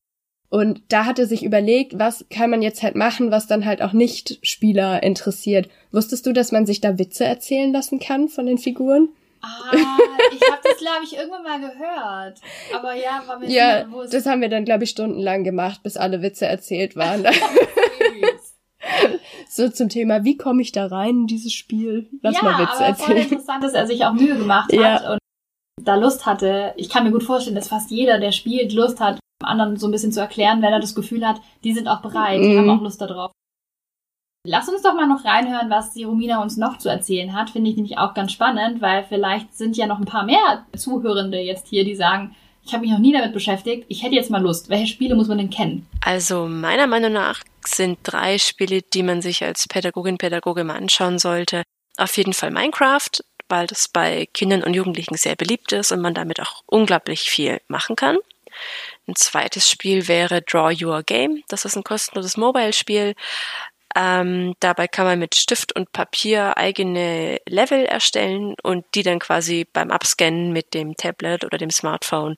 Und 0.51 0.81
da 0.89 1.05
hat 1.05 1.19
er 1.19 1.27
sich 1.27 1.45
überlegt, 1.45 1.99
was 1.99 2.25
kann 2.31 2.49
man 2.51 2.63
jetzt 2.63 2.83
halt 2.83 2.95
machen, 2.95 3.31
was 3.31 3.47
dann 3.47 3.67
halt 3.67 3.83
auch 3.83 3.93
nicht 3.93 4.39
Spieler 4.43 5.03
interessiert. 5.03 5.69
Wusstest 5.93 6.25
du, 6.25 6.33
dass 6.33 6.53
man 6.53 6.65
sich 6.65 6.81
da 6.81 6.99
Witze 6.99 7.25
erzählen 7.25 7.71
lassen 7.71 8.01
kann 8.01 8.29
von 8.29 8.47
den 8.47 8.57
Figuren? 8.57 9.11
Ah, 9.43 9.71
ich 10.33 10.41
habe 10.51 10.61
das, 10.65 10.79
glaube 10.79 11.05
ich, 11.05 11.17
irgendwann 11.17 11.43
mal 11.43 11.61
gehört. 11.61 12.41
Aber 12.75 12.95
ja, 12.95 13.23
war 13.27 13.39
mir 13.39 13.49
Ja, 13.49 13.85
das 14.11 14.27
haben 14.27 14.41
wir 14.41 14.49
dann, 14.49 14.65
glaube 14.65 14.85
ich, 14.85 14.91
stundenlang 14.91 15.45
gemacht, 15.45 15.83
bis 15.83 15.97
alle 15.97 16.23
Witze 16.23 16.47
erzählt 16.47 16.97
waren. 16.97 17.25
so 19.59 19.69
zum 19.69 19.89
Thema, 19.89 20.25
wie 20.25 20.37
komme 20.37 20.63
ich 20.63 20.73
da 20.73 20.87
rein 20.87 21.11
in 21.11 21.27
dieses 21.27 21.53
Spiel? 21.53 22.09
Lass 22.23 22.37
ja, 22.37 22.43
mal 22.43 22.59
Witze 22.59 22.77
aber 22.77 22.87
erzählen. 22.87 23.07
Voll 23.09 23.17
interessant, 23.19 23.65
dass 23.65 23.75
er 23.75 23.87
sich 23.87 24.05
auch 24.05 24.13
Mühe 24.13 24.37
gemacht 24.37 24.73
hat 24.73 25.03
ja. 25.03 25.13
und 25.13 25.19
da 25.83 25.97
Lust 25.97 26.27
hatte. 26.27 26.73
Ich 26.77 26.89
kann 26.89 27.05
mir 27.05 27.13
gut 27.13 27.25
vorstellen, 27.25 27.57
dass 27.57 27.69
fast 27.69 27.91
jeder, 27.91 28.19
der 28.19 28.33
spielt, 28.33 28.73
Lust 28.73 29.01
hat, 29.01 29.19
anderen 29.43 29.77
so 29.77 29.87
ein 29.87 29.91
bisschen 29.91 30.13
zu 30.13 30.21
erklären, 30.21 30.63
wenn 30.63 30.73
er 30.73 30.81
das 30.81 30.95
Gefühl 30.95 31.27
hat, 31.27 31.41
die 31.65 31.73
sind 31.73 31.89
auch 31.89 32.01
bereit, 32.01 32.41
die 32.41 32.49
mhm. 32.49 32.59
haben 32.59 32.71
auch 32.71 32.83
Lust 32.83 33.01
darauf. 33.01 33.33
Lass 34.47 34.69
uns 34.69 34.83
doch 34.83 34.95
mal 34.95 35.07
noch 35.07 35.25
reinhören, 35.25 35.69
was 35.69 35.93
die 35.93 36.05
Romina 36.05 36.41
uns 36.41 36.57
noch 36.57 36.79
zu 36.79 36.89
erzählen 36.89 37.35
hat. 37.35 37.51
Finde 37.51 37.69
ich 37.69 37.77
nämlich 37.77 37.99
auch 37.99 38.15
ganz 38.15 38.33
spannend, 38.33 38.81
weil 38.81 39.05
vielleicht 39.05 39.55
sind 39.55 39.77
ja 39.77 39.87
noch 39.87 39.99
ein 39.99 40.07
paar 40.07 40.25
mehr 40.25 40.67
Zuhörende 40.77 41.39
jetzt 41.39 41.67
hier, 41.69 41.85
die 41.85 41.97
sagen, 41.97 42.35
ich 42.69 42.75
habe 42.75 42.83
mich 42.83 42.91
noch 42.91 42.99
nie 42.99 43.15
damit 43.15 43.33
beschäftigt. 43.33 43.87
Ich 43.89 44.03
hätte 44.03 44.15
jetzt 44.15 44.31
mal 44.31 44.43
Lust. 44.43 44.69
Welche 44.69 44.87
Spiele 44.87 45.15
muss 45.15 45.29
man 45.29 45.39
denn 45.39 45.49
kennen? 45.49 45.87
Also 46.03 46.47
meiner 46.47 46.87
Meinung 46.87 47.13
nach 47.13 47.43
sind 47.67 47.99
drei 48.03 48.37
Spiele, 48.37 48.83
die 48.83 49.03
man 49.03 49.23
sich 49.23 49.43
als 49.43 49.67
Pädagogin, 49.67 50.19
Pädagoge 50.19 50.65
mal 50.65 50.77
anschauen 50.77 51.19
sollte. 51.19 51.63
Auf 51.97 52.17
jeden 52.19 52.35
Fall 52.35 52.51
Minecraft, 52.51 53.11
weil 53.49 53.67
das 53.67 53.89
bei 53.89 54.29
Kindern 54.35 54.63
und 54.63 54.75
Jugendlichen 54.75 55.17
sehr 55.17 55.35
beliebt 55.35 55.73
ist 55.73 55.93
und 55.93 56.03
man 56.03 56.13
damit 56.13 56.41
auch 56.41 56.63
unglaublich 56.67 57.31
viel 57.31 57.59
machen 57.69 57.97
kann. 57.97 58.19
Ein 59.07 59.17
zweites 59.17 59.71
Spiel 59.71 60.07
wäre 60.07 60.43
Draw 60.43 60.77
Your 60.85 61.03
Game. 61.03 61.43
Das 61.49 61.65
ist 61.65 61.75
ein 61.75 61.85
kostenloses 61.85 62.37
Mobile-Spiel. 62.37 63.15
Ähm, 63.97 64.55
dabei 64.61 64.87
kann 64.89 65.07
man 65.07 65.19
mit 65.19 65.35
Stift 65.35 65.75
und 65.75 65.93
Papier 65.93 66.57
eigene 66.57 67.39
Level 67.47 67.85
erstellen 67.85 68.55
und 68.63 68.85
die 68.95 69.03
dann 69.03 69.19
quasi 69.19 69.67
beim 69.73 69.91
Abscannen 69.91 70.53
mit 70.53 70.75
dem 70.75 70.95
Tablet 70.97 71.45
oder 71.45 71.59
dem 71.59 71.71
Smartphone 71.71 72.37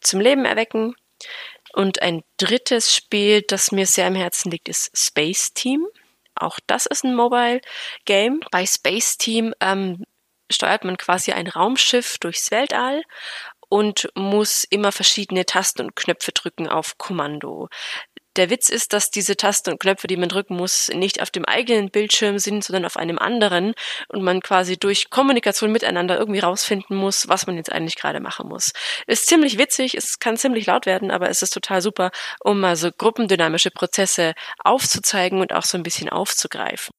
zum 0.00 0.20
Leben 0.20 0.44
erwecken. 0.44 0.94
Und 1.72 2.02
ein 2.02 2.22
drittes 2.36 2.94
Spiel, 2.94 3.42
das 3.42 3.72
mir 3.72 3.86
sehr 3.86 4.06
am 4.06 4.14
Herzen 4.14 4.50
liegt, 4.50 4.68
ist 4.68 4.90
Space 4.94 5.52
Team. 5.54 5.86
Auch 6.34 6.58
das 6.66 6.86
ist 6.86 7.04
ein 7.04 7.14
Mobile 7.14 7.60
Game. 8.04 8.40
Bei 8.50 8.66
Space 8.66 9.16
Team 9.16 9.54
ähm, 9.60 10.04
steuert 10.50 10.84
man 10.84 10.96
quasi 10.96 11.32
ein 11.32 11.46
Raumschiff 11.46 12.18
durchs 12.18 12.50
Weltall 12.50 13.02
und 13.68 14.10
muss 14.14 14.64
immer 14.64 14.92
verschiedene 14.92 15.46
Tasten 15.46 15.80
und 15.80 15.96
Knöpfe 15.96 16.32
drücken 16.32 16.68
auf 16.68 16.98
Kommando. 16.98 17.70
Der 18.36 18.48
Witz 18.48 18.70
ist, 18.70 18.94
dass 18.94 19.10
diese 19.10 19.36
Tasten 19.36 19.72
und 19.72 19.80
Knöpfe, 19.80 20.06
die 20.06 20.16
man 20.16 20.30
drücken 20.30 20.56
muss, 20.56 20.88
nicht 20.88 21.20
auf 21.20 21.30
dem 21.30 21.44
eigenen 21.44 21.90
Bildschirm 21.90 22.38
sind, 22.38 22.64
sondern 22.64 22.86
auf 22.86 22.96
einem 22.96 23.18
anderen 23.18 23.74
und 24.08 24.22
man 24.22 24.40
quasi 24.40 24.78
durch 24.78 25.10
Kommunikation 25.10 25.70
miteinander 25.70 26.18
irgendwie 26.18 26.40
rausfinden 26.40 26.96
muss, 26.96 27.28
was 27.28 27.46
man 27.46 27.56
jetzt 27.56 27.70
eigentlich 27.70 27.96
gerade 27.96 28.20
machen 28.20 28.48
muss. 28.48 28.72
Ist 29.06 29.26
ziemlich 29.26 29.58
witzig, 29.58 29.94
es 29.94 30.18
kann 30.18 30.38
ziemlich 30.38 30.66
laut 30.66 30.86
werden, 30.86 31.10
aber 31.10 31.28
es 31.28 31.42
ist 31.42 31.52
total 31.52 31.82
super, 31.82 32.10
um 32.40 32.60
mal 32.60 32.76
so 32.76 32.90
gruppendynamische 32.90 33.70
Prozesse 33.70 34.32
aufzuzeigen 34.64 35.40
und 35.40 35.52
auch 35.52 35.64
so 35.64 35.76
ein 35.76 35.82
bisschen 35.82 36.08
aufzugreifen. 36.08 36.94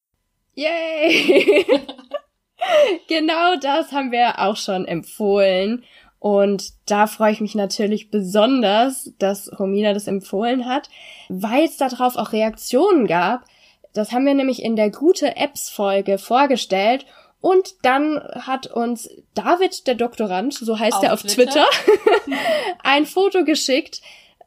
Yay! 0.54 1.66
genau 3.08 3.56
das 3.56 3.92
haben 3.92 4.12
wir 4.12 4.40
auch 4.40 4.58
schon 4.58 4.86
empfohlen. 4.86 5.84
Und 6.24 6.72
da 6.86 7.08
freue 7.08 7.34
ich 7.34 7.42
mich 7.42 7.54
natürlich 7.54 8.10
besonders, 8.10 9.12
dass 9.20 9.52
Romina 9.60 9.92
das 9.92 10.08
empfohlen 10.08 10.66
hat, 10.66 10.88
weil 11.28 11.66
es 11.66 11.76
darauf 11.76 12.16
auch 12.16 12.32
Reaktionen 12.32 13.08
gab. 13.08 13.44
Das 13.92 14.14
haben 14.14 14.26
wir 14.26 14.34
nämlich 14.34 14.64
in 14.64 14.78
der 14.78 14.90
gute 14.90 15.36
Apps 15.36 15.70
Folge 15.70 16.18
vorgestellt 16.18 17.06
und 17.42 17.74
dann 17.82 18.22
hat 18.36 18.68
uns 18.68 19.10
David, 19.34 19.86
der 19.86 19.96
Doktorand, 19.96 20.54
so 20.54 20.80
heißt 20.80 20.96
auf 20.96 21.04
er 21.04 21.12
auf 21.12 21.24
Twitter, 21.24 21.66
Twitter 21.66 22.38
ein 22.84 23.06
Foto 23.06 23.44
geschickt 23.44 24.00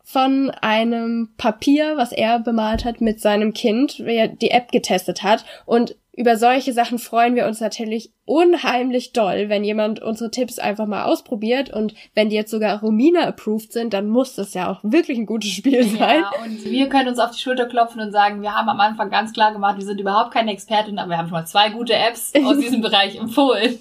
von 0.08 0.50
einem 0.50 1.30
Papier, 1.36 1.96
was 1.96 2.12
er 2.12 2.38
bemalt 2.38 2.84
hat 2.84 3.00
mit 3.00 3.20
seinem 3.20 3.52
Kind, 3.52 3.98
wie 3.98 4.14
er 4.14 4.28
die 4.28 4.52
App 4.52 4.70
getestet 4.70 5.24
hat. 5.24 5.44
Und 5.64 5.96
über 6.12 6.36
solche 6.36 6.72
Sachen 6.72 7.00
freuen 7.00 7.34
wir 7.34 7.44
uns 7.44 7.60
natürlich 7.60 8.12
unheimlich 8.24 9.12
doll, 9.12 9.48
wenn 9.48 9.64
jemand 9.64 10.00
unsere 10.00 10.30
Tipps 10.30 10.60
einfach 10.60 10.86
mal 10.86 11.06
ausprobiert 11.06 11.70
und 11.70 11.92
wenn 12.14 12.28
die 12.28 12.36
jetzt 12.36 12.52
sogar 12.52 12.78
Romina 12.80 13.26
approved 13.26 13.72
sind, 13.72 13.94
dann 13.94 14.08
muss 14.08 14.36
das 14.36 14.54
ja 14.54 14.70
auch 14.70 14.78
wirklich 14.84 15.18
ein 15.18 15.26
gutes 15.26 15.50
Spiel 15.50 15.82
sein. 15.82 16.20
Ja, 16.20 16.30
und 16.40 16.64
wir 16.64 16.88
können 16.88 17.08
uns 17.08 17.18
auf 17.18 17.32
die 17.32 17.40
Schulter 17.40 17.66
klopfen 17.66 18.00
und 18.00 18.12
sagen, 18.12 18.42
wir 18.42 18.54
haben 18.54 18.68
am 18.68 18.78
Anfang 18.78 19.10
ganz 19.10 19.32
klar 19.32 19.52
gemacht, 19.52 19.76
wir 19.76 19.84
sind 19.84 20.00
überhaupt 20.00 20.32
keine 20.32 20.52
Expertin, 20.52 21.00
aber 21.00 21.10
wir 21.10 21.18
haben 21.18 21.26
schon 21.26 21.38
mal 21.38 21.46
zwei 21.46 21.70
gute 21.70 21.94
Apps 21.94 22.32
aus 22.44 22.58
diesem 22.58 22.80
Bereich 22.80 23.18
empfohlen. 23.18 23.76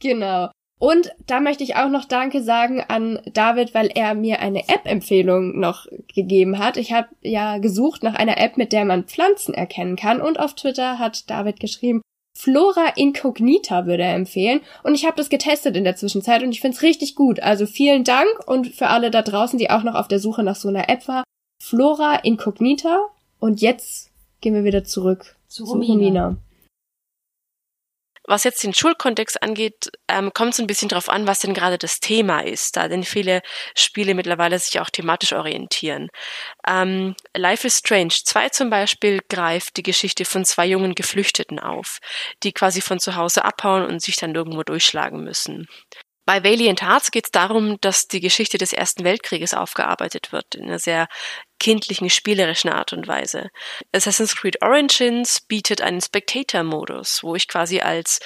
Genau. 0.00 0.50
Und 0.78 1.10
da 1.26 1.40
möchte 1.40 1.64
ich 1.64 1.76
auch 1.76 1.88
noch 1.88 2.04
Danke 2.04 2.42
sagen 2.42 2.82
an 2.86 3.18
David, 3.32 3.72
weil 3.72 3.90
er 3.94 4.14
mir 4.14 4.40
eine 4.40 4.68
App-Empfehlung 4.68 5.58
noch 5.58 5.86
gegeben 6.14 6.58
hat. 6.58 6.76
Ich 6.76 6.92
habe 6.92 7.08
ja 7.22 7.58
gesucht 7.58 8.02
nach 8.02 8.14
einer 8.14 8.38
App, 8.38 8.58
mit 8.58 8.72
der 8.72 8.84
man 8.84 9.04
Pflanzen 9.04 9.54
erkennen 9.54 9.96
kann. 9.96 10.20
Und 10.20 10.38
auf 10.38 10.54
Twitter 10.54 10.98
hat 10.98 11.30
David 11.30 11.60
geschrieben, 11.60 12.02
Flora 12.36 12.92
Incognita 12.96 13.86
würde 13.86 14.02
er 14.02 14.14
empfehlen. 14.14 14.60
Und 14.82 14.94
ich 14.94 15.06
habe 15.06 15.16
das 15.16 15.30
getestet 15.30 15.74
in 15.74 15.84
der 15.84 15.96
Zwischenzeit 15.96 16.42
und 16.42 16.52
ich 16.52 16.60
finde 16.60 16.76
es 16.76 16.82
richtig 16.82 17.14
gut. 17.14 17.40
Also 17.40 17.64
vielen 17.64 18.04
Dank 18.04 18.28
und 18.46 18.68
für 18.68 18.88
alle 18.88 19.10
da 19.10 19.22
draußen, 19.22 19.58
die 19.58 19.70
auch 19.70 19.82
noch 19.82 19.94
auf 19.94 20.08
der 20.08 20.18
Suche 20.18 20.42
nach 20.42 20.56
so 20.56 20.68
einer 20.68 20.90
App 20.90 21.08
war. 21.08 21.24
Flora 21.62 22.16
Incognita. 22.16 23.06
Und 23.38 23.62
jetzt 23.62 24.10
gehen 24.42 24.52
wir 24.52 24.64
wieder 24.64 24.84
zurück 24.84 25.36
zu, 25.48 25.64
zu 25.64 25.72
Romina. 25.72 25.92
Romina. 25.94 26.36
Was 28.26 28.44
jetzt 28.44 28.62
den 28.64 28.74
Schulkontext 28.74 29.42
angeht, 29.42 29.90
ähm, 30.08 30.32
kommt 30.34 30.52
es 30.52 30.58
ein 30.58 30.66
bisschen 30.66 30.88
darauf 30.88 31.08
an, 31.08 31.26
was 31.26 31.40
denn 31.40 31.54
gerade 31.54 31.78
das 31.78 32.00
Thema 32.00 32.40
ist, 32.40 32.76
da 32.76 32.88
denn 32.88 33.04
viele 33.04 33.42
Spiele 33.76 34.14
mittlerweile 34.14 34.58
sich 34.58 34.80
auch 34.80 34.90
thematisch 34.90 35.32
orientieren. 35.32 36.08
Ähm, 36.66 37.14
Life 37.36 37.66
is 37.66 37.78
Strange 37.78 38.14
2 38.24 38.48
zum 38.50 38.70
Beispiel 38.70 39.20
greift 39.28 39.76
die 39.76 39.82
Geschichte 39.82 40.24
von 40.24 40.44
zwei 40.44 40.66
jungen 40.66 40.94
Geflüchteten 40.94 41.60
auf, 41.60 42.00
die 42.42 42.52
quasi 42.52 42.80
von 42.80 42.98
zu 42.98 43.14
Hause 43.16 43.44
abhauen 43.44 43.86
und 43.86 44.02
sich 44.02 44.16
dann 44.16 44.34
irgendwo 44.34 44.62
durchschlagen 44.62 45.22
müssen. 45.22 45.68
Bei 46.26 46.42
Valiant 46.42 46.82
Hearts 46.82 47.12
geht 47.12 47.26
es 47.26 47.30
darum, 47.30 47.80
dass 47.80 48.08
die 48.08 48.20
Geschichte 48.20 48.58
des 48.58 48.72
Ersten 48.72 49.04
Weltkrieges 49.04 49.54
aufgearbeitet 49.54 50.32
wird, 50.32 50.56
in 50.56 50.64
einer 50.64 50.80
sehr 50.80 51.06
kindlichen, 51.58 52.10
spielerischen 52.10 52.70
Art 52.70 52.92
und 52.92 53.06
Weise. 53.06 53.50
Assassin's 53.92 54.36
Creed 54.36 54.62
Origins 54.62 55.40
bietet 55.40 55.80
einen 55.80 56.00
Spectator-Modus, 56.00 57.22
wo 57.22 57.34
ich 57.34 57.48
quasi 57.48 57.80
als 57.80 58.20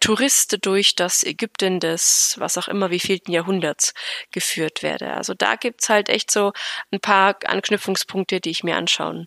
Tourist 0.00 0.58
durch 0.62 0.94
das 0.94 1.24
Ägypten 1.24 1.80
des, 1.80 2.36
was 2.38 2.58
auch 2.58 2.68
immer, 2.68 2.90
wievielten 2.90 3.32
Jahrhunderts 3.32 3.94
geführt 4.30 4.82
werde. 4.82 5.14
Also 5.14 5.34
da 5.34 5.56
gibt's 5.56 5.88
halt 5.88 6.08
echt 6.08 6.30
so 6.30 6.52
ein 6.92 7.00
paar 7.00 7.36
Anknüpfungspunkte, 7.44 8.40
die 8.40 8.50
ich 8.50 8.64
mir 8.64 8.76
anschauen 8.76 9.26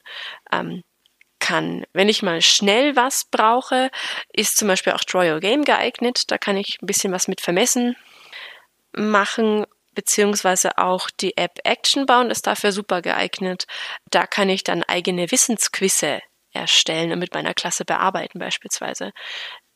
ähm, 0.51 0.83
kann. 1.39 1.85
Wenn 1.93 2.09
ich 2.09 2.21
mal 2.21 2.41
schnell 2.41 2.95
was 2.95 3.25
brauche, 3.25 3.89
ist 4.33 4.57
zum 4.57 4.67
Beispiel 4.67 4.93
auch 4.93 5.03
Draw 5.03 5.31
Your 5.31 5.39
Game 5.39 5.63
geeignet. 5.63 6.31
Da 6.31 6.37
kann 6.37 6.57
ich 6.57 6.81
ein 6.81 6.85
bisschen 6.85 7.11
was 7.11 7.27
mit 7.27 7.41
vermessen 7.41 7.95
machen, 8.93 9.65
beziehungsweise 9.99 10.77
auch 10.77 11.09
die 11.09 11.35
App 11.35 11.59
Action 11.65 12.05
Bound 12.05 12.31
ist 12.31 12.47
dafür 12.47 12.71
super 12.71 13.01
geeignet. 13.01 13.65
Da 14.09 14.27
kann 14.27 14.47
ich 14.47 14.63
dann 14.63 14.83
eigene 14.83 15.29
Wissensquizze 15.29 16.21
erstellen 16.53 17.11
und 17.11 17.19
mit 17.19 17.33
meiner 17.33 17.53
Klasse 17.53 17.83
bearbeiten 17.83 18.39
beispielsweise. 18.39 19.11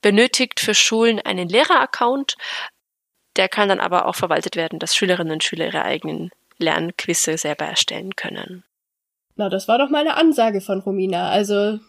Benötigt 0.02 0.62
für 0.62 0.74
Schulen 0.76 1.20
einen 1.20 1.50
Lehreraccount. 1.50 2.38
Der 3.36 3.50
kann 3.50 3.68
dann 3.68 3.82
aber 3.82 4.06
auch 4.06 4.16
verwaltet 4.16 4.56
werden, 4.56 4.80
dass 4.80 4.96
Schülerinnen 4.96 5.34
und 5.34 5.44
Schüler 5.44 5.66
ihre 5.66 5.84
eigenen 5.84 6.32
Lernquizze 6.58 7.38
selber 7.38 7.66
erstellen 7.66 8.16
können. 8.16 8.64
Na, 9.36 9.50
das 9.50 9.68
war 9.68 9.78
doch 9.78 9.90
mal 9.90 10.08
eine 10.08 10.16
Ansage 10.16 10.62
von 10.62 10.80
Romina. 10.80 11.32
Also, 11.32 11.80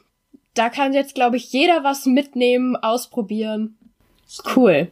da 0.54 0.70
kann 0.70 0.92
jetzt, 0.92 1.14
glaube 1.14 1.36
ich, 1.36 1.52
jeder 1.52 1.84
was 1.84 2.04
mitnehmen, 2.04 2.74
ausprobieren. 2.74 3.78
Cool. 4.56 4.90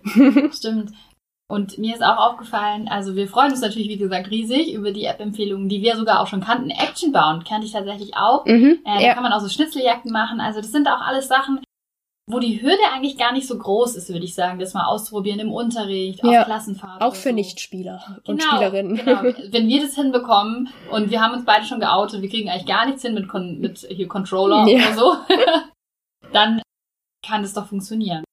Stimmt. 0.53 0.93
Und 1.53 1.77
mir 1.77 1.95
ist 1.95 2.03
auch 2.03 2.17
aufgefallen, 2.17 2.89
also 2.89 3.15
wir 3.15 3.29
freuen 3.29 3.51
uns 3.51 3.61
natürlich, 3.61 3.91
wie 3.91 3.99
gesagt, 3.99 4.31
riesig 4.31 4.73
über 4.73 4.91
die 4.91 5.05
App-Empfehlungen, 5.05 5.69
die 5.69 5.83
wir 5.83 5.97
sogar 5.97 6.21
auch 6.21 6.27
schon 6.27 6.41
kannten. 6.41 6.71
Actionbound 6.71 7.45
kannte 7.45 7.67
ich 7.67 7.73
tatsächlich 7.75 8.17
auch. 8.17 8.47
Mhm, 8.47 8.79
äh, 8.87 9.03
ja. 9.03 9.09
Da 9.09 9.15
kann 9.15 9.23
man 9.23 9.35
auch 9.35 9.41
so 9.41 9.51
Schnitzeljagden 9.51 10.11
machen. 10.11 10.41
Also 10.41 10.63
das 10.63 10.73
sind 10.73 10.89
auch 10.89 11.03
alles 11.03 11.29
Sachen, 11.29 11.61
wo 12.27 12.39
die 12.39 12.63
Hürde 12.63 12.81
eigentlich 12.95 13.19
gar 13.19 13.35
nicht 13.35 13.47
so 13.47 13.59
groß 13.59 13.97
ist, 13.97 14.09
würde 14.11 14.25
ich 14.25 14.35
sagen, 14.35 14.61
das 14.61 14.73
mal 14.73 14.87
auszuprobieren 14.87 15.41
im 15.41 15.53
Unterricht, 15.53 16.25
auf 16.25 16.33
ja, 16.33 16.45
Klassenfahrt. 16.45 17.03
Auch 17.03 17.15
für 17.15 17.29
so. 17.29 17.35
Nichtspieler 17.35 18.03
und 18.25 18.41
genau, 18.41 18.55
Spielerinnen. 18.55 18.97
Genau. 18.97 19.23
Wenn 19.51 19.69
wir 19.69 19.83
das 19.83 19.95
hinbekommen 19.95 20.71
und 20.91 21.11
wir 21.11 21.21
haben 21.21 21.35
uns 21.35 21.45
beide 21.45 21.67
schon 21.67 21.81
geoutet, 21.81 22.23
wir 22.23 22.31
kriegen 22.31 22.49
eigentlich 22.49 22.65
gar 22.65 22.87
nichts 22.87 23.03
hin 23.03 23.13
mit, 23.13 23.29
Con 23.29 23.59
mit 23.59 23.87
hier 23.91 24.09
Controller 24.09 24.67
ja. 24.67 24.77
oder 24.77 24.95
so, 24.95 25.17
dann 26.33 26.63
kann 27.23 27.43
das 27.43 27.53
doch 27.53 27.67
funktionieren. 27.67 28.25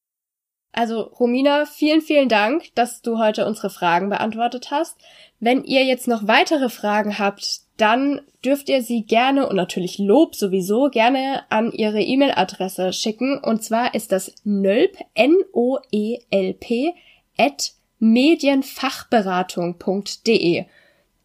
Also 0.71 1.01
Romina, 1.01 1.65
vielen, 1.65 2.01
vielen 2.01 2.29
Dank, 2.29 2.73
dass 2.75 3.01
du 3.01 3.17
heute 3.17 3.45
unsere 3.45 3.69
Fragen 3.69 4.09
beantwortet 4.09 4.71
hast. 4.71 4.97
Wenn 5.39 5.63
ihr 5.63 5.83
jetzt 5.83 6.07
noch 6.07 6.27
weitere 6.27 6.69
Fragen 6.69 7.17
habt, 7.17 7.61
dann 7.77 8.21
dürft 8.45 8.69
ihr 8.69 8.83
sie 8.83 9.03
gerne 9.03 9.47
und 9.47 9.55
natürlich 9.55 9.97
Lob 9.97 10.35
sowieso 10.35 10.89
gerne 10.89 11.43
an 11.49 11.71
ihre 11.71 12.01
E-Mail-Adresse 12.01 12.93
schicken. 12.93 13.39
Und 13.39 13.63
zwar 13.63 13.95
ist 13.95 14.11
das 14.11 14.35
nölp, 14.43 14.97
N-O-E-L-P, 15.15 16.93
at 17.37 17.71
medienfachberatung.de. 17.99 20.65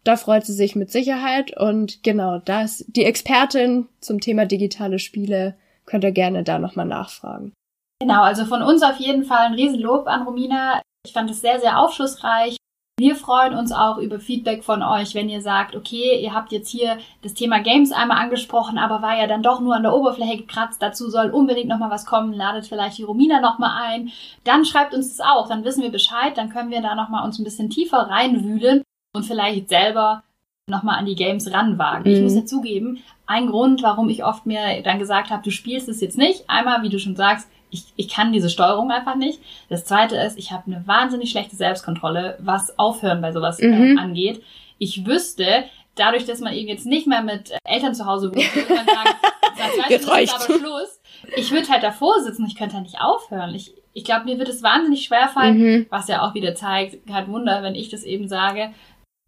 Da 0.03 0.17
freut 0.17 0.45
sie 0.45 0.53
sich 0.53 0.75
mit 0.75 0.91
Sicherheit 0.91 1.57
und 1.57 2.03
genau, 2.03 2.39
da 2.39 2.63
ist 2.63 2.85
die 2.87 3.05
Expertin 3.05 3.87
zum 4.01 4.19
Thema 4.21 4.45
digitale 4.45 4.99
Spiele 4.99 5.55
könnt 5.85 6.03
ihr 6.03 6.11
gerne 6.11 6.43
da 6.43 6.59
nochmal 6.59 6.85
nachfragen. 6.85 7.53
Genau, 8.01 8.21
also 8.23 8.45
von 8.45 8.61
uns 8.61 8.83
auf 8.83 8.97
jeden 8.97 9.23
Fall 9.23 9.47
ein 9.47 9.53
Riesenlob 9.53 10.07
an 10.07 10.23
Romina. 10.23 10.81
Ich 11.05 11.13
fand 11.13 11.29
es 11.29 11.41
sehr, 11.41 11.59
sehr 11.59 11.79
aufschlussreich. 11.79 12.57
Wir 12.97 13.17
freuen 13.17 13.55
uns 13.55 13.73
auch 13.73 13.97
über 13.97 14.19
Feedback 14.19 14.63
von 14.63 14.81
euch, 14.81 15.15
wenn 15.15 15.27
ihr 15.27 15.41
sagt, 15.41 15.75
okay, 15.75 16.17
ihr 16.21 16.33
habt 16.33 16.53
jetzt 16.53 16.69
hier 16.69 16.97
das 17.23 17.33
Thema 17.33 17.59
Games 17.59 17.91
einmal 17.91 18.17
angesprochen, 18.17 18.77
aber 18.77 19.01
war 19.01 19.17
ja 19.17 19.27
dann 19.27 19.43
doch 19.43 19.59
nur 19.59 19.75
an 19.75 19.83
der 19.83 19.93
Oberfläche 19.93 20.37
gekratzt. 20.37 20.81
Dazu 20.81 21.09
soll 21.09 21.29
unbedingt 21.29 21.67
nochmal 21.67 21.89
was 21.89 22.05
kommen. 22.05 22.31
Ladet 22.31 22.67
vielleicht 22.67 22.97
die 22.97 23.03
Romina 23.03 23.41
nochmal 23.41 23.81
ein. 23.83 24.11
Dann 24.45 24.63
schreibt 24.63 24.93
uns 24.93 25.17
das 25.17 25.27
auch. 25.27 25.49
Dann 25.49 25.65
wissen 25.65 25.83
wir 25.83 25.91
Bescheid. 25.91 26.37
Dann 26.37 26.49
können 26.49 26.71
wir 26.71 26.81
da 26.81 26.95
nochmal 26.95 27.25
uns 27.25 27.37
ein 27.37 27.43
bisschen 27.43 27.69
tiefer 27.69 28.09
reinwühlen 28.09 28.83
und 29.13 29.23
vielleicht 29.23 29.67
selber 29.67 30.23
nochmal 30.67 30.97
an 30.97 31.05
die 31.05 31.15
Games 31.15 31.51
ranwagen. 31.51 32.09
Mhm. 32.09 32.15
Ich 32.15 32.23
muss 32.23 32.35
ja 32.35 32.45
zugeben, 32.45 33.03
ein 33.25 33.47
Grund, 33.47 33.83
warum 33.83 34.09
ich 34.09 34.23
oft 34.23 34.45
mir 34.45 34.81
dann 34.83 34.99
gesagt 34.99 35.31
habe, 35.31 35.43
du 35.43 35.51
spielst 35.51 35.89
es 35.89 35.99
jetzt 35.99 36.17
nicht. 36.17 36.49
Einmal, 36.49 36.81
wie 36.81 36.89
du 36.89 36.99
schon 36.99 37.15
sagst, 37.17 37.49
ich, 37.69 37.83
ich 37.95 38.09
kann 38.09 38.31
diese 38.31 38.49
Steuerung 38.49 38.91
einfach 38.91 39.15
nicht. 39.15 39.39
Das 39.69 39.85
zweite 39.85 40.15
ist, 40.15 40.37
ich 40.37 40.51
habe 40.51 40.63
eine 40.67 40.87
wahnsinnig 40.87 41.31
schlechte 41.31 41.55
Selbstkontrolle, 41.55 42.37
was 42.39 42.77
Aufhören 42.79 43.21
bei 43.21 43.31
sowas 43.31 43.59
äh, 43.59 43.67
mhm. 43.67 43.97
äh, 43.97 44.01
angeht. 44.01 44.43
Ich 44.77 45.05
wüsste, 45.05 45.65
dadurch, 45.95 46.25
dass 46.25 46.39
man 46.39 46.53
eben 46.53 46.67
jetzt 46.67 46.85
nicht 46.85 47.07
mehr 47.07 47.21
mit 47.21 47.53
Eltern 47.63 47.95
zu 47.95 48.05
Hause 48.05 48.33
wohnt, 48.33 48.55
würde 48.55 48.73
man 48.73 48.85
sagen, 48.85 49.09
das 49.57 50.01
ist 50.01 50.09
aber 50.09 50.59
Schluss. 50.59 51.01
Ich 51.35 51.51
würde 51.51 51.69
halt 51.69 51.83
davor 51.83 52.21
sitzen, 52.21 52.45
ich 52.45 52.55
könnte 52.55 52.75
halt 52.75 52.85
nicht 52.85 53.01
aufhören. 53.01 53.55
Ich, 53.55 53.73
ich 53.93 54.03
glaube, 54.03 54.25
mir 54.25 54.37
wird 54.37 54.49
es 54.49 54.63
wahnsinnig 54.63 55.03
schwer 55.03 55.27
fallen, 55.29 55.57
mhm. 55.57 55.85
was 55.89 56.07
ja 56.07 56.21
auch 56.21 56.33
wieder 56.33 56.55
zeigt, 56.55 57.07
kein 57.07 57.27
Wunder, 57.27 57.63
wenn 57.63 57.75
ich 57.75 57.89
das 57.89 58.03
eben 58.03 58.27
sage, 58.27 58.71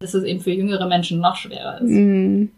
dass 0.00 0.14
es 0.14 0.24
eben 0.24 0.40
für 0.40 0.52
jüngere 0.52 0.86
Menschen 0.86 1.20
noch 1.20 1.36
schwerer 1.36 1.80
ist. 1.80 1.90
Mhm. 1.90 2.52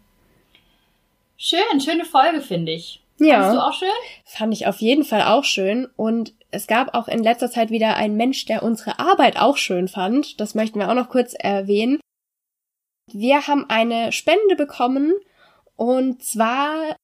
Schön, 1.37 1.81
schöne 1.81 2.05
Folge, 2.05 2.43
finde 2.43 2.73
ich. 2.73 3.00
Ja. 3.21 3.43
Fandest 3.43 3.55
du 3.55 3.67
auch 3.67 3.73
schön? 3.73 3.89
Fand 4.25 4.53
ich 4.55 4.67
auf 4.67 4.81
jeden 4.81 5.05
Fall 5.05 5.23
auch 5.23 5.45
schön. 5.45 5.87
Und 5.97 6.35
es 6.51 6.67
gab 6.67 6.95
auch 6.95 7.07
in 7.07 7.23
letzter 7.23 7.51
Zeit 7.51 7.71
wieder 7.71 7.97
einen 7.97 8.17
Mensch, 8.17 8.47
der 8.47 8.63
unsere 8.63 8.99
Arbeit 8.99 9.39
auch 9.39 9.57
schön 9.57 9.89
fand. 9.89 10.41
Das 10.41 10.55
möchten 10.55 10.79
wir 10.79 10.89
auch 10.89 10.95
noch 10.95 11.11
kurz 11.11 11.35
erwähnen. 11.35 12.01
Wir 13.13 13.47
haben 13.47 13.67
eine 13.69 14.13
Spende 14.13 14.57
bekommen 14.57 15.13
und 15.77 16.23
zwar 16.23 16.97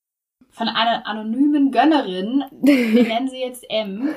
von 0.51 0.69
einer 0.69 1.07
anonymen 1.07 1.71
Gönnerin, 1.71 2.45
wir 2.51 3.03
nennen 3.03 3.29
sie 3.29 3.41
jetzt 3.41 3.69
M, 3.69 4.15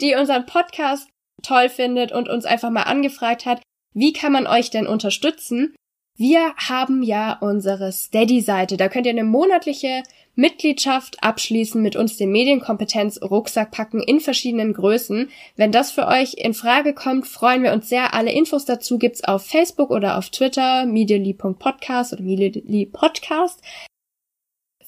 die 0.00 0.14
unseren 0.14 0.46
Podcast 0.46 1.10
toll 1.42 1.68
findet 1.68 2.12
und 2.12 2.28
uns 2.28 2.46
einfach 2.46 2.70
mal 2.70 2.84
angefragt 2.84 3.44
hat, 3.44 3.60
wie 3.94 4.12
kann 4.12 4.32
man 4.32 4.46
euch 4.46 4.70
denn 4.70 4.86
unterstützen? 4.86 5.74
Wir 6.16 6.54
haben 6.56 7.02
ja 7.02 7.38
unsere 7.40 7.90
Steady-Seite. 7.90 8.76
Da 8.76 8.88
könnt 8.88 9.06
ihr 9.06 9.12
eine 9.12 9.24
monatliche 9.24 10.02
Mitgliedschaft 10.34 11.22
abschließen, 11.22 11.82
mit 11.82 11.96
uns 11.96 12.16
den 12.16 12.32
Medienkompetenz-Rucksack 12.32 13.70
packen 13.70 14.02
in 14.02 14.20
verschiedenen 14.20 14.72
Größen. 14.72 15.30
Wenn 15.56 15.72
das 15.72 15.90
für 15.90 16.06
euch 16.06 16.34
in 16.34 16.54
Frage 16.54 16.94
kommt, 16.94 17.26
freuen 17.26 17.62
wir 17.62 17.72
uns 17.72 17.88
sehr. 17.88 18.14
Alle 18.14 18.32
Infos 18.32 18.64
dazu 18.64 18.98
gibt's 18.98 19.24
auf 19.24 19.46
Facebook 19.46 19.90
oder 19.90 20.16
auf 20.16 20.30
Twitter, 20.30 20.86
medially.podcast 20.86 22.14
oder 22.14 22.22
medially.podcast. 22.22 23.60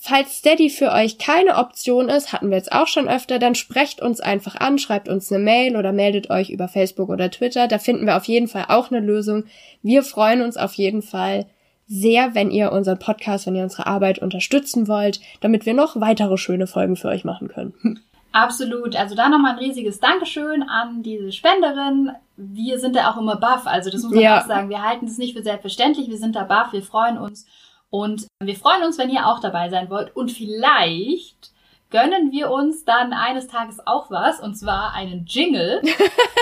Falls 0.07 0.37
Steady 0.37 0.69
für 0.69 0.93
euch 0.93 1.17
keine 1.17 1.57
Option 1.57 2.11
ist, 2.11 2.35
hatten 2.35 2.51
wir 2.51 2.59
jetzt 2.59 2.73
auch 2.73 2.89
schon 2.89 3.09
öfter, 3.09 3.39
dann 3.39 3.55
sprecht 3.55 4.03
uns 4.03 4.21
einfach 4.21 4.55
an, 4.55 4.79
schreibt 4.79 5.09
uns 5.09 5.33
eine 5.33 5.43
Mail 5.43 5.79
oder 5.79 5.93
meldet 5.93 6.29
euch 6.29 6.51
über 6.51 6.69
Facebook 6.69 7.09
oder 7.09 7.31
Twitter. 7.31 7.69
Da 7.69 7.79
finden 7.79 8.05
wir 8.05 8.19
auf 8.19 8.27
jeden 8.27 8.47
Fall 8.47 8.67
auch 8.69 8.91
eine 8.91 9.01
Lösung. 9.01 9.45
Wir 9.81 10.03
freuen 10.03 10.43
uns 10.43 10.59
auf 10.59 10.75
jeden 10.75 11.01
Fall 11.01 11.47
sehr, 11.87 12.35
wenn 12.35 12.51
ihr 12.51 12.71
unseren 12.71 12.99
Podcast, 12.99 13.47
wenn 13.47 13.57
ihr 13.57 13.63
unsere 13.63 13.87
Arbeit 13.87 14.19
unterstützen 14.19 14.89
wollt, 14.89 15.23
damit 15.41 15.65
wir 15.65 15.73
noch 15.73 15.99
weitere 15.99 16.37
schöne 16.37 16.67
Folgen 16.67 16.97
für 16.97 17.09
euch 17.09 17.25
machen 17.25 17.49
können. 17.49 17.73
Absolut. 18.33 18.97
Also 18.97 19.15
da 19.15 19.31
nochmal 19.31 19.53
ein 19.53 19.59
riesiges 19.59 20.01
Dankeschön 20.01 20.65
an 20.65 21.03
diese 21.03 21.33
Spenderin. 21.33 22.11
Wir 22.37 22.79
sind 22.79 22.95
da 22.95 23.11
auch 23.11 23.17
immer 23.17 23.37
baff. 23.37 23.67
Also 23.67 23.89
das 23.89 24.03
muss 24.03 24.13
man 24.13 24.21
ja. 24.21 24.43
auch 24.43 24.47
sagen. 24.47 24.69
Wir 24.69 24.83
halten 24.83 25.07
es 25.07 25.17
nicht 25.17 25.35
für 25.35 25.43
selbstverständlich. 25.43 26.11
Wir 26.11 26.19
sind 26.19 26.37
da 26.37 26.45
baff. 26.45 26.75
Wir 26.75 26.83
freuen 26.83 27.17
uns. 27.17 27.47
Und 27.95 28.27
wir 28.43 28.57
freuen 28.57 28.83
uns, 28.83 28.99
wenn 28.99 29.09
ihr 29.09 29.29
auch 29.29 29.39
dabei 29.39 29.69
sein 29.69 29.89
wollt. 29.89 30.17
Und 30.17 30.33
vielleicht 30.33 31.53
gönnen 31.91 32.33
wir 32.33 32.51
uns 32.51 32.85
dann 32.85 33.13
eines 33.13 33.47
Tages 33.47 33.87
auch 33.87 34.11
was, 34.11 34.41
und 34.41 34.57
zwar 34.57 34.95
einen 34.95 35.27
Jingle, 35.27 35.81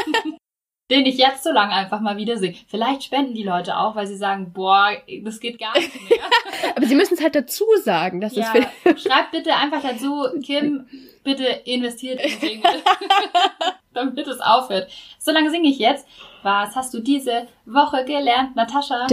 den 0.91 1.05
ich 1.05 1.19
jetzt 1.19 1.45
so 1.45 1.53
lange 1.53 1.75
einfach 1.75 2.01
mal 2.01 2.17
wieder 2.17 2.39
singe. 2.39 2.57
Vielleicht 2.69 3.05
spenden 3.05 3.35
die 3.35 3.43
Leute 3.43 3.77
auch, 3.77 3.97
weil 3.97 4.07
sie 4.07 4.17
sagen, 4.17 4.55
boah, 4.55 4.93
das 5.23 5.41
geht 5.41 5.59
gar 5.59 5.77
nicht 5.77 5.95
mehr. 6.09 6.21
Aber 6.75 6.87
sie 6.87 6.95
müssen 6.95 7.13
es 7.13 7.23
halt 7.23 7.35
dazu 7.35 7.67
sagen. 7.85 8.23
Dass 8.23 8.35
ja, 8.35 8.51
es 8.85 9.03
schreibt 9.03 9.33
bitte 9.33 9.55
einfach 9.55 9.83
dazu, 9.83 10.25
Kim, 10.43 10.87
bitte 11.23 11.45
investiert 11.45 12.19
in 12.25 12.49
Jingle, 12.49 12.83
damit 13.95 14.27
es 14.27 14.41
aufhört. 14.41 14.91
So 15.19 15.33
lange 15.33 15.51
singe 15.51 15.69
ich 15.69 15.79
jetzt. 15.79 16.07
Was 16.43 16.75
hast 16.75 16.93
du 16.93 17.01
diese 17.01 17.47
Woche 17.67 18.05
gelernt, 18.05 18.57
Natascha? 18.57 19.07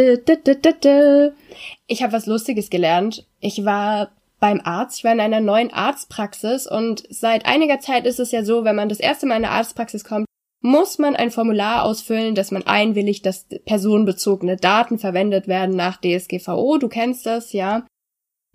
Ich 1.88 2.01
habe 2.01 2.13
was 2.13 2.25
Lustiges 2.25 2.69
gelernt. 2.69 3.25
Ich 3.39 3.65
war 3.65 4.11
beim 4.39 4.61
Arzt. 4.63 4.99
Ich 4.99 5.03
war 5.03 5.11
in 5.11 5.19
einer 5.19 5.41
neuen 5.41 5.71
Arztpraxis 5.71 6.65
und 6.65 7.03
seit 7.09 7.45
einiger 7.45 7.80
Zeit 7.80 8.05
ist 8.05 8.19
es 8.19 8.32
ja 8.32 8.43
so, 8.43 8.63
wenn 8.63 8.75
man 8.75 8.89
das 8.89 8.99
erste 8.99 9.25
Mal 9.25 9.38
in 9.38 9.45
eine 9.45 9.53
Arztpraxis 9.53 10.03
kommt, 10.03 10.25
muss 10.61 10.97
man 10.97 11.15
ein 11.15 11.32
Formular 11.32 11.84
ausfüllen, 11.84 12.36
dass 12.36 12.51
man 12.51 12.65
einwilligt, 12.65 13.25
dass 13.25 13.47
personenbezogene 13.65 14.57
Daten 14.57 14.99
verwendet 14.99 15.47
werden 15.47 15.75
nach 15.75 15.97
DSGVO. 15.97 16.77
Du 16.77 16.89
kennst 16.89 17.25
das, 17.25 17.53
ja. 17.53 17.86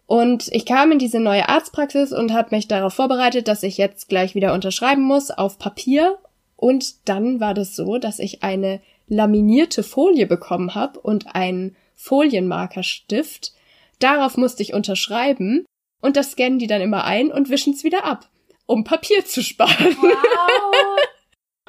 Und 0.06 0.48
ich 0.52 0.66
kam 0.66 0.92
in 0.92 0.98
diese 0.98 1.20
neue 1.20 1.48
Arztpraxis 1.48 2.12
und 2.12 2.32
habe 2.32 2.54
mich 2.54 2.68
darauf 2.68 2.94
vorbereitet, 2.94 3.48
dass 3.48 3.62
ich 3.62 3.78
jetzt 3.78 4.08
gleich 4.08 4.34
wieder 4.34 4.52
unterschreiben 4.52 5.02
muss 5.02 5.30
auf 5.30 5.58
Papier 5.58 6.18
und 6.56 7.08
dann 7.08 7.40
war 7.40 7.54
das 7.54 7.76
so, 7.76 7.98
dass 7.98 8.18
ich 8.18 8.42
eine 8.42 8.80
laminierte 9.06 9.82
Folie 9.82 10.26
bekommen 10.26 10.74
habe 10.74 11.00
und 11.00 11.34
einen 11.34 11.76
Folienmarkerstift. 11.94 13.52
Darauf 13.98 14.36
musste 14.36 14.62
ich 14.62 14.74
unterschreiben 14.74 15.66
und 16.00 16.16
das 16.16 16.32
scannen 16.32 16.58
die 16.58 16.66
dann 16.66 16.80
immer 16.80 17.04
ein 17.04 17.30
und 17.30 17.50
wischen 17.50 17.74
es 17.74 17.84
wieder 17.84 18.04
ab, 18.04 18.28
um 18.66 18.84
Papier 18.84 19.24
zu 19.24 19.42
sparen. 19.42 19.96
Wow. 20.00 21.00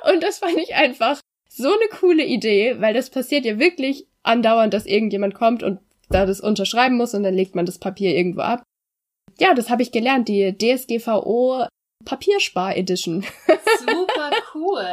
und 0.14 0.24
das 0.24 0.40
fand 0.40 0.58
ich 0.58 0.76
einfach 0.76 1.20
so 1.50 1.68
eine 1.68 1.90
coole 2.00 2.26
Idee, 2.26 2.76
weil 2.80 2.94
das 2.94 3.10
passiert 3.10 3.46
ja 3.46 3.60
wirklich 3.60 4.08
andauernd, 4.24 4.74
dass 4.74 4.86
irgendjemand 4.86 5.36
kommt 5.36 5.64
und 5.64 5.80
da 6.10 6.26
das 6.26 6.41
unterschreiben 6.41 6.97
muss 6.97 7.14
und 7.14 7.24
dann 7.24 7.34
legt 7.34 7.56
man 7.56 7.66
das 7.66 7.80
Papier 7.80 8.16
irgendwo 8.16 8.41
ab. 8.41 8.64
Ja, 9.39 9.53
das 9.53 9.70
habe 9.70 9.82
ich 9.82 9.91
gelernt, 9.91 10.28
die 10.28 10.56
DSGVO 10.58 11.66
Papierspar 12.06 12.78
Edition. 12.78 13.26
Super 13.80 14.32
cool. 14.53 14.86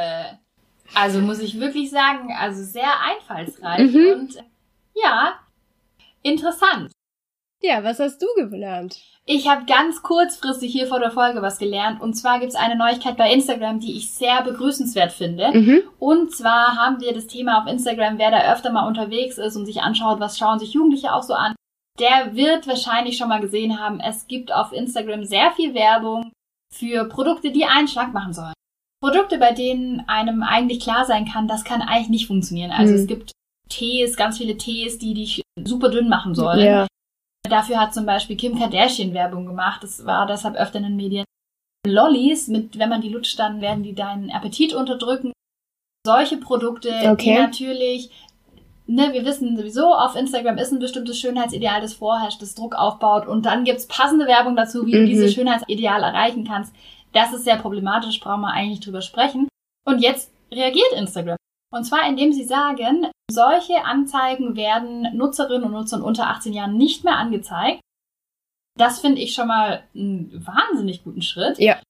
Also 0.95 1.21
muss 1.21 1.41
ich 1.41 1.59
wirklich 1.59 1.91
sagen, 1.91 2.33
also 2.39 2.63
sehr 2.63 2.93
einfallsreich 3.01 3.93
mhm. 3.93 4.13
und 4.13 4.45
ja, 4.95 5.39
interessant. 6.23 6.91
Ja, 7.63 7.85
was 7.85 8.01
hast 8.01 8.21
du 8.21 8.27
gelernt? 8.37 8.99
Ich 9.25 9.49
habe 9.49 9.67
ganz 9.67 10.03
kurzfristig 10.03 10.73
hier 10.73 10.89
vor 10.89 10.99
der 10.99 11.13
Folge 11.13 11.43
was 11.43 11.59
gelernt. 11.59 12.01
Und 12.01 12.15
zwar 12.15 12.41
gibt's 12.41 12.57
eine 12.57 12.75
Neuigkeit 12.75 13.17
bei 13.17 13.33
Instagram, 13.33 13.79
die 13.79 13.97
ich 13.97 14.11
sehr 14.11 14.43
begrüßenswert 14.43 15.13
finde. 15.13 15.53
Mhm. 15.53 15.83
Und 16.01 16.35
zwar 16.35 16.77
haben 16.77 17.01
wir 17.01 17.15
das 17.15 17.29
Thema 17.29 17.63
auf 17.63 17.71
Instagram, 17.71 18.19
wer 18.19 18.33
da 18.33 18.53
öfter 18.53 18.73
mal 18.73 18.89
unterwegs 18.89 19.39
ist 19.39 19.55
und 19.55 19.67
sich 19.67 19.81
anschaut, 19.81 20.19
was 20.19 20.39
schauen 20.39 20.59
sich 20.59 20.73
Jugendliche 20.73 21.13
auch 21.13 21.23
so 21.23 21.35
an, 21.35 21.55
der 22.01 22.35
wird 22.35 22.67
wahrscheinlich 22.67 23.17
schon 23.17 23.29
mal 23.29 23.41
gesehen 23.41 23.79
haben, 23.79 24.01
es 24.01 24.27
gibt 24.27 24.53
auf 24.53 24.73
Instagram 24.73 25.25
sehr 25.25 25.53
viel 25.53 25.75
Werbung 25.75 26.33
für 26.75 27.05
Produkte, 27.05 27.53
die 27.53 27.65
einen 27.65 27.87
Schlag 27.87 28.13
machen 28.13 28.33
sollen. 28.33 28.55
Produkte, 29.01 29.39
bei 29.39 29.53
denen 29.53 30.03
einem 30.09 30.43
eigentlich 30.43 30.81
klar 30.81 31.05
sein 31.05 31.27
kann, 31.27 31.47
das 31.47 31.65
kann 31.65 31.83
eigentlich 31.83 32.09
nicht 32.09 32.27
funktionieren. 32.27 32.73
Also 32.73 32.95
mhm. 32.95 32.99
es 33.01 33.07
gibt 33.07 33.33
Tees, 33.69 34.17
ganz 34.17 34.39
viele 34.39 34.57
Tees, 34.57 34.99
die 34.99 35.15
dich 35.15 35.43
super 35.63 35.91
dünn 35.91 36.09
machen 36.09 36.35
sollen. 36.35 36.67
Ja. 36.67 36.87
Dafür 37.49 37.81
hat 37.81 37.93
zum 37.93 38.07
Beispiel 38.07 38.37
Kim 38.37 38.59
Kardashian 38.59 39.15
Werbung 39.15 39.47
gemacht. 39.47 39.83
Das 39.83 40.07
war 40.07 40.27
deshalb 40.27 40.57
öfter 40.57 40.79
in 40.79 40.85
den 40.85 40.97
Medien. 40.97 41.25
Lollis, 41.87 42.49
mit, 42.49 42.79
wenn 42.79 42.89
man 42.89 43.01
die 43.01 43.09
lutscht, 43.09 43.39
dann 43.39 43.61
werden 43.61 43.83
die 43.83 43.95
deinen 43.95 44.31
Appetit 44.31 44.73
unterdrücken. 44.75 45.33
Solche 46.07 46.37
Produkte, 46.37 46.91
okay. 47.11 47.17
die 47.17 47.35
natürlich, 47.35 48.11
ne, 48.87 49.13
wir 49.13 49.25
wissen 49.25 49.57
sowieso, 49.57 49.93
auf 49.93 50.15
Instagram 50.15 50.59
ist 50.59 50.73
ein 50.73 50.79
bestimmtes 50.79 51.19
Schönheitsideal, 51.19 51.81
das 51.81 51.95
vorherrscht, 51.95 52.43
das 52.43 52.55
Druck 52.55 52.75
aufbaut 52.75 53.27
und 53.27 53.47
dann 53.47 53.65
gibt's 53.65 53.87
passende 53.87 54.27
Werbung 54.27 54.57
dazu, 54.57 54.87
wie 54.87 54.95
mhm. 54.95 55.01
du 55.01 55.07
dieses 55.07 55.35
Schönheitsideal 55.35 56.03
erreichen 56.03 56.45
kannst. 56.45 56.75
Das 57.13 57.33
ist 57.33 57.45
sehr 57.45 57.57
problematisch, 57.57 58.21
brauchen 58.21 58.41
wir 58.41 58.53
eigentlich 58.53 58.81
drüber 58.81 59.03
sprechen. 59.03 59.49
Und 59.85 60.01
jetzt 60.01 60.33
reagiert 60.53 60.93
Instagram. 60.97 61.37
Und 61.73 61.85
zwar 61.85 62.09
indem 62.09 62.33
sie 62.33 62.45
sagen, 62.45 63.09
solche 63.33 63.85
Anzeigen 63.85 64.57
werden 64.57 65.17
Nutzerinnen 65.17 65.65
und 65.65 65.73
Nutzern 65.73 66.03
unter 66.03 66.29
18 66.29 66.53
Jahren 66.53 66.77
nicht 66.77 67.05
mehr 67.05 67.17
angezeigt. 67.17 67.81
Das 68.79 69.01
finde 69.01 69.21
ich 69.21 69.35
schon 69.35 69.49
mal 69.49 69.83
einen 69.95 70.45
wahnsinnig 70.47 71.05
guten 71.05 71.23
Schritt. 71.23 71.59
Ja. 71.59 71.81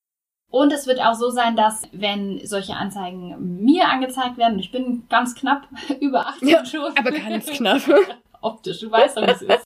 Und 0.51 0.73
es 0.73 0.87
wird 0.87 1.01
auch 1.01 1.15
so 1.15 1.31
sein, 1.31 1.57
dass 1.57 1.83
wenn 1.93 2.45
solche 2.47 2.75
Anzeigen 2.75 3.63
mir 3.65 3.89
angezeigt 3.89 4.37
werden, 4.37 4.59
ich 4.59 4.71
bin 4.71 5.05
ganz 5.09 5.35
knapp 5.35 5.67
über 6.01 6.27
18 6.27 6.49
ja, 6.49 6.65
schon. 6.65 6.97
Aber 6.97 7.11
ganz 7.11 7.47
knapp. 7.53 7.83
Optisch, 8.41 8.81
du 8.81 8.91
weißt 8.91 9.17
doch, 9.17 9.27
wie 9.27 9.31
es 9.31 9.43
ist. 9.43 9.65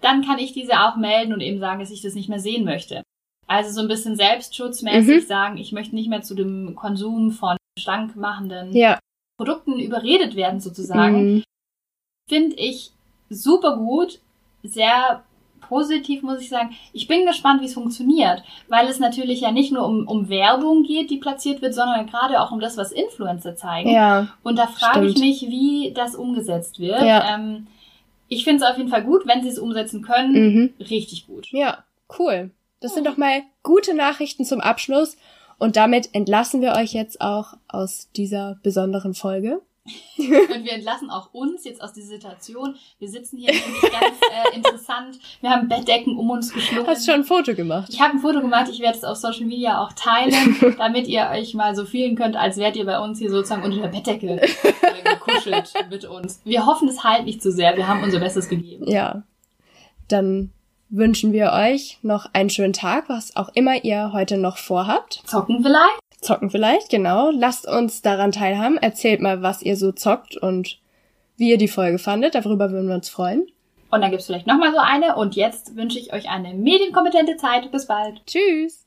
Dann 0.00 0.24
kann 0.24 0.38
ich 0.38 0.52
diese 0.52 0.80
auch 0.80 0.96
melden 0.96 1.32
und 1.32 1.40
eben 1.40 1.60
sagen, 1.60 1.80
dass 1.80 1.90
ich 1.90 2.02
das 2.02 2.14
nicht 2.14 2.28
mehr 2.28 2.40
sehen 2.40 2.64
möchte. 2.64 3.02
Also 3.46 3.70
so 3.70 3.80
ein 3.80 3.88
bisschen 3.88 4.16
selbstschutzmäßig 4.16 5.22
mhm. 5.22 5.26
sagen, 5.26 5.56
ich 5.58 5.72
möchte 5.72 5.94
nicht 5.94 6.08
mehr 6.08 6.22
zu 6.22 6.34
dem 6.34 6.74
Konsum 6.74 7.30
von 7.30 7.56
schlankmachenden 7.78 8.74
ja. 8.74 8.98
Produkten 9.36 9.78
überredet 9.78 10.36
werden 10.36 10.60
sozusagen. 10.60 11.34
Mhm. 11.34 11.44
Finde 12.28 12.56
ich 12.56 12.90
super 13.28 13.76
gut, 13.76 14.20
sehr 14.62 15.22
positiv 15.60 16.22
muss 16.22 16.40
ich 16.40 16.48
sagen. 16.48 16.76
Ich 16.92 17.08
bin 17.08 17.26
gespannt, 17.26 17.60
wie 17.60 17.66
es 17.66 17.74
funktioniert, 17.74 18.42
weil 18.68 18.86
es 18.88 18.98
natürlich 18.98 19.40
ja 19.40 19.50
nicht 19.50 19.72
nur 19.72 19.84
um, 19.84 20.06
um 20.06 20.28
Werbung 20.28 20.84
geht, 20.84 21.10
die 21.10 21.18
platziert 21.18 21.62
wird, 21.62 21.74
sondern 21.74 22.06
gerade 22.06 22.40
auch 22.40 22.52
um 22.52 22.60
das, 22.60 22.76
was 22.76 22.92
Influencer 22.92 23.56
zeigen. 23.56 23.90
Ja, 23.90 24.28
Und 24.42 24.58
da 24.58 24.66
frage 24.66 25.06
ich 25.06 25.18
mich, 25.18 25.42
wie 25.42 25.92
das 25.94 26.14
umgesetzt 26.14 26.78
wird. 26.78 27.02
Ja. 27.02 27.34
Ähm, 27.34 27.66
ich 28.28 28.44
finde 28.44 28.64
es 28.64 28.70
auf 28.70 28.76
jeden 28.76 28.90
Fall 28.90 29.04
gut, 29.04 29.26
wenn 29.26 29.42
sie 29.42 29.48
es 29.48 29.58
umsetzen 29.58 30.02
können. 30.02 30.32
Mhm. 30.32 30.74
Richtig 30.80 31.26
gut. 31.26 31.48
Ja, 31.50 31.84
cool. 32.18 32.50
Das 32.80 32.94
sind 32.94 33.06
doch 33.06 33.16
mal 33.16 33.42
gute 33.62 33.94
Nachrichten 33.94 34.44
zum 34.44 34.60
Abschluss. 34.60 35.16
Und 35.58 35.76
damit 35.76 36.10
entlassen 36.12 36.60
wir 36.60 36.72
euch 36.72 36.92
jetzt 36.92 37.20
auch 37.20 37.54
aus 37.68 38.08
dieser 38.14 38.58
besonderen 38.62 39.14
Folge. 39.14 39.62
und 40.18 40.64
wir 40.64 40.72
entlassen 40.72 41.10
auch 41.10 41.32
uns 41.32 41.64
jetzt 41.64 41.80
aus 41.80 41.92
dieser 41.92 42.08
Situation. 42.08 42.74
Wir 42.98 43.08
sitzen 43.08 43.38
hier 43.38 43.52
ganz 43.52 44.18
äh, 44.52 44.56
interessant. 44.56 45.18
Wir 45.40 45.50
haben 45.50 45.68
Bettdecken 45.68 46.18
um 46.18 46.28
uns 46.30 46.52
geschlungen. 46.52 46.88
Hast 46.88 47.06
schon 47.06 47.16
ein 47.16 47.24
Foto 47.24 47.54
gemacht? 47.54 47.88
Ich 47.90 48.00
habe 48.00 48.14
ein 48.14 48.18
Foto 48.18 48.40
gemacht. 48.40 48.68
Ich 48.70 48.80
werde 48.80 48.98
es 48.98 49.04
auf 49.04 49.16
Social 49.16 49.46
Media 49.46 49.80
auch 49.80 49.92
teilen, 49.92 50.56
damit 50.78 51.06
ihr 51.06 51.28
euch 51.32 51.54
mal 51.54 51.74
so 51.76 51.84
fühlen 51.84 52.16
könnt, 52.16 52.36
als 52.36 52.56
wärt 52.56 52.76
ihr 52.76 52.84
bei 52.84 52.98
uns 52.98 53.18
hier 53.18 53.30
sozusagen 53.30 53.62
unter 53.62 53.80
der 53.80 53.88
Bettdecke 53.88 54.42
äh, 54.42 54.48
gekuschelt 55.04 55.72
mit 55.88 56.04
uns. 56.04 56.40
Wir 56.44 56.66
hoffen, 56.66 56.88
es 56.88 57.04
halt 57.04 57.24
nicht 57.24 57.40
zu 57.40 57.52
sehr. 57.52 57.76
Wir 57.76 57.86
haben 57.86 58.02
unser 58.02 58.18
Bestes 58.18 58.48
gegeben. 58.48 58.90
Ja. 58.90 59.22
Dann 60.08 60.50
wünschen 60.88 61.32
wir 61.32 61.52
euch 61.52 61.98
noch 62.02 62.26
einen 62.32 62.50
schönen 62.50 62.72
Tag, 62.72 63.08
was 63.08 63.36
auch 63.36 63.50
immer 63.54 63.84
ihr 63.84 64.12
heute 64.12 64.38
noch 64.38 64.56
vorhabt. 64.56 65.22
Zocken 65.24 65.62
vielleicht? 65.62 66.00
Zocken 66.20 66.50
vielleicht, 66.50 66.90
genau. 66.90 67.30
Lasst 67.30 67.68
uns 67.68 68.02
daran 68.02 68.32
teilhaben. 68.32 68.78
Erzählt 68.78 69.20
mal, 69.20 69.42
was 69.42 69.62
ihr 69.62 69.76
so 69.76 69.92
zockt 69.92 70.36
und 70.36 70.78
wie 71.36 71.50
ihr 71.50 71.58
die 71.58 71.68
Folge 71.68 71.98
fandet. 71.98 72.34
Darüber 72.34 72.70
würden 72.70 72.88
wir 72.88 72.94
uns 72.94 73.08
freuen. 73.08 73.46
Und 73.90 74.00
dann 74.00 74.10
gibt's 74.10 74.26
vielleicht 74.26 74.46
nochmal 74.46 74.72
so 74.72 74.78
eine. 74.78 75.16
Und 75.16 75.36
jetzt 75.36 75.76
wünsche 75.76 75.98
ich 75.98 76.12
euch 76.12 76.28
eine 76.28 76.54
medienkompetente 76.54 77.36
Zeit. 77.36 77.70
Bis 77.70 77.86
bald. 77.86 78.22
Tschüss. 78.26 78.85